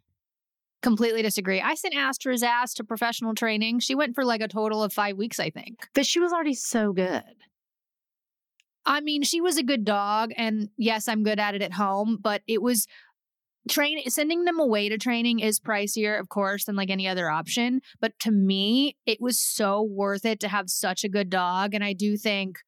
Completely 0.83 1.23
disagree. 1.23 1.61
I 1.61 1.75
sent 1.77 1.95
Astra's 1.95 2.43
ass 2.43 2.75
to 2.75 2.85
professional 2.85 3.35
training. 3.35 3.79
She 3.79 3.95
went 3.95 4.17
for 4.17 4.25
like 4.25 4.41
a 4.41 4.49
total 4.49 4.83
of 4.83 4.93
five 4.93 5.17
weeks, 5.17 5.39
I 5.39 5.51
think. 5.51 5.89
But 5.95 6.05
she 6.05 6.19
was 6.19 6.33
already 6.33 6.55
so 6.55 6.93
good. 6.93 7.23
I 8.85 9.01
mean, 9.01 9.22
she 9.22 9.41
was 9.41 9.57
a 9.57 9.62
good 9.62 9.85
dog, 9.85 10.30
and 10.37 10.68
yes, 10.76 11.09
I'm 11.09 11.22
good 11.22 11.39
at 11.39 11.55
it 11.55 11.62
at 11.62 11.74
home, 11.74 12.18
but 12.20 12.43
it 12.47 12.61
was 12.61 12.87
training 13.68 14.05
sending 14.09 14.45
them 14.45 14.59
away 14.59 14.89
to 14.89 14.99
training 14.99 15.41
is 15.41 15.61
pricier, 15.61 16.18
of 16.18 16.28
course, 16.28 16.64
than 16.64 16.76
like 16.76 16.91
any 16.91 17.07
other 17.07 17.30
option. 17.30 17.80
But 18.01 18.18
to 18.20 18.30
me, 18.30 18.97
it 19.07 19.18
was 19.20 19.39
so 19.39 19.83
worth 19.83 20.24
it 20.24 20.41
to 20.41 20.49
have 20.49 20.68
such 20.68 21.05
a 21.05 21.09
good 21.09 21.30
dog. 21.30 21.74
And 21.74 21.85
I 21.85 21.93
do 21.93 22.16
think 22.16 22.59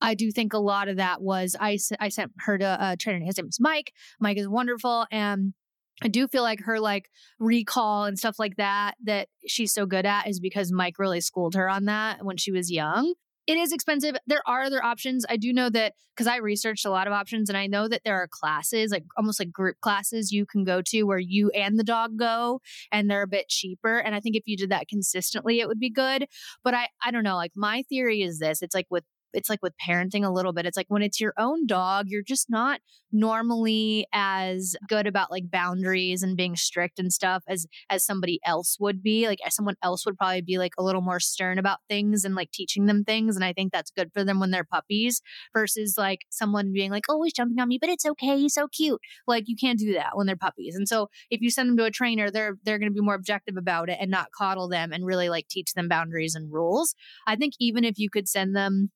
I 0.00 0.14
do 0.14 0.30
think 0.30 0.52
a 0.52 0.58
lot 0.58 0.88
of 0.88 0.96
that 0.96 1.22
was 1.22 1.56
I, 1.58 1.78
I 1.98 2.10
sent 2.10 2.32
her 2.40 2.58
to 2.58 2.76
a 2.80 2.96
trainer. 2.96 3.24
His 3.24 3.38
name 3.38 3.48
is 3.48 3.58
Mike. 3.60 3.92
Mike 4.20 4.38
is 4.38 4.48
wonderful. 4.48 5.06
And 5.10 5.54
I 6.02 6.08
do 6.08 6.28
feel 6.28 6.42
like 6.42 6.60
her 6.64 6.78
like 6.78 7.08
recall 7.38 8.04
and 8.04 8.18
stuff 8.18 8.38
like 8.38 8.56
that 8.56 8.94
that 9.04 9.28
she's 9.46 9.72
so 9.72 9.86
good 9.86 10.04
at 10.04 10.28
is 10.28 10.38
because 10.38 10.70
Mike 10.70 10.98
really 10.98 11.22
schooled 11.22 11.54
her 11.54 11.68
on 11.68 11.86
that 11.86 12.24
when 12.24 12.36
she 12.36 12.52
was 12.52 12.70
young. 12.70 13.14
It 13.46 13.56
is 13.56 13.72
expensive. 13.72 14.16
There 14.26 14.42
are 14.46 14.62
other 14.62 14.82
options. 14.82 15.24
I 15.28 15.36
do 15.36 15.52
know 15.52 15.70
that 15.70 15.94
because 16.16 16.26
I 16.26 16.36
researched 16.36 16.84
a 16.84 16.90
lot 16.90 17.06
of 17.06 17.12
options 17.12 17.48
and 17.48 17.56
I 17.56 17.66
know 17.68 17.86
that 17.86 18.02
there 18.04 18.16
are 18.16 18.26
classes, 18.28 18.90
like 18.90 19.04
almost 19.16 19.38
like 19.38 19.52
group 19.52 19.76
classes 19.80 20.32
you 20.32 20.46
can 20.46 20.64
go 20.64 20.82
to 20.86 21.04
where 21.04 21.18
you 21.18 21.50
and 21.50 21.78
the 21.78 21.84
dog 21.84 22.16
go 22.18 22.60
and 22.90 23.08
they're 23.08 23.22
a 23.22 23.28
bit 23.28 23.48
cheaper. 23.48 23.98
And 23.98 24.14
I 24.14 24.20
think 24.20 24.34
if 24.34 24.42
you 24.46 24.56
did 24.56 24.70
that 24.70 24.88
consistently, 24.88 25.60
it 25.60 25.68
would 25.68 25.78
be 25.78 25.90
good. 25.90 26.26
But 26.64 26.74
I, 26.74 26.88
I 27.04 27.10
don't 27.12 27.22
know. 27.22 27.36
Like 27.36 27.52
my 27.54 27.84
theory 27.88 28.22
is 28.22 28.38
this 28.38 28.62
it's 28.62 28.74
like 28.74 28.86
with 28.90 29.04
it's 29.36 29.50
like 29.50 29.62
with 29.62 29.74
parenting 29.86 30.24
a 30.24 30.30
little 30.30 30.52
bit. 30.52 30.66
It's 30.66 30.76
like 30.76 30.86
when 30.88 31.02
it's 31.02 31.20
your 31.20 31.34
own 31.38 31.66
dog, 31.66 32.06
you're 32.08 32.22
just 32.22 32.48
not 32.48 32.80
normally 33.12 34.06
as 34.12 34.74
good 34.88 35.06
about 35.06 35.30
like 35.30 35.50
boundaries 35.50 36.22
and 36.22 36.36
being 36.36 36.56
strict 36.56 36.98
and 36.98 37.12
stuff 37.12 37.44
as 37.46 37.66
as 37.90 38.04
somebody 38.04 38.40
else 38.44 38.76
would 38.80 39.02
be. 39.02 39.26
Like 39.26 39.38
someone 39.50 39.76
else 39.82 40.04
would 40.06 40.16
probably 40.16 40.40
be 40.40 40.58
like 40.58 40.72
a 40.78 40.82
little 40.82 41.02
more 41.02 41.20
stern 41.20 41.58
about 41.58 41.78
things 41.88 42.24
and 42.24 42.34
like 42.34 42.50
teaching 42.50 42.86
them 42.86 43.04
things. 43.04 43.36
And 43.36 43.44
I 43.44 43.52
think 43.52 43.72
that's 43.72 43.90
good 43.90 44.10
for 44.12 44.24
them 44.24 44.40
when 44.40 44.50
they're 44.50 44.64
puppies 44.64 45.20
versus 45.52 45.96
like 45.98 46.20
someone 46.30 46.72
being 46.72 46.90
like, 46.90 47.04
oh, 47.08 47.22
he's 47.22 47.32
jumping 47.32 47.60
on 47.60 47.68
me, 47.68 47.78
but 47.80 47.90
it's 47.90 48.06
okay. 48.06 48.38
He's 48.38 48.54
so 48.54 48.68
cute. 48.68 49.00
Like 49.26 49.44
you 49.46 49.56
can't 49.56 49.78
do 49.78 49.92
that 49.94 50.16
when 50.16 50.26
they're 50.26 50.36
puppies. 50.36 50.74
And 50.74 50.88
so 50.88 51.08
if 51.30 51.40
you 51.40 51.50
send 51.50 51.68
them 51.68 51.76
to 51.76 51.84
a 51.84 51.90
trainer, 51.90 52.30
they're 52.30 52.56
they're 52.64 52.78
going 52.78 52.90
to 52.90 52.94
be 52.94 53.04
more 53.04 53.14
objective 53.14 53.56
about 53.56 53.90
it 53.90 53.98
and 54.00 54.10
not 54.10 54.32
coddle 54.36 54.68
them 54.68 54.92
and 54.92 55.04
really 55.04 55.28
like 55.28 55.48
teach 55.48 55.74
them 55.74 55.88
boundaries 55.88 56.34
and 56.34 56.52
rules. 56.52 56.94
I 57.26 57.36
think 57.36 57.54
even 57.60 57.84
if 57.84 57.98
you 57.98 58.08
could 58.10 58.28
send 58.28 58.56
them 58.56 58.90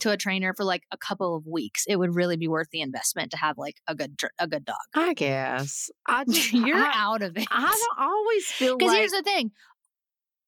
to 0.00 0.10
a 0.10 0.16
trainer 0.16 0.52
for 0.54 0.64
like 0.64 0.82
a 0.90 0.96
couple 0.96 1.36
of 1.36 1.46
weeks, 1.46 1.84
it 1.86 1.96
would 1.96 2.14
really 2.14 2.36
be 2.36 2.48
worth 2.48 2.68
the 2.72 2.80
investment 2.80 3.30
to 3.32 3.36
have 3.36 3.58
like 3.58 3.76
a 3.86 3.94
good 3.94 4.16
a 4.38 4.48
good 4.48 4.64
dog. 4.64 4.76
I 4.94 5.14
guess. 5.14 5.90
I 6.06 6.24
You're 6.52 6.76
I, 6.76 6.92
out 6.94 7.22
of 7.22 7.36
it. 7.36 7.46
I 7.50 7.60
don't 7.96 8.06
always 8.08 8.46
feel 8.46 8.72
like 8.72 8.78
Because 8.78 8.90
like 8.92 8.98
here's 8.98 9.12
the 9.12 9.22
thing. 9.22 9.50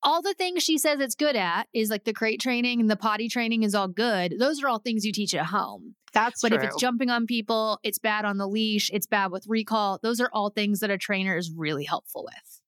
All 0.02 0.20
the 0.20 0.34
things 0.34 0.62
she 0.62 0.76
says 0.76 1.00
it's 1.00 1.14
good 1.14 1.34
at 1.34 1.66
is 1.72 1.88
like 1.88 2.04
the 2.04 2.12
crate 2.12 2.38
training 2.40 2.78
and 2.80 2.90
the 2.90 2.96
potty 2.96 3.28
training 3.28 3.62
is 3.62 3.74
all 3.74 3.88
good. 3.88 4.34
Those 4.38 4.62
are 4.62 4.68
all 4.68 4.78
things 4.78 5.04
you 5.06 5.12
teach 5.12 5.34
at 5.34 5.46
home. 5.46 5.94
that's 6.12 6.42
But 6.42 6.48
true. 6.48 6.58
if 6.58 6.64
it's 6.64 6.76
jumping 6.76 7.08
on 7.08 7.24
people, 7.26 7.78
it's 7.82 7.98
bad 7.98 8.26
on 8.26 8.36
the 8.36 8.46
leash, 8.46 8.90
it's 8.92 9.06
bad 9.06 9.30
with 9.30 9.46
recall. 9.48 9.98
Those 10.02 10.20
are 10.20 10.28
all 10.32 10.50
things 10.50 10.80
that 10.80 10.90
a 10.90 10.98
trainer 10.98 11.38
is 11.38 11.50
really 11.56 11.84
helpful 11.84 12.24
with. 12.26 12.60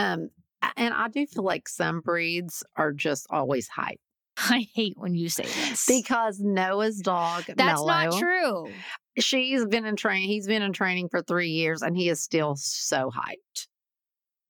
um, 0.00 0.30
and 0.76 0.92
I 0.92 1.08
do 1.08 1.26
feel 1.26 1.42
like 1.44 1.68
some 1.68 2.00
breeds 2.00 2.62
are 2.76 2.92
just 2.92 3.26
always 3.30 3.68
hype 3.68 4.00
I 4.48 4.66
hate 4.74 4.94
when 4.96 5.14
you 5.14 5.28
say 5.28 5.44
this. 5.44 5.86
because 5.86 6.40
Noah's 6.40 6.98
dog, 6.98 7.44
That's 7.46 7.58
Mellow, 7.58 7.86
not 7.86 8.18
true. 8.18 8.70
she's 9.18 9.64
been 9.66 9.84
in 9.84 9.96
training. 9.96 10.28
He's 10.28 10.46
been 10.46 10.62
in 10.62 10.72
training 10.72 11.08
for 11.10 11.22
three 11.22 11.50
years, 11.50 11.82
and 11.82 11.96
he 11.96 12.08
is 12.08 12.22
still 12.22 12.56
so 12.56 13.10
hyped. 13.10 13.66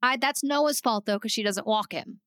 I, 0.03 0.17
that's 0.17 0.43
Noah's 0.43 0.81
fault 0.81 1.07
though, 1.07 1.17
because 1.17 1.33
she 1.33 1.43
doesn't 1.43 1.67
walk 1.67 1.93
him. 1.93 2.21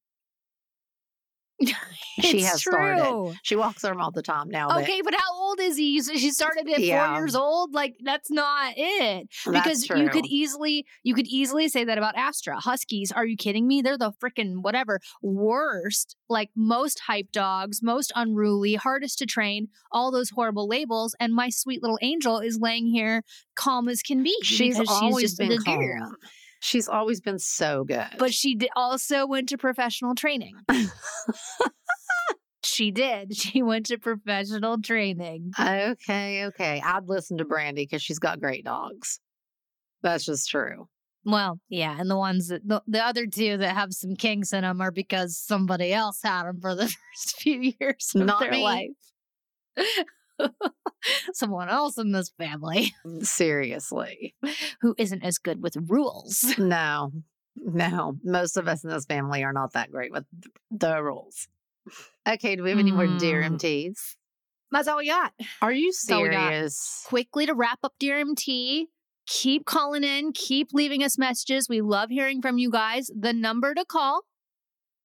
She 2.22 2.41
has 2.41 2.61
started. 2.61 3.36
She 3.41 3.55
walks 3.55 3.84
him 3.84 3.99
all 3.99 4.11
the 4.11 4.22
time 4.22 4.47
now. 4.47 4.68
but 4.68 4.84
Okay, 4.84 5.01
but 5.03 5.16
how 5.16 5.34
old 5.36 5.59
is 5.59 5.78
he? 5.78 5.99
She 5.99 6.30
started 6.30 6.70
at 6.70 6.80
Yeah. 6.80 7.07
four 7.07 7.18
years 7.18 7.36
old. 7.36 7.74
Like 7.74 7.95
that's 8.03 8.30
not 8.30 8.74
it. 8.78 9.30
Because 9.51 9.89
you 9.89 10.09
could 10.09 10.28
easily 10.28 10.86
you 11.01 11.16
could 11.16 11.26
easily 11.26 11.70
say 11.70 11.84
that 11.86 11.97
about 11.97 12.16
Astra. 12.16 12.59
Huskies, 12.59 13.11
are 13.11 13.26
you 13.26 13.36
kidding 13.36 13.68
me? 13.68 13.82
They're 13.82 13.97
the 13.97 14.11
freaking 14.24 14.61
whatever 14.61 14.99
worst, 15.24 16.16
like 16.30 16.51
most 16.55 16.99
hype 17.07 17.32
dogs, 17.32 17.82
most 17.82 18.11
unruly, 18.16 18.76
hardest 18.76 19.18
to 19.20 19.26
train, 19.26 19.70
all 19.91 20.11
those 20.11 20.30
horrible 20.30 20.68
labels. 20.68 21.16
And 21.20 21.34
my 21.34 21.49
sweet 21.49 21.82
little 21.82 21.97
angel 22.03 22.39
is 22.39 22.59
laying 22.59 22.86
here 22.86 23.24
calm 23.55 23.89
as 23.89 24.01
can 24.03 24.22
be. 24.22 24.36
She's 24.43 24.80
always 24.88 25.32
she's 25.32 25.36
been 25.36 25.49
good 25.49 25.66
girl. 25.66 26.11
She's 26.64 26.88
always 26.88 27.20
been 27.20 27.39
so 27.39 27.84
good. 27.84 28.07
But 28.18 28.34
she 28.34 28.57
also 28.74 29.28
went 29.28 29.49
to 29.49 29.57
professional 29.57 30.16
training. 30.16 30.55
she 32.64 32.89
did. 32.89 33.36
She 33.36 33.61
went 33.61 33.88
to 33.88 33.97
professional 33.97 34.82
training. 34.82 35.51
okay, 35.59 36.45
okay. 36.45 36.82
I'd 36.82 37.09
listen 37.09 37.38
to 37.39 37.45
Brandi 37.45 37.76
because 37.76 38.01
she's 38.01 38.18
got 38.18 38.39
great 38.39 38.64
dogs. 38.64 39.20
That's 40.03 40.24
just 40.24 40.49
true. 40.49 40.88
Well, 41.26 41.59
yeah, 41.68 41.97
and 41.99 42.09
the 42.09 42.16
ones 42.16 42.47
that 42.47 42.66
the, 42.66 42.82
the 42.88 43.03
other 43.03 43.28
two 43.28 43.57
that 43.57 43.76
have 43.76 43.91
some 43.91 44.16
kinks 44.16 44.53
in 44.53 44.61
them 44.61 44.80
are 44.80 44.91
because 44.91 45.38
somebody 45.38 45.91
else 45.91 46.22
had 46.24 46.43
them 46.45 46.61
for 46.61 46.76
the 46.76 46.84
first 47.14 47.36
few 47.39 47.74
years 47.78 48.11
of 48.16 48.22
Not 48.26 48.39
their 48.39 48.51
me. 48.51 48.64
life. 48.64 48.89
Someone 51.34 51.70
else 51.70 51.98
in 51.98 52.12
this 52.12 52.30
family 52.38 52.94
Seriously. 53.22 54.36
who 54.82 54.96
isn't 54.98 55.24
as 55.24 55.38
good 55.38 55.62
with 55.62 55.76
rules. 55.88 56.44
No, 56.58 57.12
no. 57.56 58.18
Most 58.24 58.58
of 58.58 58.68
us 58.68 58.84
in 58.84 58.89
this 58.89 59.06
family 59.06 59.44
are 59.44 59.54
not 59.54 59.74
that 59.74 59.91
great 59.91 60.12
with 60.12 60.26
the 60.72 61.02
rules. 61.04 61.48
Okay, 62.28 62.56
do 62.56 62.64
we 62.64 62.70
have 62.70 62.80
any 62.80 62.91
more 62.91 63.06
Mm. 63.06 63.20
DRMTs? 63.20 64.16
That's 64.72 64.88
all 64.88 64.98
we 64.98 65.08
got. 65.08 65.34
Are 65.62 65.72
you 65.72 65.91
serious? 65.91 67.04
Quickly 67.06 67.46
to 67.46 67.54
wrap 67.54 67.80
up 67.84 67.94
DRMT, 68.02 68.86
keep 69.28 69.66
calling 69.66 70.04
in, 70.04 70.32
keep 70.32 70.70
leaving 70.74 71.04
us 71.04 71.18
messages. 71.20 71.70
We 71.70 71.82
love 71.82 72.10
hearing 72.10 72.41
from 72.41 72.58
you 72.58 72.72
guys. 72.72 73.12
The 73.16 73.34
number 73.34 73.76
to 73.76 73.86
call 73.86 74.22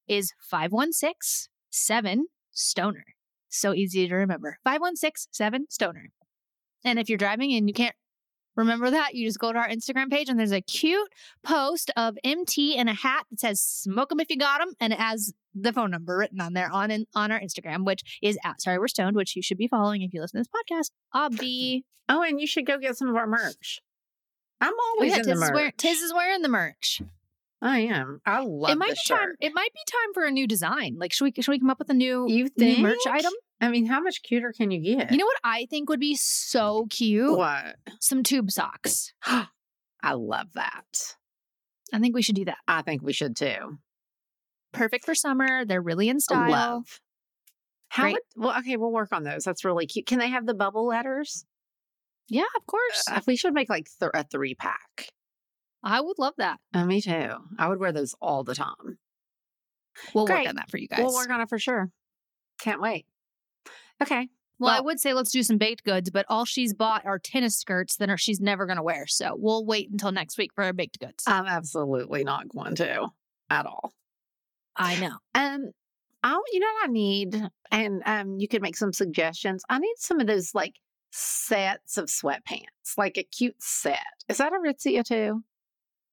is 0.07 0.33
516 0.41 1.51
7 1.71 2.27
Stoner. 2.51 3.05
So 3.49 3.75
easy 3.75 4.07
to 4.09 4.15
remember 4.15 4.59
5167 4.65 5.67
Stoner. 5.71 6.11
And 6.85 6.99
if 6.99 7.09
you're 7.09 7.19
driving 7.19 7.53
and 7.55 7.69
you 7.69 7.75
can't 7.75 7.95
remember 8.57 8.91
that, 8.91 9.15
you 9.15 9.27
just 9.27 9.39
go 9.39 9.53
to 9.53 9.59
our 9.59 9.69
Instagram 9.69 10.11
page 10.11 10.29
and 10.29 10.39
there's 10.39 10.53
a 10.53 10.61
cute 10.61 11.09
post 11.45 11.91
of 11.97 12.17
MT 12.25 12.77
in 12.77 12.89
a 12.89 12.95
hat 12.95 13.25
that 13.31 13.41
says 13.41 13.61
smoke 13.63 14.11
'em 14.13 14.21
if 14.21 14.31
you 14.31 14.37
got 14.37 14.61
'em 14.61 14.75
and 14.81 14.93
it 14.93 14.99
has 14.99 15.33
the 15.55 15.73
phone 15.73 15.91
number 15.91 16.17
written 16.17 16.41
on 16.41 16.53
there 16.53 16.71
on 16.71 16.91
in, 16.91 17.07
on 17.15 17.31
our 17.33 17.41
Instagram, 17.41 17.85
which 17.85 18.19
is 18.23 18.39
at 18.45 18.61
Sorry 18.61 18.79
We're 18.79 18.89
Stoned, 18.89 19.17
which 19.17 19.35
you 19.37 19.43
should 19.43 19.59
be 19.59 19.69
following 19.69 20.03
if 20.03 20.13
you 20.13 20.21
listen 20.21 20.43
to 20.43 20.49
this 20.49 20.49
podcast. 20.49 20.91
Obby. 21.15 21.83
Oh, 22.09 22.23
and 22.23 22.41
you 22.41 22.47
should 22.47 22.67
go 22.67 22.79
get 22.79 22.97
some 22.97 23.09
of 23.09 23.17
our 23.17 23.27
merch. 23.27 23.81
I'm 24.61 24.73
Oh, 24.73 24.95
always 24.97 25.11
yeah, 25.13 25.17
in 25.19 25.23
the 25.23 25.29
Tiz, 25.29 25.37
is 25.37 25.41
merch. 25.41 25.55
wearing, 25.55 25.73
Tiz 25.77 26.01
is 26.03 26.13
wearing 26.15 26.43
the 26.43 26.49
merch. 26.49 27.03
I 27.61 27.81
am. 27.81 28.21
I 28.25 28.45
love 28.45 28.71
it 28.71 28.79
might 28.79 28.91
this 28.91 29.03
be 29.09 29.15
time. 29.15 29.23
shirt. 29.23 29.37
It 29.41 29.53
might 29.55 29.73
be 29.73 29.81
time 29.91 30.15
for 30.15 30.25
a 30.25 30.31
new 30.31 30.47
design. 30.47 30.97
Like, 30.99 31.13
should 31.13 31.25
we 31.25 31.43
should 31.43 31.51
we 31.51 31.59
come 31.59 31.71
up 31.71 31.79
with 31.79 31.91
a 31.91 31.95
new 31.95 32.27
You 32.29 32.49
new 32.57 32.79
merch 32.79 32.99
item? 33.09 33.33
I 33.61 33.69
mean, 33.69 33.87
how 33.87 34.01
much 34.01 34.23
cuter 34.23 34.53
can 34.57 34.71
you 34.71 34.81
get? 34.81 35.11
You 35.11 35.17
know 35.19 35.27
what 35.27 35.41
I 35.43 35.67
think 35.69 35.89
would 35.89 35.99
be 35.99 36.15
so 36.15 36.87
cute? 36.91 37.37
what? 37.37 37.77
Some 38.01 38.23
tube 38.23 38.51
socks. 38.51 39.13
I 39.27 40.13
love 40.13 40.53
that. 40.55 41.17
I 41.93 41.99
think 41.99 42.15
we 42.15 42.23
should 42.23 42.37
do 42.37 42.45
that. 42.45 42.59
I 42.69 42.83
think 42.83 43.03
we 43.03 43.13
should 43.13 43.35
too. 43.35 43.79
Perfect 44.73 45.05
for 45.05 45.15
summer. 45.15 45.65
They're 45.65 45.83
really 45.83 46.09
in 46.09 46.21
style. 46.21 46.51
Love. 46.51 47.01
How 47.89 48.03
Great. 48.05 48.13
would, 48.13 48.45
well, 48.45 48.59
okay, 48.59 48.77
we'll 48.77 48.93
work 48.93 49.13
on 49.13 49.25
those. 49.25 49.43
That's 49.45 49.65
really 49.65 49.87
cute. 49.87 50.07
Can 50.07 50.19
they 50.19 50.29
have 50.29 50.47
the 50.47 50.55
bubble 50.55 50.87
letters? 50.87 51.45
Yeah, 52.29 52.43
of 52.57 52.67
course. 52.67 53.05
Uh, 53.11 53.21
we 53.27 53.35
should 53.37 53.55
make 53.55 53.71
like 53.71 53.89
th- 53.99 54.11
a 54.15 54.25
three 54.25 54.55
pack. 54.55 55.09
I 55.83 56.01
would 56.01 56.19
love 56.19 56.35
that. 56.39 56.59
Uh, 56.75 56.85
me 56.85 57.01
too. 57.01 57.31
I 57.59 57.69
would 57.69 57.79
wear 57.79 57.93
those 57.93 58.15
all 58.21 58.45
the 58.45 58.55
time. 58.55 58.99
We'll 60.15 60.27
Great. 60.27 60.41
work 60.41 60.49
on 60.49 60.57
that 60.57 60.71
for 60.71 60.79
you 60.79 60.89
guys. 60.89 61.01
We'll 61.01 61.15
work 61.15 61.31
on 61.31 61.41
it 61.41 61.49
for 61.49 61.59
sure. 61.59 61.91
Can't 62.61 62.81
wait. 62.81 63.07
Okay. 64.03 64.29
well, 64.59 64.77
I 64.77 64.81
would 64.81 65.01
say 65.01 65.13
let's 65.13 65.31
do 65.31 65.43
some 65.43 65.59
baked 65.59 65.85
goods, 65.85 66.11
but 66.11 66.27
all 66.29 66.45
she's 66.45 66.73
bought 66.75 67.05
are 67.05 67.19
tennis 67.19 67.57
skirts 67.57 67.97
that 67.97 68.11
are 68.11 68.17
she's 68.17 68.41
never 68.41 68.67
going 68.67 68.77
to 68.77 68.83
wear. 68.83 69.07
So 69.07 69.35
we'll 69.37 69.65
wait 69.65 69.91
until 69.91 70.13
next 70.13 70.39
week 70.39 70.53
for 70.55 70.65
our 70.65 70.73
baked 70.73 71.01
goods. 71.01 71.25
I'm 71.27 71.47
absolutely 71.47 72.25
not 72.25 72.49
going 72.49 72.77
to 72.77 73.09
at 73.51 73.67
all. 73.67 73.93
I 74.77 74.99
know. 75.01 75.17
Um, 75.35 75.73
I 76.23 76.41
you 76.53 76.61
know 76.61 76.67
what 76.81 76.89
I 76.89 76.93
need, 76.93 77.43
and 77.71 78.03
um, 78.07 78.39
you 78.39 78.49
could 78.49 78.63
make 78.63 78.77
some 78.77 78.93
suggestions. 78.93 79.65
I 79.69 79.79
need 79.79 79.95
some 79.97 80.21
of 80.21 80.27
those 80.27 80.55
like 80.55 80.75
sets 81.11 81.97
of 81.97 82.07
sweatpants, 82.07 82.97
like 82.97 83.17
a 83.17 83.23
cute 83.23 83.61
set. 83.63 83.99
Is 84.29 84.39
that 84.39 84.53
Aritzia 84.53 85.05
too? 85.05 85.43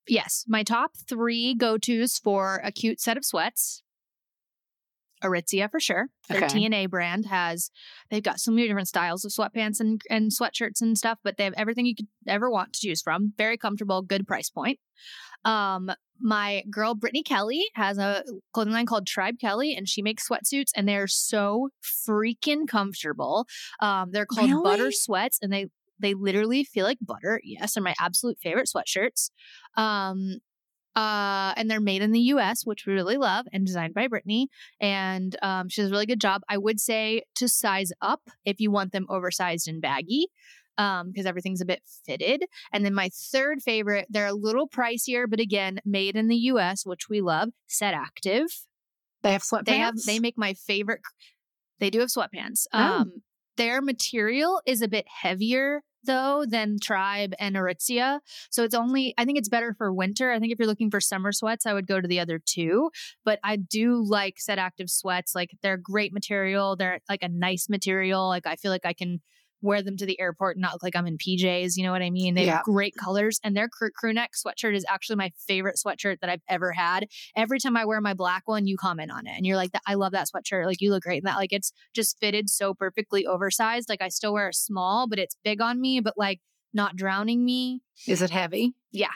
Yes, 0.07 0.45
my 0.47 0.63
top 0.63 0.91
three 1.07 1.55
go 1.55 1.77
tos 1.77 2.17
for 2.17 2.61
a 2.63 2.71
cute 2.71 2.99
set 3.01 3.17
of 3.17 3.25
sweats. 3.25 3.81
Aritzia 5.23 5.71
for 5.71 5.79
sure. 5.79 6.09
Their 6.29 6.43
Okay. 6.43 6.59
TNA 6.59 6.89
brand 6.89 7.25
has 7.25 7.71
they've 8.11 8.21
got 8.21 8.39
so 8.39 8.51
many 8.51 8.67
different 8.67 8.87
styles 8.87 9.25
of 9.25 9.31
sweatpants 9.31 9.79
and, 9.79 10.01
and 10.09 10.31
sweatshirts 10.31 10.81
and 10.81 10.97
stuff, 10.97 11.17
but 11.23 11.37
they 11.37 11.45
have 11.45 11.53
everything 11.57 11.85
you 11.85 11.95
could 11.95 12.07
ever 12.27 12.49
want 12.49 12.73
to 12.73 12.79
choose 12.81 13.01
from. 13.01 13.33
Very 13.37 13.57
comfortable, 13.57 14.01
good 14.01 14.27
price 14.27 14.49
point. 14.49 14.79
Um, 15.43 15.91
my 16.19 16.63
girl 16.69 16.95
Brittany 16.95 17.23
Kelly 17.23 17.65
has 17.75 17.97
a 17.97 18.23
clothing 18.53 18.73
line 18.73 18.85
called 18.85 19.07
Tribe 19.07 19.35
Kelly, 19.39 19.75
and 19.75 19.87
she 19.87 20.01
makes 20.01 20.27
sweatsuits, 20.27 20.71
and 20.75 20.87
they're 20.87 21.07
so 21.07 21.69
freaking 22.07 22.67
comfortable. 22.67 23.47
Um, 23.79 24.11
they're 24.11 24.25
called 24.25 24.63
butter 24.63 24.91
sweats, 24.91 25.39
and 25.41 25.51
they 25.51 25.67
they 25.99 26.13
literally 26.13 26.63
feel 26.63 26.85
like 26.85 26.97
butter. 27.01 27.39
Yes, 27.43 27.73
they're 27.73 27.83
my 27.83 27.95
absolute 27.99 28.37
favorite 28.39 28.69
sweatshirts. 28.73 29.29
Um, 29.75 30.39
uh, 30.95 31.53
and 31.57 31.69
they're 31.69 31.81
made 31.81 32.01
in 32.01 32.11
the 32.11 32.21
U.S., 32.21 32.65
which 32.65 32.85
we 32.85 32.93
really 32.93 33.17
love, 33.17 33.45
and 33.51 33.65
designed 33.65 33.93
by 33.93 34.07
Brittany. 34.07 34.47
And 34.79 35.35
um, 35.41 35.67
she 35.67 35.81
does 35.81 35.91
a 35.91 35.93
really 35.93 36.05
good 36.05 36.21
job. 36.21 36.41
I 36.47 36.57
would 36.57 36.79
say 36.79 37.23
to 37.35 37.49
size 37.49 37.91
up 38.01 38.21
if 38.45 38.61
you 38.61 38.71
want 38.71 38.93
them 38.93 39.05
oversized 39.09 39.67
and 39.67 39.81
baggy, 39.81 40.27
um, 40.77 41.11
because 41.11 41.25
everything's 41.25 41.61
a 41.61 41.65
bit 41.65 41.81
fitted. 42.05 42.45
And 42.71 42.85
then 42.85 42.93
my 42.93 43.09
third 43.09 43.61
favorite, 43.61 44.07
they're 44.09 44.27
a 44.27 44.33
little 44.33 44.69
pricier, 44.69 45.25
but 45.29 45.41
again, 45.41 45.79
made 45.83 46.15
in 46.15 46.27
the 46.27 46.35
U.S., 46.37 46.85
which 46.85 47.09
we 47.09 47.19
love. 47.19 47.49
Set 47.67 47.93
Active. 47.93 48.47
They 49.21 49.33
have 49.33 49.41
sweatpants. 49.41 49.65
They 49.65 49.77
have 49.79 49.95
they 50.05 50.19
make 50.19 50.37
my 50.37 50.53
favorite. 50.53 51.01
They 51.79 51.89
do 51.89 51.99
have 51.99 52.09
sweatpants. 52.09 52.67
Oh. 52.71 52.79
Um, 52.79 53.11
their 53.57 53.81
material 53.81 54.61
is 54.65 54.81
a 54.81 54.87
bit 54.87 55.05
heavier 55.21 55.81
though 56.05 56.45
than 56.47 56.77
Tribe 56.81 57.33
and 57.39 57.55
Aritzia, 57.55 58.19
so 58.49 58.63
it's 58.63 58.75
only. 58.75 59.13
I 59.17 59.25
think 59.25 59.37
it's 59.37 59.49
better 59.49 59.73
for 59.77 59.91
winter. 59.91 60.31
I 60.31 60.39
think 60.39 60.51
if 60.51 60.59
you're 60.59 60.67
looking 60.67 60.91
for 60.91 61.01
summer 61.01 61.31
sweats, 61.31 61.65
I 61.65 61.73
would 61.73 61.87
go 61.87 61.99
to 61.99 62.07
the 62.07 62.19
other 62.19 62.39
two. 62.43 62.91
But 63.23 63.39
I 63.43 63.55
do 63.55 64.03
like 64.07 64.35
Set 64.37 64.59
Active 64.59 64.89
sweats. 64.89 65.33
Like 65.35 65.51
they're 65.61 65.77
great 65.77 66.13
material. 66.13 66.75
They're 66.75 66.99
like 67.09 67.23
a 67.23 67.29
nice 67.29 67.67
material. 67.69 68.27
Like 68.27 68.47
I 68.47 68.55
feel 68.55 68.71
like 68.71 68.85
I 68.85 68.93
can 68.93 69.21
wear 69.61 69.81
them 69.81 69.97
to 69.97 70.05
the 70.05 70.19
airport 70.19 70.57
and 70.57 70.61
not 70.61 70.73
look 70.73 70.83
like 70.83 70.95
I'm 70.95 71.07
in 71.07 71.17
PJs. 71.17 71.75
You 71.77 71.83
know 71.83 71.91
what 71.91 72.01
I 72.01 72.09
mean? 72.09 72.35
They 72.35 72.45
Yeah. 72.45 72.57
have 72.57 72.63
great 72.65 72.95
colors, 72.95 73.39
and 73.43 73.55
their 73.57 73.67
crew, 73.67 73.89
crew 73.91 74.13
neck 74.13 74.31
sweatshirt 74.35 74.75
is 74.75 74.85
actually 74.87 75.15
my 75.15 75.31
favorite 75.47 75.77
sweatshirt 75.83 76.19
that 76.21 76.29
I've 76.29 76.41
ever 76.47 76.71
had 76.73 77.07
every 77.35 77.59
time 77.59 77.75
I 77.77 77.85
wear 77.85 77.99
my 78.01 78.13
black 78.13 78.43
one, 78.47 78.67
you 78.67 78.77
comment 78.77 79.11
on 79.11 79.25
it 79.27 79.31
and 79.35 79.45
you're 79.45 79.55
like, 79.57 79.71
I 79.87 79.95
love 79.95 80.11
that 80.11 80.27
sweatshirt. 80.33 80.65
Like, 80.65 80.81
you 80.81 80.91
look 80.91 81.03
great 81.03 81.17
in 81.19 81.23
that. 81.25 81.37
Like, 81.37 81.53
it's 81.53 81.71
just 81.93 82.19
fitted 82.19 82.49
so 82.49 82.73
perfectly 82.73 83.25
oversized. 83.25 83.89
Like, 83.89 84.01
I 84.01 84.09
still 84.09 84.33
wear 84.33 84.49
a 84.49 84.53
small, 84.53 85.07
but 85.07 85.19
it's 85.19 85.35
big 85.43 85.61
on 85.61 85.79
me, 85.81 85.99
but 85.99 86.13
like 86.17 86.41
not 86.73 86.95
drowning 86.95 87.43
me. 87.45 87.81
Is 88.07 88.21
it 88.21 88.29
heavy? 88.31 88.73
Yeah. 88.91 89.07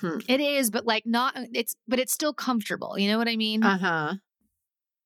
Hmm. 0.00 0.18
It 0.28 0.40
is, 0.40 0.70
but 0.70 0.86
like 0.86 1.04
not, 1.04 1.34
it's, 1.52 1.76
but 1.86 1.98
it's 1.98 2.12
still 2.12 2.32
comfortable. 2.32 2.98
You 2.98 3.10
know 3.10 3.18
what 3.18 3.28
I 3.28 3.36
mean? 3.36 3.62
Uh 3.62 3.78
huh. 3.78 4.14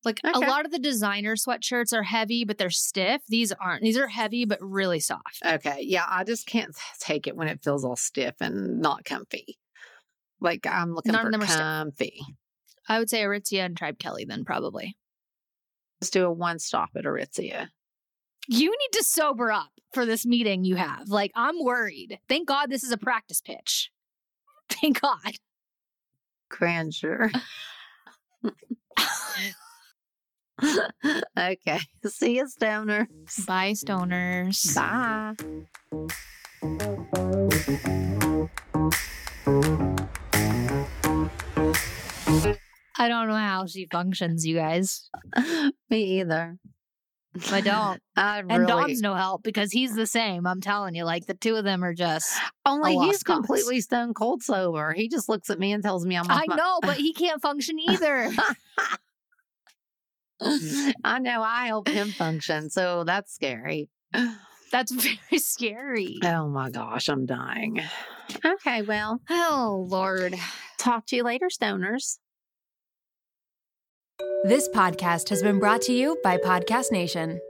Like, 0.05 0.21
a 0.25 0.39
lot 0.39 0.65
of 0.65 0.71
the 0.71 0.79
designer 0.79 1.37
sweatshirts 1.37 1.93
are 1.93 2.03
heavy, 2.03 2.45
but 2.45 2.57
they're 2.59 2.71
stiff. 2.71 3.23
These 3.29 3.53
aren't. 3.53 3.83
These 3.83 3.99
are 3.99 4.09
heavy, 4.09 4.45
but 4.47 4.59
really 4.63 5.01
soft. 5.01 5.41
Okay. 5.45 5.81
Yeah, 5.83 6.07
I 6.09 6.25
just 6.25 6.47
can't 6.47 6.75
take 7.01 7.27
it 7.27 7.37
when 7.37 7.49
it 7.49 7.63
feels 7.63 7.85
all 7.85 7.97
stiff 7.97 8.35
and 8.41 8.81
not 8.81 9.05
comfy. 9.05 9.59
Like 10.41 10.67
I'm 10.67 10.95
looking 10.95 11.13
None 11.13 11.33
for 11.33 11.47
stiff. 11.47 11.59
comfy. 11.59 12.21
I 12.89 12.99
would 12.99 13.11
say 13.11 13.23
Aritzia 13.23 13.65
and 13.65 13.77
Tribe 13.77 13.99
Kelly, 13.99 14.25
then 14.25 14.45
probably. 14.45 14.97
Let's 16.01 16.11
do 16.11 16.25
a 16.25 16.33
one 16.33 16.59
stop 16.59 16.91
at 16.97 17.05
Aritzia. 17.05 17.69
You 18.49 18.71
need 18.71 18.99
to 18.99 19.05
sober 19.05 19.53
up 19.53 19.71
for 19.93 20.07
this 20.07 20.25
meeting 20.25 20.65
you 20.65 20.77
have. 20.77 21.09
Like, 21.09 21.31
I'm 21.35 21.63
worried. 21.63 22.19
Thank 22.29 22.49
God 22.49 22.71
this 22.71 22.83
is 22.83 22.91
a 22.91 22.97
practice 22.97 23.41
pitch. 23.41 23.91
Thank 24.71 25.01
God. 25.01 25.35
Grandeur. 26.49 27.31
okay. 31.39 31.81
See 32.07 32.37
you, 32.37 32.49
stoner. 32.49 33.09
Bye, 33.47 33.73
stoners. 33.73 34.75
Bye. 34.75 35.35
I 42.99 43.09
don't 43.09 43.29
know 43.29 43.35
how 43.35 43.67
she 43.67 43.87
functions, 43.91 44.47
you 44.47 44.57
guys. 44.57 45.09
Me 45.91 46.21
either. 46.21 46.59
I 47.51 47.61
don't. 47.61 48.03
I 48.17 48.41
And 48.41 48.49
really 48.51 48.67
Dom's 48.67 49.01
no 49.01 49.15
help 49.15 49.43
because 49.43 49.73
he's 49.73 49.95
the 49.95 50.07
same. 50.07 50.47
I'm 50.47 50.61
telling 50.61 50.95
you, 50.95 51.05
like 51.05 51.27
the 51.27 51.35
two 51.35 51.55
of 51.57 51.65
them 51.65 51.83
are 51.85 51.95
just. 51.95 52.31
only 52.67 52.97
he's 52.97 53.23
cause. 53.23 53.37
completely 53.37 53.81
stone 53.81 54.13
cold 54.15 54.43
sober. 54.43 54.93
He 54.93 55.09
just 55.09 55.29
looks 55.29 55.49
at 55.49 55.59
me 55.59 55.73
and 55.73 55.83
tells 55.83 56.05
me 56.05 56.17
I'm. 56.17 56.27
I 56.29 56.45
my- 56.47 56.57
know, 56.57 56.81
but 56.83 56.97
he 56.97 57.13
can't 57.15 57.41
function 57.41 57.79
either. 57.79 58.31
Mm-hmm. 60.43 60.91
I 61.05 61.19
know. 61.19 61.43
I 61.43 61.67
help 61.67 61.89
him 61.89 62.11
function, 62.11 62.71
so 62.71 63.05
that's 63.05 63.35
scary. 63.35 63.89
That's 64.73 64.93
very 65.29 65.39
scary. 65.39 66.19
Oh 66.25 66.49
my 66.49 66.71
gosh, 66.71 67.09
I'm 67.09 67.27
dying. 67.27 67.81
Okay, 68.45 68.83
well, 68.83 69.21
Oh, 69.29 69.87
Lord. 69.89 70.35
talk 70.79 71.07
to 71.07 71.17
you 71.17 71.25
later, 71.25 71.49
stoners. 71.49 72.19
This 74.45 74.69
podcast 74.69 75.29
has 75.31 75.43
been 75.43 75.59
brought 75.59 75.83
to 75.83 75.93
you 75.93 76.17
by 76.23 76.37
Podcast 76.37 76.93
Nation. 76.93 77.41